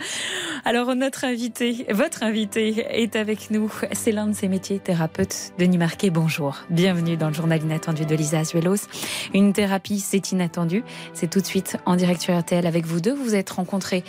Alors, 0.64 0.94
notre 0.96 1.24
invité, 1.24 1.86
votre 1.90 2.22
invité 2.22 2.86
est 2.90 3.14
avec 3.14 3.50
nous. 3.50 3.70
C'est 3.92 4.12
l'un 4.12 4.26
de 4.26 4.34
ses 4.34 4.48
métiers, 4.48 4.78
thérapeute. 4.78 5.52
Denis 5.58 5.78
Marquet, 5.78 6.10
bonjour. 6.10 6.56
Bienvenue 6.70 7.16
dans 7.16 7.28
le 7.28 7.34
journal 7.34 7.62
inattendu 7.62 8.06
de 8.06 8.14
Lisa 8.14 8.40
Azuelos. 8.40 8.88
Une 9.34 9.52
thérapie, 9.52 10.00
c'est 10.00 10.32
inattendu. 10.32 10.82
C'est 11.12 11.30
tout 11.30 11.40
de 11.40 11.46
suite 11.46 11.76
en 11.84 11.96
direct 11.96 12.22
sur 12.22 12.38
RTL 12.38 12.66
avec 12.66 12.86
vous 12.86 13.00
deux. 13.00 13.14
Vous 13.14 13.24
vous 13.24 13.34
êtes 13.34 13.50
rencontrés 13.50 14.04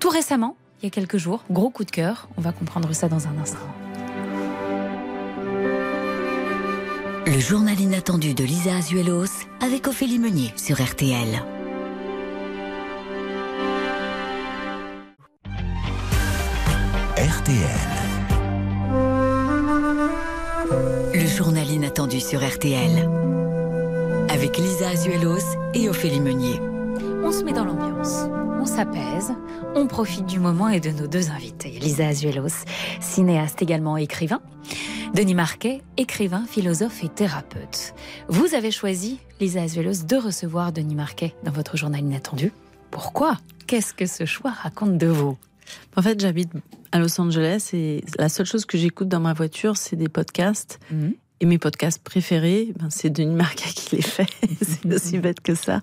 tout 0.00 0.08
récemment, 0.08 0.56
il 0.82 0.86
y 0.86 0.88
a 0.88 0.90
quelques 0.90 1.16
jours. 1.16 1.44
Gros 1.50 1.70
coup 1.70 1.84
de 1.84 1.90
cœur. 1.90 2.28
On 2.36 2.40
va 2.40 2.52
comprendre 2.52 2.92
ça 2.92 3.08
dans 3.08 3.26
un 3.26 3.38
instant. 3.38 3.83
Le 7.26 7.40
journal 7.40 7.80
inattendu 7.80 8.34
de 8.34 8.44
Lisa 8.44 8.76
Azuelos 8.76 9.46
avec 9.60 9.86
Ophélie 9.86 10.18
Meunier 10.18 10.52
sur 10.56 10.82
RTL. 10.82 11.42
RTL. 17.16 17.56
Le 21.14 21.26
journal 21.26 21.70
inattendu 21.70 22.20
sur 22.20 22.46
RTL. 22.46 23.08
Avec 24.28 24.58
Lisa 24.58 24.90
Azuelos 24.90 25.56
et 25.72 25.88
Ophélie 25.88 26.20
Meunier. 26.20 26.60
On 27.24 27.32
se 27.32 27.42
met 27.42 27.54
dans 27.54 27.64
l'ambiance, 27.64 28.28
on 28.60 28.66
s'apaise, 28.66 29.32
on 29.74 29.86
profite 29.86 30.26
du 30.26 30.40
moment 30.40 30.68
et 30.68 30.80
de 30.80 30.90
nos 30.90 31.06
deux 31.06 31.30
invités. 31.30 31.78
Lisa 31.80 32.08
Azuelos, 32.08 32.64
cinéaste 33.00 33.62
également 33.62 33.96
écrivain. 33.96 34.40
Denis 35.14 35.34
Marquet, 35.36 35.80
écrivain, 35.96 36.44
philosophe 36.44 37.04
et 37.04 37.08
thérapeute. 37.08 37.94
Vous 38.28 38.56
avez 38.56 38.72
choisi, 38.72 39.20
Lisa 39.40 39.62
Azuelos, 39.62 40.04
de 40.08 40.16
recevoir 40.16 40.72
Denis 40.72 40.96
Marquet 40.96 41.36
dans 41.44 41.52
votre 41.52 41.76
journal 41.76 42.00
inattendu. 42.00 42.52
Pourquoi? 42.90 43.38
Qu'est-ce 43.68 43.94
que 43.94 44.06
ce 44.06 44.26
choix 44.26 44.50
raconte 44.50 44.98
de 44.98 45.06
vous? 45.06 45.38
En 45.94 46.02
fait, 46.02 46.20
j'habite 46.20 46.50
à 46.90 46.98
Los 46.98 47.20
Angeles 47.20 47.70
et 47.74 48.02
la 48.18 48.28
seule 48.28 48.46
chose 48.46 48.64
que 48.64 48.76
j'écoute 48.76 49.06
dans 49.06 49.20
ma 49.20 49.34
voiture, 49.34 49.76
c'est 49.76 49.94
des 49.94 50.08
podcasts. 50.08 50.80
Mmh. 50.90 51.10
Et 51.40 51.46
mes 51.46 51.58
podcasts 51.58 52.02
préférés, 52.02 52.72
ben, 52.78 52.88
c'est 52.90 53.10
Denis 53.10 53.34
Marquet 53.34 53.68
qui 53.74 53.96
les 53.96 54.02
fait. 54.02 54.28
c'est 54.62 54.86
aussi 54.94 55.18
bête 55.18 55.40
que 55.40 55.54
ça. 55.54 55.82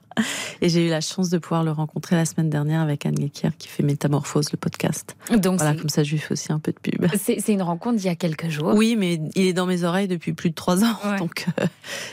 Et 0.61 0.69
j'ai 0.69 0.87
eu 0.87 0.89
la 0.89 1.01
chance 1.01 1.29
de 1.29 1.37
pouvoir 1.37 1.63
le 1.63 1.71
rencontrer 1.71 2.15
la 2.15 2.25
semaine 2.25 2.49
dernière 2.49 2.81
avec 2.81 3.05
Anne 3.05 3.17
Gekier 3.19 3.49
qui 3.57 3.67
fait 3.67 3.83
Métamorphose, 3.83 4.51
le 4.51 4.57
podcast. 4.57 5.15
Donc 5.29 5.59
voilà, 5.59 5.75
comme 5.75 5.89
ça, 5.89 6.03
je 6.03 6.11
lui 6.11 6.19
fais 6.19 6.31
aussi 6.31 6.53
un 6.53 6.59
peu 6.59 6.71
de 6.71 6.79
pub. 6.79 7.05
C'est 7.17 7.47
une 7.49 7.61
rencontre 7.61 7.97
d'il 7.97 8.05
y 8.05 8.09
a 8.09 8.15
quelques 8.15 8.49
jours. 8.49 8.73
Oui, 8.75 8.95
mais 8.95 9.19
il 9.35 9.45
est 9.45 9.53
dans 9.53 9.65
mes 9.65 9.83
oreilles 9.83 10.07
depuis 10.07 10.33
plus 10.33 10.49
de 10.49 10.55
trois 10.55 10.83
ans. 10.83 10.97
Ouais. 11.05 11.17
Donc 11.17 11.45
euh, 11.59 11.65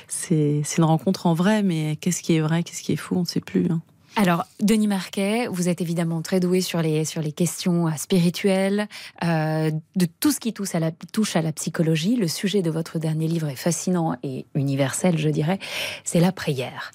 c'est 0.09 0.63
une 0.77 0.85
rencontre 0.85 1.27
en 1.27 1.35
vrai, 1.35 1.63
mais 1.63 1.97
qu'est-ce 2.01 2.23
qui 2.23 2.35
est 2.35 2.41
vrai, 2.41 2.65
qu'est-ce 2.65 2.83
qui 2.83 2.93
est 2.93 2.97
fou, 2.97 3.17
on 3.17 3.21
ne 3.21 3.27
sait 3.27 3.41
plus. 3.41 3.67
Hein. 3.71 3.81
Alors, 4.17 4.45
Denis 4.61 4.89
Marquet, 4.89 5.47
vous 5.49 5.69
êtes 5.69 5.81
évidemment 5.81 6.23
très 6.23 6.41
doué 6.41 6.61
sur 6.61 6.83
les, 6.83 7.05
sur 7.05 7.23
les 7.23 7.33
questions 7.33 7.87
euh, 7.87 7.93
spirituelles, 7.97 8.89
euh, 9.23 9.71
de 9.97 10.07
tout 10.07 10.33
ce 10.33 10.41
qui 10.41 10.53
touche 10.53 10.75
à, 10.75 10.81
la, 10.81 10.91
touche 10.91 11.37
à 11.37 11.43
la 11.43 11.53
psychologie. 11.53 12.17
Le 12.17 12.27
sujet 12.27 12.63
de 12.63 12.71
votre 12.71 12.99
dernier 12.99 13.29
livre 13.29 13.49
est 13.49 13.57
fascinant 13.57 14.17
et 14.23 14.47
universel, 14.55 15.19
je 15.19 15.29
dirais. 15.29 15.59
C'est 16.05 16.21
la 16.21 16.33
prière. 16.33 16.91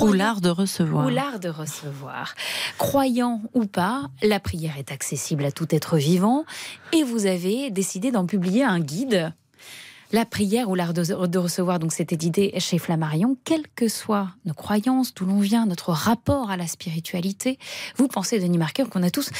Ou 0.00 0.12
l'art 0.12 0.40
de 0.40 0.48
recevoir. 0.48 1.06
Ou 1.06 1.10
l'art 1.10 1.38
de 1.38 1.48
recevoir. 1.48 2.34
Croyant 2.78 3.42
ou 3.52 3.66
pas, 3.66 4.10
la 4.22 4.40
prière 4.40 4.78
est 4.78 4.90
accessible 4.90 5.44
à 5.44 5.52
tout 5.52 5.72
être 5.74 5.96
vivant 5.96 6.44
et 6.92 7.04
vous 7.04 7.26
avez 7.26 7.70
décidé 7.70 8.10
d'en 8.10 8.26
publier 8.26 8.64
un 8.64 8.80
guide 8.80 9.32
la 10.14 10.24
prière 10.24 10.70
ou 10.70 10.76
l'art 10.76 10.94
de, 10.94 11.38
recevoir, 11.38 11.80
donc 11.80 11.92
c'était 11.92 12.14
l'idée 12.14 12.54
chez 12.58 12.78
Flammarion, 12.78 13.36
quelles 13.42 13.66
que 13.74 13.88
soient 13.88 14.28
nos 14.44 14.54
croyances, 14.54 15.12
d'où 15.12 15.26
l'on 15.26 15.40
vient, 15.40 15.66
notre 15.66 15.90
rapport 15.90 16.52
à 16.52 16.56
la 16.56 16.68
spiritualité, 16.68 17.58
vous 17.96 18.06
pensez, 18.06 18.38
Denis 18.38 18.58
Marqueur, 18.58 18.88
qu'on 18.88 19.02
a 19.02 19.10
tous 19.10 19.30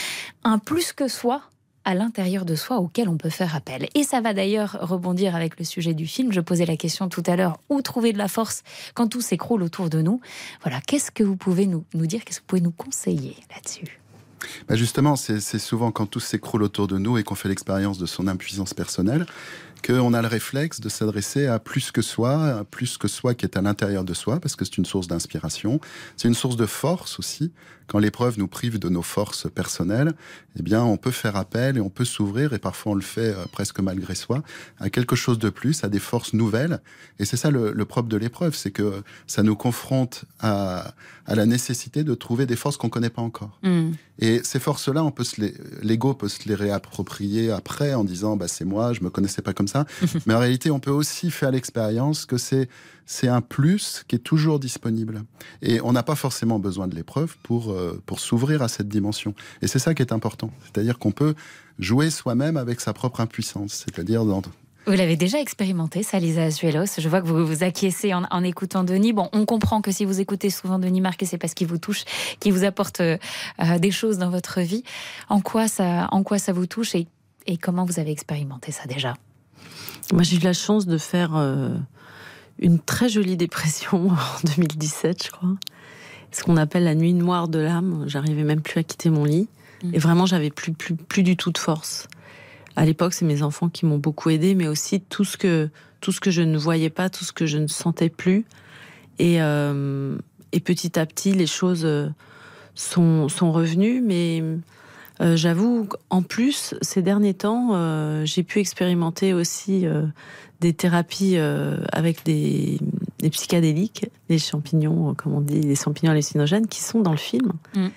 un 0.42 0.58
plus 0.58 0.92
que 0.92 1.06
soi 1.06 1.42
à 1.84 1.94
l'intérieur 1.94 2.44
de 2.44 2.56
soi 2.56 2.78
auquel 2.78 3.08
on 3.08 3.16
peut 3.16 3.30
faire 3.30 3.54
appel. 3.54 3.88
Et 3.94 4.02
ça 4.02 4.20
va 4.20 4.34
d'ailleurs 4.34 4.76
rebondir 4.80 5.36
avec 5.36 5.60
le 5.60 5.64
sujet 5.64 5.94
du 5.94 6.08
film. 6.08 6.32
Je 6.32 6.40
posais 6.40 6.66
la 6.66 6.76
question 6.76 7.08
tout 7.08 7.22
à 7.26 7.36
l'heure, 7.36 7.60
où 7.68 7.80
trouver 7.80 8.12
de 8.12 8.18
la 8.18 8.26
force 8.26 8.64
quand 8.94 9.06
tout 9.06 9.20
s'écroule 9.20 9.62
autour 9.62 9.90
de 9.90 10.02
nous? 10.02 10.20
Voilà, 10.62 10.80
qu'est-ce 10.80 11.12
que 11.12 11.22
vous 11.22 11.36
pouvez 11.36 11.66
nous, 11.66 11.84
dire, 11.94 12.24
qu'est-ce 12.24 12.40
que 12.40 12.42
vous 12.42 12.48
pouvez 12.48 12.62
nous 12.62 12.72
conseiller 12.72 13.36
là-dessus? 13.54 14.00
Bah 14.68 14.74
justement, 14.74 15.14
c'est 15.14 15.40
souvent 15.58 15.92
quand 15.92 16.06
tout 16.06 16.20
s'écroule 16.20 16.64
autour 16.64 16.88
de 16.88 16.98
nous 16.98 17.16
et 17.16 17.22
qu'on 17.22 17.36
fait 17.36 17.48
l'expérience 17.48 17.96
de 17.96 18.06
son 18.06 18.26
impuissance 18.26 18.74
personnelle 18.74 19.24
qu'on 19.84 20.14
a 20.14 20.22
le 20.22 20.28
réflexe 20.28 20.80
de 20.80 20.88
s'adresser 20.88 21.46
à 21.46 21.58
plus 21.58 21.90
que 21.90 22.00
soi, 22.00 22.58
à 22.58 22.64
plus 22.64 22.96
que 22.96 23.08
soi 23.08 23.34
qui 23.34 23.44
est 23.44 23.56
à 23.56 23.62
l'intérieur 23.62 24.04
de 24.04 24.14
soi, 24.14 24.40
parce 24.40 24.56
que 24.56 24.64
c'est 24.64 24.78
une 24.78 24.86
source 24.86 25.08
d'inspiration, 25.08 25.80
c'est 26.16 26.28
une 26.28 26.34
source 26.34 26.56
de 26.56 26.66
force 26.66 27.18
aussi. 27.18 27.52
Quand 27.86 27.98
l'épreuve 27.98 28.38
nous 28.38 28.48
prive 28.48 28.78
de 28.78 28.88
nos 28.88 29.02
forces 29.02 29.50
personnelles, 29.50 30.12
eh 30.58 30.62
bien, 30.62 30.82
on 30.82 30.96
peut 30.96 31.10
faire 31.10 31.36
appel 31.36 31.76
et 31.76 31.80
on 31.80 31.90
peut 31.90 32.04
s'ouvrir, 32.04 32.52
et 32.52 32.58
parfois 32.58 32.92
on 32.92 32.94
le 32.94 33.02
fait 33.02 33.34
euh, 33.34 33.44
presque 33.50 33.80
malgré 33.80 34.14
soi, 34.14 34.42
à 34.78 34.90
quelque 34.90 35.16
chose 35.16 35.38
de 35.38 35.50
plus, 35.50 35.84
à 35.84 35.88
des 35.88 35.98
forces 35.98 36.32
nouvelles. 36.32 36.80
Et 37.18 37.24
c'est 37.24 37.36
ça 37.36 37.50
le, 37.50 37.84
propre 37.84 38.08
de 38.08 38.16
l'épreuve, 38.16 38.54
c'est 38.54 38.70
que 38.70 39.02
ça 39.26 39.42
nous 39.42 39.56
confronte 39.56 40.24
à, 40.40 40.94
la 41.26 41.46
nécessité 41.46 42.04
de 42.04 42.14
trouver 42.14 42.46
des 42.46 42.56
forces 42.56 42.76
qu'on 42.76 42.88
connaît 42.88 43.10
pas 43.10 43.22
encore. 43.22 43.58
Mm. 43.62 43.92
Et 44.18 44.42
ces 44.44 44.60
forces-là, 44.60 45.02
on 45.02 45.10
peut 45.10 45.24
se 45.24 45.40
l'ego 45.82 46.14
peut 46.14 46.28
se 46.28 46.48
les 46.48 46.54
réapproprier 46.54 47.50
après 47.50 47.94
en 47.94 48.04
disant, 48.04 48.36
bah, 48.36 48.48
c'est 48.48 48.64
moi, 48.64 48.92
je 48.92 49.00
me 49.02 49.10
connaissais 49.10 49.42
pas 49.42 49.52
comme 49.52 49.68
ça 49.68 49.86
Mais 50.26 50.34
en 50.34 50.38
réalité, 50.38 50.70
on 50.70 50.80
peut 50.80 50.90
aussi 50.90 51.30
faire 51.30 51.50
l'expérience 51.50 52.26
que 52.26 52.36
c'est 52.36 52.68
c'est 53.06 53.28
un 53.28 53.40
plus 53.40 54.04
qui 54.08 54.16
est 54.16 54.20
toujours 54.20 54.58
disponible. 54.58 55.24
Et 55.62 55.80
on 55.82 55.92
n'a 55.92 56.02
pas 56.02 56.14
forcément 56.14 56.58
besoin 56.58 56.88
de 56.88 56.94
l'épreuve 56.94 57.36
pour, 57.42 57.73
euh, 57.74 58.00
pour 58.06 58.20
s'ouvrir 58.20 58.62
à 58.62 58.68
cette 58.68 58.88
dimension. 58.88 59.34
Et 59.62 59.66
c'est 59.66 59.78
ça 59.78 59.94
qui 59.94 60.02
est 60.02 60.12
important. 60.12 60.50
C'est-à-dire 60.62 60.98
qu'on 60.98 61.12
peut 61.12 61.34
jouer 61.78 62.10
soi-même 62.10 62.56
avec 62.56 62.80
sa 62.80 62.92
propre 62.92 63.20
impuissance. 63.20 63.84
C'est-à-dire 63.84 64.24
dans, 64.24 64.42
vous 64.86 64.92
l'avez 64.92 65.16
déjà 65.16 65.40
expérimenté, 65.40 66.02
ça, 66.02 66.18
Lisa 66.18 66.44
Azuelos. 66.44 66.98
Je 66.98 67.08
vois 67.08 67.22
que 67.22 67.26
vous 67.26 67.46
vous 67.46 67.62
acquiescez 67.62 68.12
en, 68.12 68.44
écoutant 68.44 68.84
Denis. 68.84 69.14
Bon, 69.14 69.30
on 69.32 69.46
comprend 69.46 69.80
que 69.80 69.90
si 69.90 70.04
vous 70.04 70.20
écoutez 70.20 70.50
souvent 70.50 70.78
Denis 70.78 71.00
Marquet, 71.00 71.24
c'est 71.24 71.38
parce 71.38 71.54
qu'il 71.54 71.68
vous 71.68 71.78
touche, 71.78 72.04
qu'il 72.38 72.52
vous 72.52 72.64
apporte 72.64 73.00
euh, 73.00 73.16
des 73.78 73.90
choses 73.90 74.18
dans 74.18 74.28
votre 74.28 74.60
vie. 74.60 74.84
En 75.30 75.40
quoi 75.40 75.68
ça, 75.68 76.08
en 76.10 76.22
quoi 76.22 76.38
ça 76.38 76.52
vous 76.52 76.66
touche 76.66 76.94
et, 76.94 77.06
et 77.46 77.56
comment 77.56 77.86
vous 77.86 77.98
avez 77.98 78.10
expérimenté 78.10 78.72
ça 78.72 78.84
déjà? 78.84 79.14
Moi, 80.12 80.22
j'ai 80.22 80.36
eu 80.36 80.40
la 80.40 80.52
chance 80.52 80.86
de 80.86 80.98
faire 80.98 81.34
euh, 81.34 81.70
une 82.58 82.78
très 82.78 83.08
jolie 83.08 83.38
dépression 83.38 84.10
en 84.10 84.46
2017, 84.56 85.24
je 85.24 85.30
crois. 85.30 85.48
Ce 86.34 86.42
qu'on 86.42 86.56
appelle 86.56 86.84
la 86.84 86.94
nuit 86.94 87.14
noire 87.14 87.48
de 87.48 87.60
l'âme. 87.60 88.04
J'arrivais 88.06 88.42
même 88.42 88.60
plus 88.60 88.80
à 88.80 88.82
quitter 88.82 89.08
mon 89.08 89.24
lit. 89.24 89.48
Mm. 89.82 89.94
Et 89.94 89.98
vraiment, 89.98 90.26
j'avais 90.26 90.50
plus, 90.50 90.72
plus, 90.72 90.94
plus 90.94 91.22
du 91.22 91.36
tout 91.36 91.52
de 91.52 91.58
force. 91.58 92.08
À 92.76 92.84
l'époque, 92.84 93.14
c'est 93.14 93.24
mes 93.24 93.42
enfants 93.42 93.68
qui 93.68 93.86
m'ont 93.86 93.98
beaucoup 93.98 94.30
aidé, 94.30 94.54
mais 94.54 94.66
aussi 94.66 95.00
tout 95.00 95.24
ce 95.24 95.36
que, 95.36 95.70
tout 96.00 96.10
ce 96.10 96.20
que 96.20 96.32
je 96.32 96.42
ne 96.42 96.58
voyais 96.58 96.90
pas, 96.90 97.08
tout 97.08 97.24
ce 97.24 97.32
que 97.32 97.46
je 97.46 97.58
ne 97.58 97.68
sentais 97.68 98.08
plus. 98.08 98.44
Et, 99.20 99.40
euh, 99.40 100.18
et 100.50 100.58
petit 100.58 100.98
à 100.98 101.06
petit, 101.06 101.32
les 101.32 101.46
choses 101.46 101.84
euh, 101.84 102.08
sont, 102.74 103.28
sont 103.28 103.52
revenues, 103.52 104.00
mais 104.00 104.42
euh, 105.20 105.36
j'avoue, 105.36 105.88
en 106.10 106.22
plus, 106.22 106.74
ces 106.82 107.02
derniers 107.02 107.34
temps, 107.34 107.70
euh, 107.72 108.24
j'ai 108.24 108.42
pu 108.42 108.58
expérimenter 108.58 109.32
aussi 109.32 109.86
euh, 109.86 110.06
des 110.60 110.72
thérapies 110.72 111.36
avec 111.92 112.24
des, 112.24 112.78
psychédéliques, 113.30 114.06
des 114.28 114.38
champignons, 114.38 115.14
comme 115.14 115.34
on 115.34 115.40
dit, 115.40 115.60
des 115.60 115.76
champignons 115.76 116.12
hallucinogènes, 116.12 116.66
qui 116.66 116.80
sont 116.82 117.00
dans 117.00 117.12
le 117.12 117.16
film. 117.16 117.52
Mm. 117.74 117.88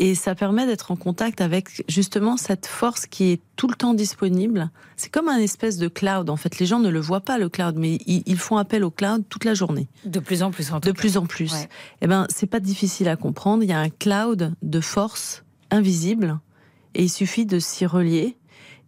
Et 0.00 0.14
ça 0.14 0.36
permet 0.36 0.64
d'être 0.64 0.92
en 0.92 0.96
contact 0.96 1.40
avec 1.40 1.84
justement 1.88 2.36
cette 2.36 2.66
force 2.66 3.06
qui 3.06 3.32
est 3.32 3.40
tout 3.56 3.66
le 3.66 3.74
temps 3.74 3.94
disponible. 3.94 4.70
C'est 4.96 5.10
comme 5.10 5.28
un 5.28 5.38
espèce 5.38 5.76
de 5.76 5.88
cloud. 5.88 6.30
En 6.30 6.36
fait, 6.36 6.60
les 6.60 6.66
gens 6.66 6.78
ne 6.78 6.88
le 6.88 7.00
voient 7.00 7.20
pas 7.20 7.36
le 7.36 7.48
cloud, 7.48 7.74
mais 7.76 7.98
ils, 8.06 8.38
font 8.38 8.58
appel 8.58 8.84
au 8.84 8.92
cloud 8.92 9.24
toute 9.28 9.44
la 9.44 9.54
journée. 9.54 9.88
De 10.04 10.20
plus 10.20 10.44
en 10.44 10.52
plus. 10.52 10.72
En 10.72 10.78
de 10.78 10.92
plus 10.92 11.16
en 11.16 11.26
plus. 11.26 11.52
Eh 12.00 12.06
ben, 12.06 12.28
c'est 12.30 12.46
pas 12.46 12.60
difficile 12.60 13.08
à 13.08 13.16
comprendre. 13.16 13.64
Il 13.64 13.70
y 13.70 13.72
a 13.72 13.80
un 13.80 13.90
cloud 13.90 14.54
de 14.62 14.80
force 14.80 15.42
invisible 15.72 16.38
et 16.94 17.04
il 17.04 17.10
suffit 17.10 17.46
de 17.46 17.58
s'y 17.58 17.86
relier, 17.86 18.36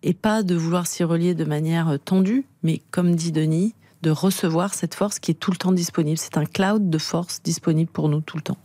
et 0.03 0.15
pas 0.15 0.43
de 0.43 0.55
vouloir 0.55 0.87
s'y 0.87 1.05
relier 1.05 1.35
de 1.35 1.45
manière 1.45 1.89
euh, 1.89 1.99
tendue, 1.99 2.47
mais 2.63 2.81
comme 2.91 3.15
dit 3.15 3.33
Denis, 3.33 3.75
de 4.03 4.11
recevoir 4.11 4.75
cette 4.75 4.95
force 4.95 5.19
qui 5.19 5.31
est 5.31 5.35
tout 5.35 5.51
le 5.51 5.57
temps 5.57 5.73
disponible. 5.73 6.19
C'est 6.19 6.37
un 6.37 6.45
cloud 6.45 6.91
de 6.91 6.99
force 6.99 7.43
disponible 7.43 7.91
pour 7.91 8.09
nous 8.09 8.21
tout 8.21 8.37
le 8.37 8.43
temps. 8.43 8.59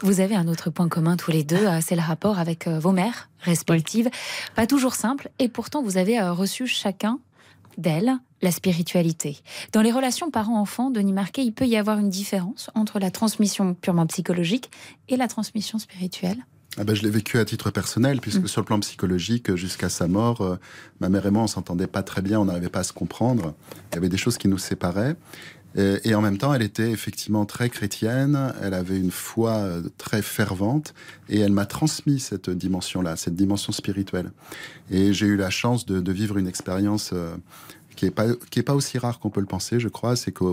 Vous 0.00 0.20
avez 0.20 0.34
un 0.34 0.48
autre 0.48 0.70
point 0.70 0.88
commun 0.88 1.16
tous 1.16 1.30
les 1.30 1.44
deux, 1.44 1.66
euh, 1.66 1.80
c'est 1.82 1.96
le 1.96 2.00
rapport 2.00 2.38
avec 2.38 2.66
euh, 2.66 2.78
vos 2.78 2.92
mères 2.92 3.28
respectives. 3.40 4.08
Pas 4.54 4.66
toujours 4.66 4.94
simple, 4.94 5.30
et 5.38 5.48
pourtant 5.48 5.82
vous 5.82 5.98
avez 5.98 6.20
reçu 6.20 6.66
chacun 6.66 7.18
d'elles 7.76 8.18
la 8.42 8.50
spiritualité. 8.50 9.38
Dans 9.72 9.82
les 9.82 9.92
relations 9.92 10.30
parents-enfants, 10.30 10.90
Denis 10.90 11.12
Marquet, 11.12 11.44
il 11.44 11.52
peut 11.52 11.66
y 11.66 11.76
avoir 11.76 11.98
une 11.98 12.08
différence 12.08 12.70
entre 12.74 12.98
la 12.98 13.10
transmission 13.10 13.74
purement 13.74 14.06
psychologique 14.06 14.70
et 15.08 15.16
la 15.16 15.28
transmission 15.28 15.78
spirituelle? 15.78 16.38
Ah 16.78 16.84
ben, 16.84 16.94
je 16.94 17.02
l'ai 17.02 17.10
vécu 17.10 17.38
à 17.38 17.44
titre 17.44 17.70
personnel, 17.70 18.20
puisque 18.20 18.44
mm. 18.44 18.46
sur 18.46 18.60
le 18.60 18.66
plan 18.66 18.78
psychologique, 18.80 19.54
jusqu'à 19.56 19.88
sa 19.88 20.06
mort, 20.06 20.40
euh, 20.40 20.56
ma 21.00 21.08
mère 21.08 21.26
et 21.26 21.30
moi, 21.30 21.42
on 21.42 21.48
s'entendait 21.48 21.88
pas 21.88 22.02
très 22.02 22.22
bien, 22.22 22.38
on 22.38 22.44
n'arrivait 22.44 22.68
pas 22.68 22.80
à 22.80 22.84
se 22.84 22.92
comprendre. 22.92 23.54
Il 23.90 23.96
y 23.96 23.98
avait 23.98 24.08
des 24.08 24.16
choses 24.16 24.38
qui 24.38 24.46
nous 24.46 24.58
séparaient. 24.58 25.16
Et, 25.76 26.16
en 26.16 26.20
même 26.20 26.36
temps, 26.36 26.52
elle 26.52 26.62
était 26.62 26.90
effectivement 26.90 27.46
très 27.46 27.70
chrétienne, 27.70 28.52
elle 28.60 28.74
avait 28.74 28.98
une 28.98 29.12
foi 29.12 29.52
euh, 29.52 29.82
très 29.98 30.20
fervente, 30.20 30.94
et 31.28 31.38
elle 31.38 31.52
m'a 31.52 31.64
transmis 31.64 32.18
cette 32.18 32.50
dimension-là, 32.50 33.14
cette 33.14 33.36
dimension 33.36 33.72
spirituelle. 33.72 34.32
Et 34.90 35.12
j'ai 35.12 35.26
eu 35.26 35.36
la 35.36 35.50
chance 35.50 35.86
de, 35.86 36.12
vivre 36.12 36.38
une 36.38 36.48
expérience 36.48 37.10
euh, 37.12 37.36
qui 37.94 38.06
est 38.06 38.10
pas 38.10 38.26
qui 38.50 38.58
est 38.58 38.64
pas 38.64 38.74
aussi 38.74 38.98
rare 38.98 39.20
qu'on 39.20 39.30
peut 39.30 39.40
le 39.40 39.46
penser, 39.46 39.78
je 39.78 39.86
crois. 39.86 40.16
C'est 40.16 40.32
que 40.32 40.44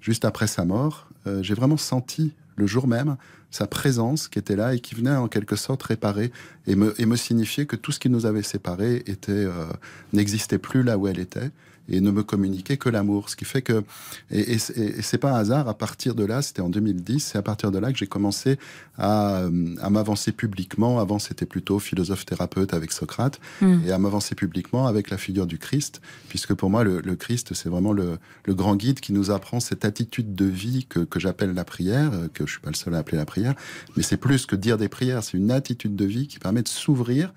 juste 0.00 0.24
après 0.24 0.46
sa 0.46 0.64
mort, 0.64 1.08
j'ai 1.42 1.54
vraiment 1.54 1.76
senti 1.76 2.32
le 2.60 2.66
jour 2.66 2.86
même 2.86 3.16
sa 3.50 3.66
présence 3.66 4.28
qui 4.28 4.38
était 4.38 4.56
là 4.56 4.74
et 4.74 4.80
qui 4.80 4.94
venait 4.94 5.16
en 5.16 5.28
quelque 5.28 5.56
sorte 5.56 5.82
réparer 5.82 6.30
et 6.66 6.76
me, 6.76 7.16
signifier 7.16 7.66
que 7.66 7.76
tout 7.76 7.90
ce 7.90 7.98
qui 7.98 8.08
nous 8.08 8.26
avait 8.26 8.42
séparés 8.42 9.04
euh, 9.28 9.66
n'existait 10.12 10.58
plus 10.58 10.82
là 10.82 10.96
où 10.96 11.08
elle 11.08 11.18
était 11.18 11.50
et 11.90 12.00
ne 12.00 12.10
me 12.10 12.22
communiquait 12.22 12.76
que 12.76 12.88
l'amour. 12.88 13.28
Ce 13.28 13.36
qui 13.36 13.44
fait 13.44 13.62
que, 13.62 13.82
et, 14.30 14.52
et, 14.52 14.58
c'est 14.58 15.18
pas 15.18 15.32
un 15.32 15.40
hasard, 15.40 15.68
à 15.68 15.74
partir 15.74 16.14
de 16.14 16.24
là, 16.24 16.42
c'était 16.42 16.62
en 16.62 16.70
2010, 16.70 17.20
c'est 17.20 17.38
à 17.38 17.42
partir 17.42 17.70
de 17.70 17.78
là 17.78 17.92
que 17.92 17.98
j'ai 17.98 18.06
commencé 18.06 18.58
à, 18.98 19.44
à 19.80 19.90
m'avancer 19.90 20.32
publiquement. 20.32 21.00
Avant, 21.00 21.18
c'était 21.18 21.46
plutôt 21.46 21.78
philosophe-thérapeute 21.78 22.74
avec 22.74 22.92
Socrate, 22.92 23.40
hmm. 23.60 23.80
et 23.86 23.92
à 23.92 23.98
m'avancer 23.98 24.34
publiquement 24.34 24.86
avec 24.86 25.10
la 25.10 25.18
figure 25.18 25.46
du 25.46 25.58
Christ, 25.58 26.00
puisque 26.28 26.54
pour 26.54 26.70
moi, 26.70 26.84
le, 26.84 27.00
le 27.00 27.16
Christ, 27.16 27.54
c'est 27.54 27.68
vraiment 27.68 27.92
le, 27.92 28.18
le, 28.44 28.54
grand 28.54 28.76
guide 28.76 29.00
qui 29.00 29.12
nous 29.12 29.30
apprend 29.30 29.60
cette 29.60 29.84
attitude 29.84 30.34
de 30.34 30.44
vie 30.44 30.86
que, 30.88 31.00
que 31.00 31.18
j'appelle 31.18 31.54
la 31.54 31.64
prière, 31.64 32.10
que 32.34 32.46
je 32.46 32.52
suis 32.52 32.60
pas 32.60 32.70
le 32.70 32.76
seul 32.76 32.94
à 32.94 32.98
appeler 32.98 33.18
la 33.18 33.26
prière, 33.26 33.54
mais 33.96 34.02
c'est 34.02 34.16
plus 34.16 34.46
que 34.46 34.56
dire 34.56 34.78
des 34.78 34.88
prières, 34.88 35.22
c'est 35.22 35.36
une 35.36 35.50
attitude 35.50 35.96
de 35.96 36.04
vie 36.04 36.28
qui 36.28 36.38
permet 36.38 36.62
de 36.62 36.68
s'ouvrir 36.68 37.32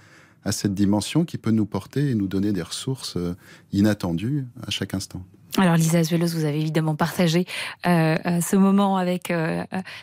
à 0.46 0.52
cette 0.52 0.74
dimension 0.74 1.26
qui 1.26 1.38
peut 1.38 1.52
nous 1.52 1.66
porter 1.66 2.10
et 2.10 2.16
nous 2.16 2.28
donner 2.28 2.52
des 2.52 2.62
ressources 2.62 3.18
euh, 3.18 3.36
inattendues 3.72 4.46
à 4.66 4.72
chaque 4.72 4.94
instant. 4.94 5.24
Alors 5.58 5.76
Lisa 5.76 6.00
Azuelos, 6.00 6.30
vous 6.30 6.46
avez 6.46 6.60
évidemment 6.60 6.96
partagé 6.96 7.46
euh, 7.86 8.18
euh, 8.26 8.42
ce 8.42 8.56
moment 8.56 8.98
avec 8.98 9.32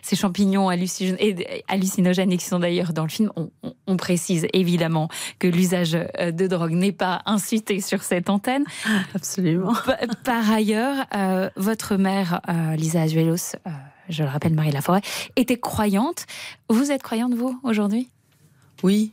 ces 0.01 0.14
champignons 0.14 0.68
hallucinogènes 0.68 2.30
et 2.30 2.36
qui 2.36 2.45
sont 2.45 2.61
d'ailleurs 2.61 2.93
dans 2.93 3.03
le 3.03 3.09
film. 3.09 3.32
On, 3.34 3.97
précise 3.97 4.47
évidemment 4.53 5.09
que 5.41 5.49
l'usage 5.49 5.91
de 5.91 6.47
drogue 6.47 6.70
n'est 6.70 6.93
pas 6.93 7.20
incité 7.26 7.80
sur 7.80 8.05
cette 8.05 8.30
antenne. 8.30 8.64
Absolument. 9.14 9.74
Par, 10.24 10.49
ailleurs, 10.51 11.07
votre 11.57 11.97
mère, 11.97 12.41
Lisa 12.78 13.03
Azuelos, 13.03 13.57
je 14.09 14.22
le 14.22 14.28
rappelle 14.28 14.55
Marie 14.55 14.70
Laforêt, 14.70 15.03
était 15.34 15.59
croyante. 15.59 16.26
Vous 16.68 16.93
êtes 16.93 17.03
croyante, 17.03 17.34
vous, 17.34 17.59
aujourd'hui? 17.64 18.09
Oui, 18.82 19.12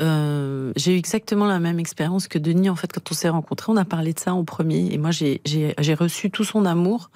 euh, 0.00 0.72
j'ai 0.76 0.94
eu 0.94 0.98
exactement 0.98 1.46
la 1.46 1.60
même 1.60 1.78
expérience 1.78 2.28
que 2.28 2.38
Denis. 2.38 2.70
En 2.70 2.76
fait, 2.76 2.92
quand 2.92 3.10
on 3.10 3.14
s'est 3.14 3.28
rencontrés, 3.28 3.72
on 3.72 3.76
a 3.76 3.84
parlé 3.84 4.12
de 4.12 4.18
ça 4.18 4.34
en 4.34 4.44
premier. 4.44 4.92
Et 4.92 4.98
moi, 4.98 5.10
j'ai 5.10 5.40
reçu 5.94 6.30
tout 6.30 6.44
son 6.44 6.64
amour 6.64 7.10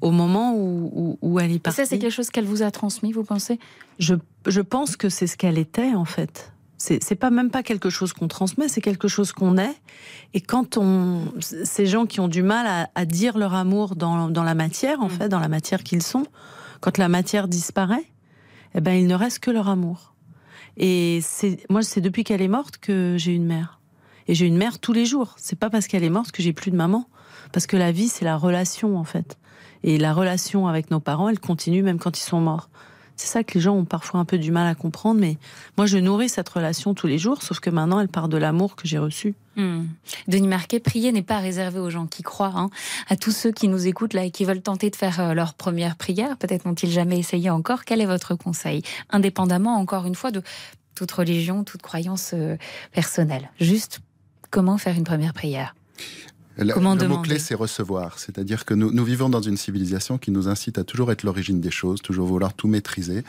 au 0.00 0.10
moment 0.10 0.54
où, 0.54 1.18
où, 1.22 1.40
elle 1.40 1.52
est 1.52 1.58
partie. 1.58 1.78
ça, 1.78 1.86
c'est 1.86 1.98
quelque 1.98 2.12
chose 2.12 2.30
qu'elle 2.30 2.44
vous 2.44 2.62
a 2.62 2.70
transmis, 2.70 3.12
vous 3.12 3.24
pensez? 3.24 3.58
Je, 3.98 4.14
je 4.46 4.60
pense 4.60 4.96
que 4.96 5.08
c'est 5.08 5.26
ce 5.26 5.36
qu'elle 5.36 5.56
était, 5.56 5.94
en 5.94 6.04
fait. 6.04 6.52
C'est 6.76 7.14
pas 7.14 7.30
même 7.30 7.50
pas 7.50 7.62
quelque 7.62 7.88
chose 7.88 8.12
qu'on 8.12 8.28
transmet, 8.28 8.68
c'est 8.68 8.82
quelque 8.82 9.08
chose 9.08 9.32
qu'on 9.32 9.56
est. 9.56 9.74
Et 10.34 10.42
quand 10.42 10.76
on, 10.76 11.32
ces 11.40 11.86
gens 11.86 12.04
qui 12.04 12.20
ont 12.20 12.28
du 12.28 12.42
mal 12.42 12.90
à, 12.94 13.04
dire 13.06 13.38
leur 13.38 13.54
amour 13.54 13.96
dans, 13.96 14.28
dans, 14.28 14.42
la 14.42 14.54
matière, 14.54 15.00
en 15.00 15.06
mm. 15.06 15.10
fait, 15.10 15.28
dans 15.30 15.40
la 15.40 15.48
matière 15.48 15.82
qu'ils 15.82 16.02
sont, 16.02 16.26
quand 16.80 16.98
la 16.98 17.08
matière 17.08 17.48
disparaît, 17.48 18.04
eh 18.74 18.82
ben, 18.82 18.92
il 18.92 19.06
ne 19.06 19.14
reste 19.14 19.38
que 19.38 19.50
leur 19.50 19.70
amour. 19.70 20.13
Et 20.76 21.20
c'est, 21.22 21.58
moi, 21.70 21.82
c'est 21.82 22.00
depuis 22.00 22.24
qu'elle 22.24 22.42
est 22.42 22.48
morte 22.48 22.78
que 22.78 23.16
j'ai 23.18 23.32
une 23.32 23.46
mère. 23.46 23.80
Et 24.26 24.34
j'ai 24.34 24.46
une 24.46 24.56
mère 24.56 24.78
tous 24.78 24.92
les 24.92 25.06
jours. 25.06 25.34
C'est 25.36 25.58
pas 25.58 25.70
parce 25.70 25.86
qu'elle 25.86 26.04
est 26.04 26.10
morte 26.10 26.32
que 26.32 26.42
j'ai 26.42 26.52
plus 26.52 26.70
de 26.70 26.76
maman. 26.76 27.08
Parce 27.52 27.66
que 27.66 27.76
la 27.76 27.92
vie, 27.92 28.08
c'est 28.08 28.24
la 28.24 28.36
relation, 28.36 28.96
en 28.96 29.04
fait. 29.04 29.38
Et 29.82 29.98
la 29.98 30.14
relation 30.14 30.66
avec 30.66 30.90
nos 30.90 31.00
parents, 31.00 31.28
elle 31.28 31.40
continue 31.40 31.82
même 31.82 31.98
quand 31.98 32.18
ils 32.18 32.22
sont 32.22 32.40
morts. 32.40 32.70
C'est 33.16 33.28
ça 33.28 33.44
que 33.44 33.54
les 33.54 33.60
gens 33.60 33.76
ont 33.76 33.84
parfois 33.84 34.20
un 34.20 34.24
peu 34.24 34.38
du 34.38 34.50
mal 34.50 34.66
à 34.66 34.74
comprendre, 34.74 35.20
mais 35.20 35.38
moi 35.76 35.86
je 35.86 35.98
nourris 35.98 36.28
cette 36.28 36.48
relation 36.48 36.94
tous 36.94 37.06
les 37.06 37.18
jours, 37.18 37.42
sauf 37.42 37.60
que 37.60 37.70
maintenant 37.70 38.00
elle 38.00 38.08
part 38.08 38.28
de 38.28 38.36
l'amour 38.36 38.74
que 38.74 38.88
j'ai 38.88 38.98
reçu. 38.98 39.34
Hmm. 39.56 39.84
Denis 40.26 40.48
Marquet, 40.48 40.80
prier 40.80 41.12
n'est 41.12 41.22
pas 41.22 41.38
réservé 41.38 41.78
aux 41.78 41.90
gens 41.90 42.06
qui 42.06 42.24
croient, 42.24 42.54
hein. 42.56 42.70
à 43.08 43.16
tous 43.16 43.30
ceux 43.30 43.52
qui 43.52 43.68
nous 43.68 43.86
écoutent 43.86 44.14
là 44.14 44.24
et 44.24 44.30
qui 44.32 44.44
veulent 44.44 44.62
tenter 44.62 44.90
de 44.90 44.96
faire 44.96 45.20
euh, 45.20 45.34
leur 45.34 45.54
première 45.54 45.94
prière, 45.94 46.36
peut-être 46.36 46.64
n'ont-ils 46.64 46.90
jamais 46.90 47.18
essayé 47.18 47.50
encore. 47.50 47.84
Quel 47.84 48.00
est 48.00 48.06
votre 48.06 48.34
conseil? 48.34 48.82
Indépendamment, 49.10 49.76
encore 49.76 50.06
une 50.06 50.16
fois, 50.16 50.32
de 50.32 50.42
toute 50.96 51.12
religion, 51.12 51.62
toute 51.62 51.82
croyance 51.82 52.32
euh, 52.34 52.56
personnelle. 52.92 53.50
Juste 53.60 54.00
comment 54.50 54.76
faire 54.76 54.96
une 54.96 55.04
première 55.04 55.34
prière? 55.34 55.74
Le, 56.56 57.08
mot-clé, 57.08 57.38
c'est 57.38 57.54
recevoir. 57.54 58.18
C'est-à-dire 58.18 58.64
que 58.64 58.74
nous, 58.74 58.92
nous, 58.92 59.04
vivons 59.04 59.28
dans 59.28 59.40
une 59.40 59.56
civilisation 59.56 60.18
qui 60.18 60.30
nous 60.30 60.48
incite 60.48 60.78
à 60.78 60.84
toujours 60.84 61.10
être 61.10 61.24
l'origine 61.24 61.60
des 61.60 61.70
choses, 61.70 62.00
toujours 62.00 62.28
vouloir 62.28 62.54
tout 62.54 62.68
maîtriser. 62.68 63.24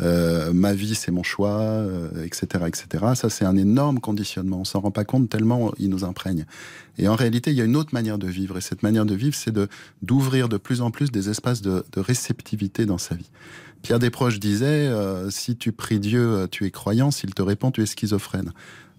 Euh, 0.00 0.52
ma 0.52 0.74
vie, 0.74 0.94
c'est 0.94 1.10
mon 1.10 1.24
choix, 1.24 1.84
etc., 2.24 2.46
euh, 2.54 2.66
etc. 2.66 3.04
Ça, 3.14 3.30
c'est 3.30 3.44
un 3.44 3.56
énorme 3.56 3.98
conditionnement. 3.98 4.60
On 4.60 4.64
s'en 4.64 4.80
rend 4.80 4.92
pas 4.92 5.04
compte 5.04 5.28
tellement 5.28 5.72
il 5.78 5.90
nous 5.90 6.04
imprègne. 6.04 6.46
Et 6.98 7.08
en 7.08 7.16
réalité, 7.16 7.50
il 7.50 7.56
y 7.56 7.60
a 7.60 7.64
une 7.64 7.76
autre 7.76 7.92
manière 7.92 8.18
de 8.18 8.28
vivre. 8.28 8.58
Et 8.58 8.60
cette 8.60 8.84
manière 8.84 9.06
de 9.06 9.14
vivre, 9.14 9.34
c'est 9.34 9.52
de 9.52 9.68
d'ouvrir 10.02 10.48
de 10.48 10.56
plus 10.56 10.80
en 10.80 10.92
plus 10.92 11.10
des 11.10 11.30
espaces 11.30 11.62
de, 11.62 11.84
de 11.92 12.00
réceptivité 12.00 12.86
dans 12.86 12.98
sa 12.98 13.16
vie. 13.16 13.30
Pierre 13.82 13.98
Desproges 13.98 14.40
disait 14.40 14.66
euh, 14.66 15.30
si 15.30 15.56
tu 15.56 15.72
pries 15.72 16.00
Dieu, 16.00 16.46
tu 16.50 16.64
es 16.64 16.70
croyant. 16.70 17.10
S'il 17.10 17.34
te 17.34 17.42
répond, 17.42 17.70
tu 17.72 17.82
es 17.82 17.86
schizophrène. 17.86 18.52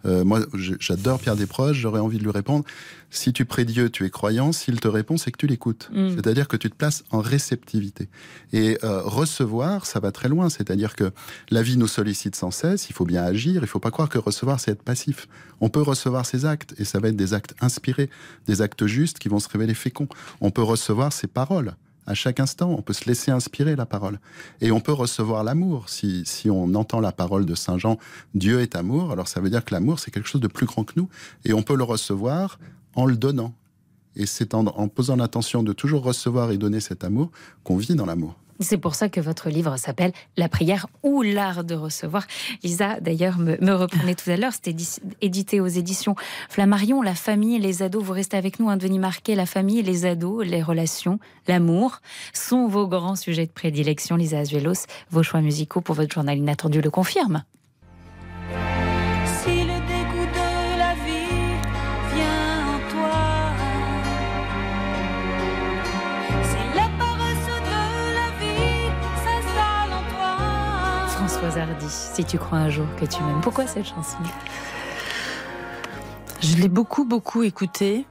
Euh, 0.05 0.23
moi, 0.23 0.41
j'adore 0.53 1.19
Pierre 1.19 1.35
Desproges, 1.35 1.77
j'aurais 1.77 1.99
envie 1.99 2.17
de 2.17 2.23
lui 2.23 2.31
répondre, 2.31 2.65
si 3.09 3.33
tu 3.33 3.45
pries 3.45 3.65
Dieu, 3.65 3.89
tu 3.89 4.05
es 4.05 4.09
croyant, 4.09 4.51
s'il 4.51 4.79
te 4.79 4.87
répond, 4.87 5.17
c'est 5.17 5.31
que 5.31 5.37
tu 5.37 5.47
l'écoutes. 5.47 5.89
Mm. 5.93 6.15
C'est-à-dire 6.15 6.47
que 6.47 6.57
tu 6.57 6.69
te 6.69 6.75
places 6.75 7.03
en 7.11 7.19
réceptivité. 7.19 8.07
Et 8.53 8.77
euh, 8.83 9.01
recevoir, 9.03 9.85
ça 9.85 9.99
va 9.99 10.11
très 10.11 10.29
loin, 10.29 10.49
c'est-à-dire 10.49 10.95
que 10.95 11.11
la 11.49 11.61
vie 11.61 11.77
nous 11.77 11.87
sollicite 11.87 12.35
sans 12.35 12.51
cesse, 12.51 12.89
il 12.89 12.93
faut 12.93 13.05
bien 13.05 13.23
agir, 13.23 13.61
il 13.61 13.67
faut 13.67 13.79
pas 13.79 13.91
croire 13.91 14.09
que 14.09 14.17
recevoir, 14.17 14.59
c'est 14.59 14.71
être 14.71 14.83
passif. 14.83 15.27
On 15.61 15.69
peut 15.69 15.81
recevoir 15.81 16.25
ses 16.25 16.45
actes, 16.45 16.75
et 16.77 16.85
ça 16.85 16.99
va 16.99 17.09
être 17.09 17.15
des 17.15 17.33
actes 17.33 17.55
inspirés, 17.61 18.09
des 18.47 18.61
actes 18.61 18.85
justes 18.85 19.19
qui 19.19 19.29
vont 19.29 19.39
se 19.39 19.49
révéler 19.49 19.73
féconds. 19.73 20.07
On 20.41 20.51
peut 20.51 20.63
recevoir 20.63 21.11
ses 21.11 21.27
paroles 21.27 21.75
à 22.09 22.15
chaque 22.15 22.39
instant. 22.39 22.71
On 22.71 22.81
peut 22.81 22.93
se 22.93 23.05
laisser 23.05 23.31
inspirer 23.31 23.75
la 23.75 23.85
parole. 23.85 24.19
Et 24.61 24.71
on 24.71 24.81
peut 24.81 24.91
recevoir 24.91 25.43
l'amour. 25.43 25.89
Si, 25.89 26.23
si 26.25 26.49
on 26.49 26.73
entend 26.73 26.99
la 26.99 27.11
parole 27.11 27.45
de 27.45 27.55
Saint 27.55 27.77
Jean, 27.77 27.97
Dieu 28.33 28.61
est 28.61 28.75
amour, 28.75 29.11
alors 29.11 29.27
ça 29.27 29.39
veut 29.39 29.49
dire 29.49 29.63
que 29.63 29.73
l'amour, 29.73 29.99
c'est 29.99 30.11
quelque 30.11 30.27
chose 30.27 30.41
de 30.41 30.47
plus 30.47 30.65
grand 30.65 30.83
que 30.83 30.93
nous. 30.97 31.07
Et 31.45 31.53
on 31.53 31.61
peut 31.61 31.75
le 31.75 31.83
recevoir 31.83 32.59
en 32.95 33.05
le 33.05 33.15
donnant. 33.15 33.53
Et 34.15 34.25
c'est 34.25 34.53
en, 34.53 34.65
en 34.65 34.87
posant 34.87 35.15
l'intention 35.15 35.61
de 35.61 35.71
toujours 35.71 36.03
recevoir 36.03 36.51
et 36.51 36.57
donner 36.57 36.79
cet 36.79 37.03
amour 37.03 37.31
qu'on 37.63 37.77
vit 37.77 37.95
dans 37.95 38.07
l'amour. 38.07 38.35
C'est 38.59 38.77
pour 38.77 38.95
ça 38.95 39.07
que 39.07 39.21
votre 39.21 39.49
livre 39.49 39.77
s'appelle 39.77 40.11
La 40.35 40.49
prière 40.49 40.87
ou 41.03 41.21
l'art 41.21 41.63
de 41.63 41.75
recevoir. 41.75 42.25
Lisa, 42.63 42.99
d'ailleurs, 42.99 43.37
me, 43.37 43.73
reprenait 43.73 44.15
tout 44.15 44.29
à 44.29 44.35
l'heure, 44.35 44.53
c'était 44.53 44.75
édité 45.21 45.61
aux 45.61 45.67
éditions 45.67 46.15
Flammarion. 46.49 47.01
La 47.01 47.15
famille, 47.15 47.57
les 47.59 47.83
ados, 47.83 48.03
vous 48.03 48.13
restez 48.13 48.37
avec 48.37 48.59
nous, 48.59 48.69
un 48.69 48.77
Denis 48.77 48.99
Marquet. 48.99 49.35
La 49.35 49.45
famille, 49.45 49.81
les 49.81 50.05
ados, 50.05 50.45
les 50.45 50.61
relations, 50.61 51.19
l'amour 51.47 52.01
sont 52.33 52.67
vos 52.67 52.87
grands 52.87 53.15
sujets 53.15 53.45
de 53.45 53.51
prédilection. 53.51 54.17
Lisa 54.17 54.39
Azuelos, 54.39 54.85
vos 55.09 55.23
choix 55.23 55.41
musicaux 55.41 55.81
pour 55.81 55.95
votre 55.95 56.13
journal 56.13 56.37
inattendu 56.37 56.81
le 56.81 56.89
confirment. 56.89 57.43
Si 71.89 72.23
tu 72.23 72.37
crois 72.37 72.59
un 72.59 72.69
jour 72.69 72.85
que 72.99 73.05
tu 73.05 73.21
m'aimes. 73.23 73.41
Pourquoi 73.41 73.67
cette 73.67 73.85
chanson? 73.85 74.17
Je 76.41 76.55
l'ai 76.55 76.69
beaucoup, 76.69 77.05
beaucoup 77.05 77.43
écoutée. 77.43 78.05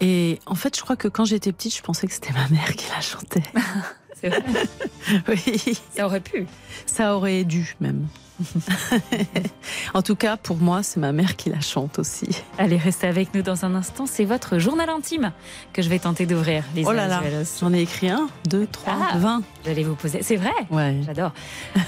Et 0.00 0.38
en 0.46 0.54
fait, 0.54 0.76
je 0.76 0.82
crois 0.82 0.96
que 0.96 1.08
quand 1.08 1.24
j'étais 1.24 1.52
petite, 1.52 1.74
je 1.76 1.82
pensais 1.82 2.06
que 2.06 2.12
c'était 2.12 2.32
ma 2.32 2.48
mère 2.48 2.74
qui 2.76 2.88
la 2.90 3.00
chantait. 3.00 3.42
C'est 4.20 4.28
vrai 4.28 4.42
Oui. 5.28 5.78
Ça 5.94 6.06
aurait 6.06 6.20
pu. 6.20 6.46
Ça 6.86 7.16
aurait 7.16 7.44
dû, 7.44 7.74
même. 7.80 8.06
en 9.94 10.02
tout 10.02 10.14
cas, 10.14 10.36
pour 10.36 10.58
moi, 10.58 10.82
c'est 10.82 11.00
ma 11.00 11.12
mère 11.12 11.36
qui 11.36 11.50
la 11.50 11.60
chante 11.60 11.98
aussi. 11.98 12.28
Allez, 12.56 12.76
restez 12.76 13.06
avec 13.06 13.34
nous 13.34 13.42
dans 13.42 13.64
un 13.64 13.74
instant. 13.74 14.06
C'est 14.06 14.24
votre 14.24 14.58
journal 14.58 14.88
intime 14.88 15.32
que 15.72 15.82
je 15.82 15.88
vais 15.88 15.98
tenter 15.98 16.26
d'ouvrir. 16.26 16.64
Oh 16.84 16.92
là 16.92 17.08
là, 17.08 17.22
j'en 17.60 17.72
ai 17.72 17.80
écrit 17.80 18.10
un, 18.10 18.28
deux, 18.48 18.66
trois, 18.66 18.94
ah, 19.12 19.18
vingt. 19.18 19.42
J'allais 19.64 19.84
vous 19.84 19.96
poser. 19.96 20.22
C'est 20.22 20.36
vrai? 20.36 20.52
Ouais. 20.70 20.96
J'adore. 21.04 21.32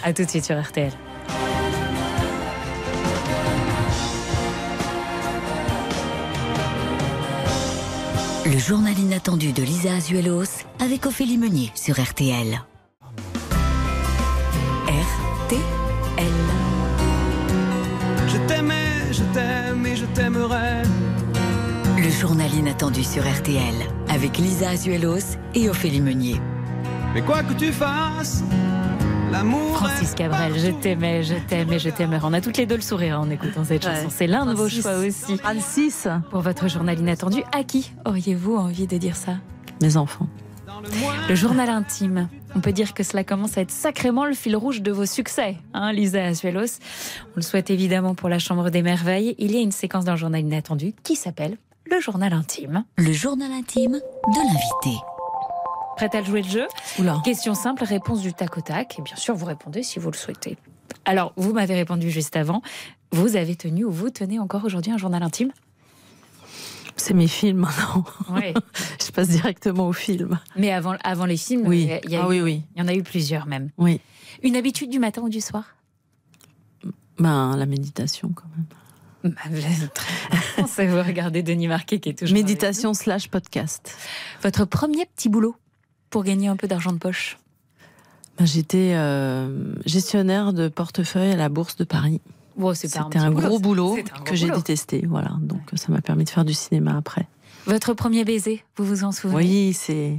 À 0.03 0.13
tout 0.13 0.25
de 0.25 0.31
suite 0.31 0.45
sur 0.45 0.61
RTL. 0.61 0.93
Le 8.51 8.59
journal 8.59 8.99
inattendu 8.99 9.53
de 9.53 9.63
Lisa 9.63 9.95
Azuelos 9.95 10.65
avec 10.81 11.07
Ophélie 11.07 11.39
Meunier 11.39 11.71
sur 11.77 12.03
RTL. 12.03 12.61
Je 18.27 18.39
t'aimais, 18.49 19.13
je 19.13 19.23
t'aime 19.33 19.87
et 19.87 19.95
je 19.95 20.05
t'aimerai. 20.07 20.83
Le 21.97 22.11
journal 22.11 22.53
inattendu 22.53 23.05
sur 23.05 23.23
RTL 23.23 23.75
avec 24.09 24.37
Lisa 24.39 24.71
Azuelos 24.71 25.37
et 25.55 25.69
Ophélie 25.69 26.01
Meunier. 26.01 26.41
Mais 27.15 27.23
quoi 27.23 27.45
que 27.45 27.53
tu 27.53 27.73
fasses. 27.73 28.43
Francis 29.75 30.15
Cabrel, 30.15 30.59
je 30.59 30.71
t'aimais, 30.71 31.23
je 31.23 31.35
t'aime 31.49 31.73
et 31.73 31.79
je 31.79 31.89
t'aimerais. 31.89 32.19
On 32.25 32.33
a 32.33 32.41
toutes 32.41 32.57
les 32.57 32.67
deux 32.67 32.75
le 32.75 32.81
sourire 32.81 33.21
en 33.21 33.31
écoutant 33.31 33.65
cette 33.65 33.85
chanson. 33.85 34.09
C'est 34.11 34.27
l'un 34.27 34.45
de 34.45 34.55
vos 34.55 34.69
choix 34.69 34.97
aussi. 34.97 35.39
36. 35.39 36.09
Pour 36.31 36.41
votre 36.41 36.69
journal 36.69 36.99
inattendu, 36.99 37.43
à 37.53 37.63
qui 37.63 37.93
auriez-vous 38.05 38.57
envie 38.57 38.89
de 38.89 38.99
dire 38.99 39.15
ça? 39.15 39.37
Mes 39.81 39.97
enfants. 39.97 40.27
Le 41.29 41.35
journal 41.35 41.69
intime. 41.69 42.29
On 42.57 42.61
peut 42.61 42.73
dire 42.73 42.93
que 42.93 43.05
cela 43.05 43.23
commence 43.23 43.57
à 43.57 43.61
être 43.61 43.71
sacrément 43.71 44.25
le 44.25 44.35
fil 44.35 44.57
rouge 44.57 44.83
de 44.83 44.91
vos 44.91 45.07
succès, 45.07 45.57
hein, 45.75 45.93
Lisa 45.93 46.25
Azuelos. 46.25 46.81
On 47.29 47.37
le 47.37 47.43
souhaite 47.43 47.71
évidemment 47.71 48.17
pour 48.17 48.29
la 48.29 48.41
Chambre 48.41 48.71
des 48.71 48.83
Merveilles. 48.83 49.37
Il 49.39 49.53
y 49.53 49.59
a 49.59 49.61
une 49.61 49.73
séquence 49.73 50.05
dans 50.05 50.13
le 50.13 50.19
journal 50.19 50.41
inattendu 50.41 50.93
qui 51.05 51.15
s'appelle 51.15 51.57
le 51.91 52.01
journal 52.01 52.33
intime. 52.33 52.85
Le 52.97 53.13
journal 53.13 53.51
intime 53.53 53.93
de 53.93 54.39
l'invité. 54.39 55.03
Prête 56.01 56.15
à 56.15 56.23
jouer 56.23 56.41
le 56.41 56.49
jeu 56.49 56.67
Question 57.25 57.53
simple, 57.53 57.85
réponse 57.85 58.23
du 58.23 58.33
tac 58.33 58.57
au 58.57 58.63
tac. 58.63 58.99
Et 58.99 59.03
bien 59.03 59.17
sûr, 59.17 59.35
vous 59.35 59.45
répondez 59.45 59.83
si 59.83 59.99
vous 59.99 60.11
le 60.11 60.17
souhaitez. 60.17 60.57
Alors, 61.05 61.35
vous 61.37 61.53
m'avez 61.53 61.75
répondu 61.75 62.11
juste 62.11 62.37
avant. 62.37 62.63
Vous 63.13 63.37
avez 63.37 63.55
tenu 63.55 63.85
ou 63.85 63.91
vous 63.91 64.09
tenez 64.09 64.39
encore 64.39 64.65
aujourd'hui 64.65 64.93
un 64.93 64.97
journal 64.97 65.23
intime? 65.23 65.53
C'est 66.97 67.13
mes 67.13 67.29
films 67.29 67.59
maintenant. 67.59 68.07
je 69.07 69.11
passe 69.11 69.29
directement 69.29 69.89
aux 69.89 69.93
films. 69.93 70.41
Mais 70.57 70.73
avant, 70.73 70.97
avant 71.05 71.27
les 71.27 71.37
films, 71.37 71.67
oui. 71.67 71.91
il 72.05 72.11
y, 72.11 72.17
a 72.17 72.23
ah, 72.23 72.29
oui, 72.29 72.41
oui. 72.41 72.63
il 72.75 72.81
y 72.81 72.83
en 72.83 72.89
a 72.89 72.95
eu 72.95 73.03
plusieurs 73.03 73.45
même. 73.45 73.69
Oui. 73.77 74.01
Une 74.43 74.57
habitude 74.57 74.89
du 74.89 75.01
matin 75.01 75.21
ou 75.21 75.29
du 75.29 75.43
soir? 75.43 75.77
Ben, 77.19 77.55
La 77.59 77.67
méditation 77.67 78.31
quand 78.35 78.49
même. 78.57 79.35
Bah, 79.35 80.65
très 80.67 80.87
vous 80.87 80.97
regardez 80.97 81.43
Denis 81.43 81.69
Marquet 81.69 82.01
qui 82.01 82.09
est 82.09 82.19
toujours. 82.19 82.33
Méditation 82.33 82.95
slash 82.95 83.29
podcast. 83.29 83.95
Votre 84.43 84.65
premier 84.65 85.05
petit 85.05 85.29
boulot? 85.29 85.57
Pour 86.11 86.25
gagner 86.25 86.49
un 86.49 86.57
peu 86.57 86.67
d'argent 86.69 86.93
de 86.93 86.99
poche 86.99 87.39
ben, 88.39 88.47
J'étais 88.47 88.93
euh, 88.95 89.75
gestionnaire 89.87 90.53
de 90.53 90.69
portefeuille 90.69 91.33
à 91.33 91.37
la 91.37 91.49
Bourse 91.49 91.77
de 91.77 91.85
Paris. 91.85 92.21
C'était 92.75 92.99
un, 93.19 93.31
gros 93.31 93.59
boulot 93.59 93.97
que 94.27 94.35
j'ai 94.35 94.51
détesté, 94.51 95.07
voilà. 95.09 95.31
Donc 95.41 95.63
ça 95.75 95.91
m'a 95.91 96.03
permis 96.03 96.25
de 96.25 96.29
faire 96.29 96.45
du 96.45 96.53
cinéma 96.53 96.95
après. 96.97 97.27
Votre 97.67 97.95
premier 97.95 98.25
baiser, 98.25 98.65
vous 98.77 98.85
vous 98.85 99.05
en 99.05 99.13
souvenez 99.13 99.37
Oui, 99.37 99.73
c'est. 99.73 100.19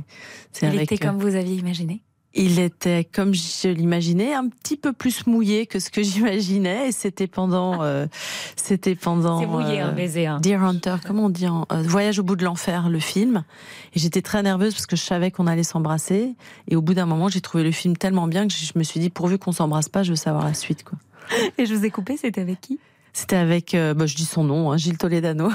Il 0.61 0.79
était 0.79 0.97
comme 0.97 1.17
euh, 1.17 1.23
vous 1.23 1.35
aviez 1.35 1.55
imaginé 1.55 2.01
il 2.33 2.59
était, 2.59 3.03
comme 3.03 3.33
je 3.33 3.67
l'imaginais, 3.67 4.33
un 4.33 4.47
petit 4.47 4.77
peu 4.77 4.93
plus 4.93 5.27
mouillé 5.27 5.67
que 5.67 5.79
ce 5.79 5.89
que 5.89 6.01
j'imaginais. 6.03 6.89
Et 6.89 6.91
c'était 6.91 7.27
pendant, 7.27 7.83
euh, 7.83 8.07
c'était 8.55 8.95
pendant. 8.95 9.39
C'est 9.39 9.47
mouillé, 9.47 9.79
un 9.79 9.91
baiser. 9.91 10.27
Hein. 10.27 10.39
Dear 10.41 10.63
Hunter, 10.63 10.95
comment 11.05 11.25
on 11.25 11.29
dit 11.29 11.47
en, 11.47 11.65
euh, 11.71 11.81
Voyage 11.81 12.19
au 12.19 12.23
bout 12.23 12.35
de 12.35 12.45
l'enfer, 12.45 12.89
le 12.89 12.99
film. 12.99 13.43
Et 13.93 13.99
j'étais 13.99 14.21
très 14.21 14.43
nerveuse 14.43 14.73
parce 14.73 14.85
que 14.85 14.95
je 14.95 15.03
savais 15.03 15.31
qu'on 15.31 15.47
allait 15.47 15.63
s'embrasser. 15.63 16.35
Et 16.67 16.75
au 16.75 16.81
bout 16.81 16.93
d'un 16.93 17.05
moment, 17.05 17.27
j'ai 17.27 17.41
trouvé 17.41 17.63
le 17.63 17.71
film 17.71 17.97
tellement 17.97 18.27
bien 18.27 18.47
que 18.47 18.53
je 18.53 18.71
me 18.75 18.83
suis 18.83 18.99
dit, 18.99 19.09
pourvu 19.09 19.37
qu'on 19.37 19.51
s'embrasse 19.51 19.89
pas, 19.89 20.03
je 20.03 20.11
veux 20.11 20.15
savoir 20.15 20.45
la 20.45 20.53
suite, 20.53 20.83
quoi. 20.83 20.97
Et 21.57 21.65
je 21.65 21.73
vous 21.73 21.85
ai 21.85 21.89
coupé, 21.89 22.17
c'était 22.17 22.41
avec 22.41 22.61
qui? 22.61 22.79
C'était 23.13 23.35
avec, 23.35 23.73
euh, 23.73 23.93
bah, 23.93 24.05
je 24.05 24.15
dis 24.15 24.25
son 24.25 24.43
nom, 24.43 24.71
hein, 24.71 24.77
Gilles 24.77 24.97
Toledano. 24.97 25.49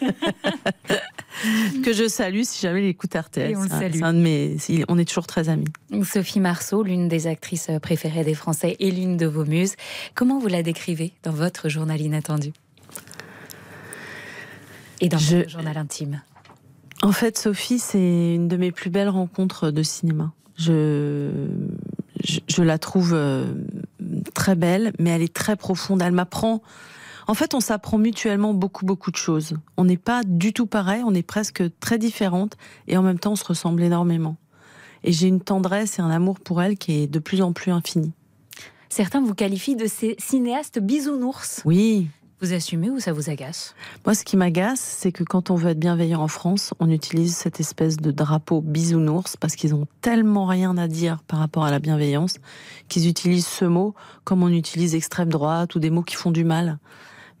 que 1.84 1.92
je 1.92 2.08
salue 2.08 2.42
si 2.42 2.60
jamais 2.60 2.84
il 2.84 2.88
écoute 2.88 3.14
RTL. 3.14 3.56
on 3.56 3.62
le 3.62 3.68
salue. 3.68 4.02
Un 4.02 4.12
de 4.14 4.18
mes, 4.18 4.56
on 4.88 4.98
est 4.98 5.04
toujours 5.04 5.26
très 5.26 5.48
amis. 5.48 5.68
Sophie 6.04 6.40
Marceau, 6.40 6.82
l'une 6.82 7.08
des 7.08 7.26
actrices 7.26 7.70
préférées 7.82 8.24
des 8.24 8.34
Français 8.34 8.76
et 8.78 8.90
l'une 8.90 9.16
de 9.16 9.26
vos 9.26 9.44
muses. 9.44 9.74
Comment 10.14 10.38
vous 10.38 10.48
la 10.48 10.62
décrivez 10.62 11.12
dans 11.22 11.32
votre 11.32 11.68
journal 11.68 12.00
inattendu? 12.00 12.52
Et 15.00 15.08
dans 15.08 15.18
votre 15.18 15.48
journal 15.48 15.76
intime? 15.76 16.22
En 17.02 17.12
fait, 17.12 17.38
Sophie, 17.38 17.78
c'est 17.78 18.34
une 18.34 18.48
de 18.48 18.56
mes 18.56 18.72
plus 18.72 18.90
belles 18.90 19.08
rencontres 19.08 19.70
de 19.70 19.82
cinéma. 19.84 20.32
Je, 20.56 21.30
je, 22.24 22.40
je 22.48 22.62
la 22.62 22.78
trouve 22.78 23.14
euh, 23.14 23.44
très 24.34 24.56
belle, 24.56 24.92
mais 24.98 25.10
elle 25.10 25.22
est 25.22 25.32
très 25.32 25.54
profonde. 25.54 26.02
Elle 26.02 26.12
m'apprend 26.12 26.62
en 27.28 27.34
fait, 27.34 27.52
on 27.52 27.60
s'apprend 27.60 27.98
mutuellement 27.98 28.54
beaucoup, 28.54 28.86
beaucoup 28.86 29.10
de 29.10 29.16
choses. 29.16 29.54
On 29.76 29.84
n'est 29.84 29.98
pas 29.98 30.22
du 30.24 30.54
tout 30.54 30.66
pareil, 30.66 31.02
on 31.04 31.14
est 31.14 31.22
presque 31.22 31.62
très 31.78 31.98
différentes 31.98 32.56
et 32.86 32.96
en 32.96 33.02
même 33.02 33.18
temps, 33.18 33.32
on 33.32 33.36
se 33.36 33.44
ressemble 33.44 33.82
énormément. 33.82 34.36
Et 35.04 35.12
j'ai 35.12 35.28
une 35.28 35.42
tendresse 35.42 35.98
et 35.98 36.02
un 36.02 36.10
amour 36.10 36.40
pour 36.40 36.62
elle 36.62 36.78
qui 36.78 37.02
est 37.02 37.06
de 37.06 37.18
plus 37.18 37.42
en 37.42 37.52
plus 37.52 37.70
infini. 37.70 38.12
Certains 38.88 39.20
vous 39.20 39.34
qualifient 39.34 39.76
de 39.76 39.86
ces 39.86 40.16
cinéastes 40.18 40.78
bisounours. 40.78 41.60
Oui. 41.66 42.08
Vous 42.40 42.54
assumez 42.54 42.88
ou 42.88 42.98
ça 42.98 43.12
vous 43.12 43.28
agace? 43.28 43.74
Moi, 44.06 44.14
ce 44.14 44.24
qui 44.24 44.36
m'agace, 44.36 44.80
c'est 44.80 45.12
que 45.12 45.24
quand 45.24 45.50
on 45.50 45.56
veut 45.56 45.70
être 45.70 45.78
bienveillant 45.78 46.22
en 46.22 46.28
France, 46.28 46.72
on 46.78 46.88
utilise 46.88 47.36
cette 47.36 47.60
espèce 47.60 47.96
de 47.98 48.10
drapeau 48.10 48.62
bisounours 48.62 49.36
parce 49.36 49.54
qu'ils 49.54 49.74
ont 49.74 49.86
tellement 50.00 50.46
rien 50.46 50.78
à 50.78 50.88
dire 50.88 51.22
par 51.26 51.40
rapport 51.40 51.64
à 51.64 51.70
la 51.70 51.80
bienveillance 51.80 52.36
qu'ils 52.88 53.08
utilisent 53.08 53.46
ce 53.46 53.66
mot 53.66 53.94
comme 54.24 54.42
on 54.42 54.48
utilise 54.48 54.94
extrême 54.94 55.28
droite 55.28 55.74
ou 55.74 55.78
des 55.78 55.90
mots 55.90 56.02
qui 56.02 56.14
font 56.14 56.30
du 56.30 56.44
mal. 56.44 56.78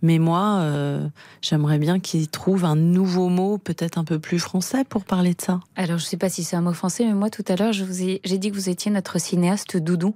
Mais 0.02 0.18
moi, 0.18 0.58
euh, 0.60 1.08
j'aimerais 1.42 1.78
bien 1.78 1.98
qu'ils 1.98 2.28
trouvent 2.28 2.64
un 2.64 2.76
nouveau 2.76 3.28
mot, 3.28 3.58
peut-être 3.58 3.98
un 3.98 4.04
peu 4.04 4.18
plus 4.18 4.38
français, 4.38 4.84
pour 4.84 5.04
parler 5.04 5.34
de 5.34 5.40
ça. 5.40 5.60
Alors, 5.76 5.98
je 5.98 6.04
ne 6.04 6.08
sais 6.08 6.16
pas 6.16 6.28
si 6.28 6.44
c'est 6.44 6.56
un 6.56 6.60
mot 6.60 6.72
français, 6.72 7.04
mais 7.04 7.14
moi, 7.14 7.30
tout 7.30 7.44
à 7.48 7.56
l'heure, 7.56 7.72
j'ai 7.72 8.38
dit 8.38 8.50
que 8.50 8.54
vous 8.54 8.68
étiez 8.68 8.90
notre 8.90 9.20
cinéaste 9.20 9.76
doudou. 9.76 10.14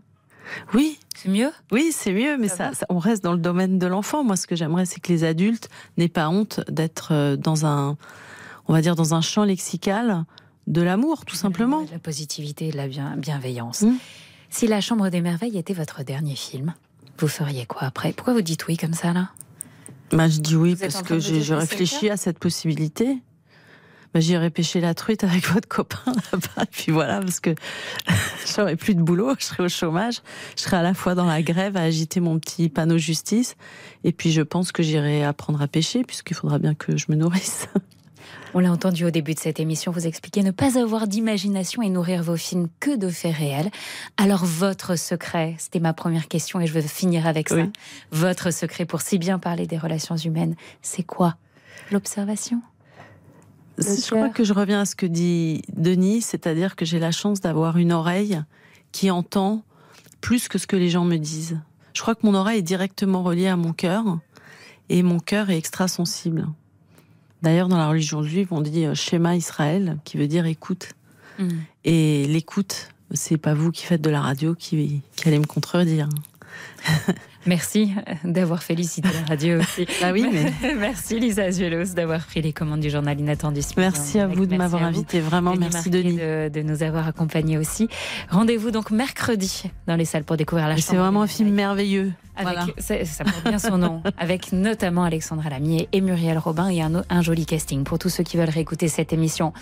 Oui. 0.75 0.99
C'est 1.17 1.29
mieux? 1.29 1.51
Oui, 1.71 1.91
c'est 1.93 2.13
mieux, 2.13 2.37
mais 2.37 2.49
ça, 2.49 2.73
on 2.89 2.99
reste 2.99 3.23
dans 3.23 3.33
le 3.33 3.39
domaine 3.39 3.79
de 3.79 3.87
l'enfant. 3.87 4.25
Moi, 4.25 4.37
ce 4.37 4.47
que 4.47 4.57
j'aimerais, 4.57 4.87
c'est 4.87 5.01
que 5.01 5.13
les 5.13 5.25
adultes 5.25 5.69
n'aient 5.99 6.09
pas 6.09 6.29
honte 6.29 6.61
d'être 6.69 7.13
euh, 7.13 7.37
dans 7.37 7.67
un, 7.67 7.97
on 8.69 8.73
va 8.73 8.81
dire, 8.81 8.95
dans 8.95 9.15
un 9.15 9.21
champ 9.21 9.45
lexical 9.45 10.25
de 10.67 10.81
l'amour, 10.81 11.25
tout 11.25 11.37
simplement. 11.37 11.83
De 11.83 11.91
la 11.91 11.99
positivité, 11.99 12.71
de 12.71 12.77
la 12.77 12.87
bienveillance. 13.17 13.83
Mmh. 13.83 13.95
Si 14.51 14.67
La 14.67 14.81
Chambre 14.81 15.09
des 15.09 15.21
Merveilles 15.21 15.59
était 15.59 15.75
votre 15.75 16.03
dernier 16.03 16.37
film, 16.37 16.75
vous 17.19 17.29
feriez 17.29 17.67
quoi 17.67 17.83
après? 17.83 18.13
Pourquoi 18.13 18.35
vous 18.35 18.43
dites 18.43 18.67
oui 18.69 18.77
comme 18.77 18.95
ça, 18.95 19.13
là? 19.13 19.31
Bah, 20.13 20.29
je 20.29 20.41
dis 20.41 20.57
oui 20.57 20.77
parce 20.77 21.03
que 21.03 21.19
j'ai 21.19 21.55
réfléchi 21.55 22.11
à 22.11 22.17
cette 22.17 22.39
possibilité. 22.39 23.19
Bah, 24.15 24.21
J'irai 24.21 24.51
pêcher 24.51 24.81
la 24.81 24.95
truite 24.95 25.25
avec 25.25 25.47
votre 25.53 25.69
copain 25.69 26.13
là-bas. 26.33 26.67
Puis 26.71 26.93
voilà, 26.93 27.21
parce 27.21 27.41
que 27.41 27.55
j'aurais 28.55 28.77
plus 28.77 28.95
de 28.95 29.03
boulot, 29.03 29.35
je 29.39 29.45
serais 29.45 29.65
au 29.65 29.69
chômage. 29.69 30.21
Je 30.57 30.63
serais 30.63 30.77
à 30.77 30.83
la 30.83 30.95
fois 30.95 31.15
dans 31.15 31.27
la 31.27 31.43
grève 31.43 31.77
à 31.77 31.83
agiter 31.83 32.21
mon 32.21 32.39
petit 32.39 32.69
panneau 32.69 32.99
justice. 32.99 33.57
Et 34.05 34.13
puis 34.13 34.31
je 34.31 34.43
pense 34.43 34.71
que 34.71 34.83
j'irai 34.83 35.25
apprendre 35.25 35.63
à 35.63 35.69
pêcher, 35.69 36.05
puisqu'il 36.05 36.35
faudra 36.35 36.59
bien 36.59 36.75
que 36.75 36.97
je 36.97 37.07
me 37.09 37.17
nourrisse. 37.17 37.69
On 38.55 38.61
l'a 38.61 38.71
entendu 38.71 39.07
au 39.07 39.11
début 39.11 39.33
de 39.33 39.39
cette 39.39 39.61
émission, 39.61 39.93
vous 39.93 40.07
expliquer 40.07 40.43
ne 40.43 40.51
pas 40.51 40.79
avoir 40.79 41.07
d'imagination 41.07 41.81
et 41.81 41.89
nourrir 41.89 42.23
vos 42.23 42.37
films 42.37 42.69
que 42.81 42.95
de 42.95 43.09
faits 43.09 43.35
réels. 43.35 43.71
Alors 44.19 44.45
votre 44.45 44.97
secret, 44.97 45.55
c'était 45.59 45.81
ma 45.81 45.95
première 45.95 46.29
question 46.29 46.61
et 46.61 46.67
je 46.67 46.75
veux 46.75 46.83
finir 46.83 47.27
avec 47.27 47.49
ça. 47.49 47.67
Votre 48.11 48.51
secret 48.51 48.85
pour 48.85 49.01
si 49.01 49.17
bien 49.17 49.39
parler 49.39 49.67
des 49.67 49.79
relations 49.79 50.17
humaines, 50.17 50.55
c'est 50.83 51.03
quoi 51.03 51.37
L'observation? 51.91 52.61
Je 53.79 54.11
crois 54.11 54.29
que 54.29 54.45
je 54.45 54.53
reviens 54.53 54.83
à 54.83 54.85
ce 54.85 54.97
que 54.97 55.07
dit 55.07 55.63
Denis, 55.75 56.21
c'est-à-dire 56.21 56.77
que 56.77 56.85
j'ai 56.85 56.99
la 56.99 57.11
chance 57.11 57.41
d'avoir 57.41 57.79
une 57.79 57.93
oreille 57.93 58.43
qui 58.93 59.11
entend 59.11 59.63
plus 60.21 60.49
que 60.49 60.59
ce 60.59 60.67
que 60.67 60.77
les 60.77 60.91
gens 60.91 61.05
me 61.05 61.17
disent. 61.17 61.59
Je 61.95 62.03
crois 62.03 62.15
que 62.15 62.27
mon 62.27 62.35
oreille 62.35 62.59
est 62.59 62.63
directement 62.63 63.23
reliée 63.23 63.49
à 63.49 63.57
mon 63.57 63.73
cœur 63.73 64.19
et 64.91 65.03
mon 65.03 65.21
cœur 65.21 65.49
est 65.49 65.57
extra 65.57 65.89
sensible. 65.89 66.47
D'ailleurs, 67.43 67.69
dans 67.69 67.79
la 67.79 67.89
religion 67.89 68.23
juive, 68.23 68.49
on 68.51 68.61
dit 68.61 68.87
euh, 68.87 68.95
schéma 68.95 69.37
Israël, 69.37 69.99
qui 70.05 70.17
veut 70.17 70.29
dire 70.29 70.47
écoute. 70.47 70.91
Mm. 71.39 71.49
Et 71.85 72.27
l'écoute, 72.27 72.89
c'est 73.13 73.37
pas 73.37 73.55
vous 73.55 73.71
qui 73.71 73.85
faites 73.85 74.01
de 74.01 74.11
la 74.11 74.21
radio 74.21 74.55
qui, 74.55 75.03
qui 75.17 75.29
allez 75.29 75.39
me 75.39 75.47
contredire. 75.47 76.09
Merci 77.47 77.93
d'avoir 78.25 78.63
félicité 78.63 79.09
la 79.13 79.27
radio 79.27 79.59
aussi. 79.59 79.87
ah 80.03 80.13
oui, 80.13 80.27
mais... 80.33 80.75
merci 80.79 81.19
Lisa 81.19 81.45
Azuelos 81.45 81.95
d'avoir 81.95 82.25
pris 82.25 82.43
les 82.43 82.53
commandes 82.53 82.81
du 82.81 82.91
journal 82.91 83.19
Inattendu. 83.19 83.61
Merci 83.77 84.19
à 84.21 84.27
vous 84.27 84.47
de 84.47 84.57
m'avoir 84.57 84.83
invité, 84.83 85.21
vraiment 85.21 85.55
merci 85.57 85.91
Denis. 85.91 86.17
De, 86.17 86.49
de, 86.49 86.63
nous 86.63 86.83
avoir 86.83 87.09
accompagnés 87.09 87.59
aussi. 87.59 87.89
Rendez-vous 88.31 88.71
donc 88.71 88.91
mercredi 88.91 89.65
dans 89.87 89.97
les 89.97 90.05
salles 90.05 90.25
pour 90.25 90.37
découvrir 90.37 90.69
la 90.69 90.77
C'est 90.77 90.97
vraiment 90.97 91.23
un 91.23 91.27
film 91.27 91.51
merveilleux. 91.51 92.13
Avec, 92.35 92.75
ça, 92.79 93.25
porte 93.25 93.45
bien 93.45 93.59
son 93.59 93.77
nom, 93.77 94.03
avec 94.19 94.53
notamment 94.53 95.05
Alexandra 95.05 95.51
Lamier 95.51 95.89
et 95.93 96.01
Muriel 96.01 96.39
Robin 96.39 96.69
et 96.69 96.81
un, 96.81 97.03
un, 97.11 97.21
joli 97.21 97.45
casting 97.45 97.85
pour 97.85 97.99
tous 97.99 98.09
ceux 98.09 98.25
qui 98.25 98.39
veulent 98.39 98.49
réécouter 98.49 98.89
cette 98.89 99.13
émission. 99.13 99.53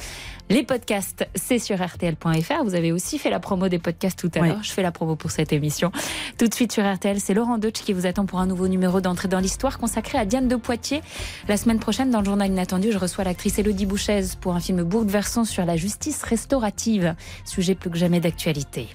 Les 0.51 0.63
podcasts, 0.63 1.29
c'est 1.35 1.59
sur 1.59 1.85
RTL.fr. 1.85 2.65
Vous 2.65 2.77
avez 2.77 2.93
aussi 2.93 3.19
fait 3.19 3.31
la 3.31 3.41
promo 3.41 3.69
des 3.69 3.81
podcasts 3.81 4.19
tout 4.19 4.31
à 4.39 4.47
l'heure. 4.47 4.63
Je 4.63 4.71
fais 4.71 4.83
la 4.83 4.93
promo 4.93 5.17
pour 5.17 5.33
cette 5.33 5.53
émission. 5.53 5.91
Tout 6.39 6.47
de 6.47 6.55
suite 6.55 6.73
sur 6.73 6.85
RTL, 6.85 7.19
c'est 7.21 7.35
Laurent 7.35 7.59
Deutsch 7.71 7.85
qui 7.85 7.93
vous 7.93 8.07
attend 8.07 8.27
pour 8.27 8.41
un 8.41 8.47
nouveau 8.47 8.67
numéro 8.67 9.01
d'entrée 9.01 9.29
dans 9.29 9.39
l'histoire 9.39 9.79
consacré 9.79 10.19
à 10.19 10.25
Diane 10.25 10.49
de 10.49 10.57
Poitiers. 10.57 11.03
La 11.47 11.57
semaine 11.57 11.79
prochaine, 11.79 12.11
dans 12.11 12.19
le 12.19 12.25
journal 12.25 12.51
inattendu, 12.51 12.91
je 12.91 12.99
reçois 12.99 13.23
l'actrice 13.23 13.59
Elodie 13.61 13.87
Bouchez 13.87 14.23
pour 14.41 14.55
un 14.57 14.61
film 14.61 14.83
Bourg-Versant 14.83 15.45
sur 15.45 15.65
la 15.65 15.77
justice 15.77 16.23
restaurative, 16.25 17.15
sujet 17.45 17.77
plus 17.77 17.91
que 17.91 17.97
jamais 17.97 18.19
d'actualité. 18.19 18.89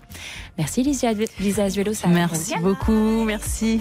Merci 0.57 0.83
Lisa, 0.83 1.11
Lisa 1.39 1.63
Azuelo. 1.63 1.93
Merci 2.07 2.55
beaucoup, 2.61 3.23
merci. 3.23 3.79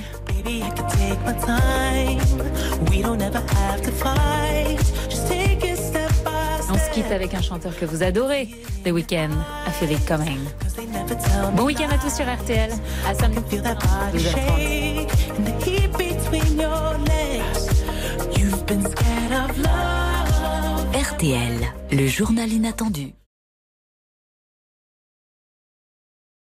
Quitte 6.94 7.10
avec 7.10 7.34
un 7.34 7.42
chanteur 7.42 7.76
que 7.76 7.84
vous 7.84 8.04
adorez, 8.04 8.48
The 8.84 8.90
Weeknd, 8.90 9.30
I 9.66 9.70
Feel 9.72 9.92
It 9.92 10.06
Coming. 10.06 10.38
Bon 11.56 11.64
week-end 11.64 11.88
à 11.90 11.98
tous 11.98 12.14
sur 12.14 12.24
RTL. 12.24 12.70
À 13.08 13.14
samedi. 13.14 13.60
RTL, 20.94 21.72
le 21.90 22.06
journal 22.06 22.52
inattendu. 22.52 23.23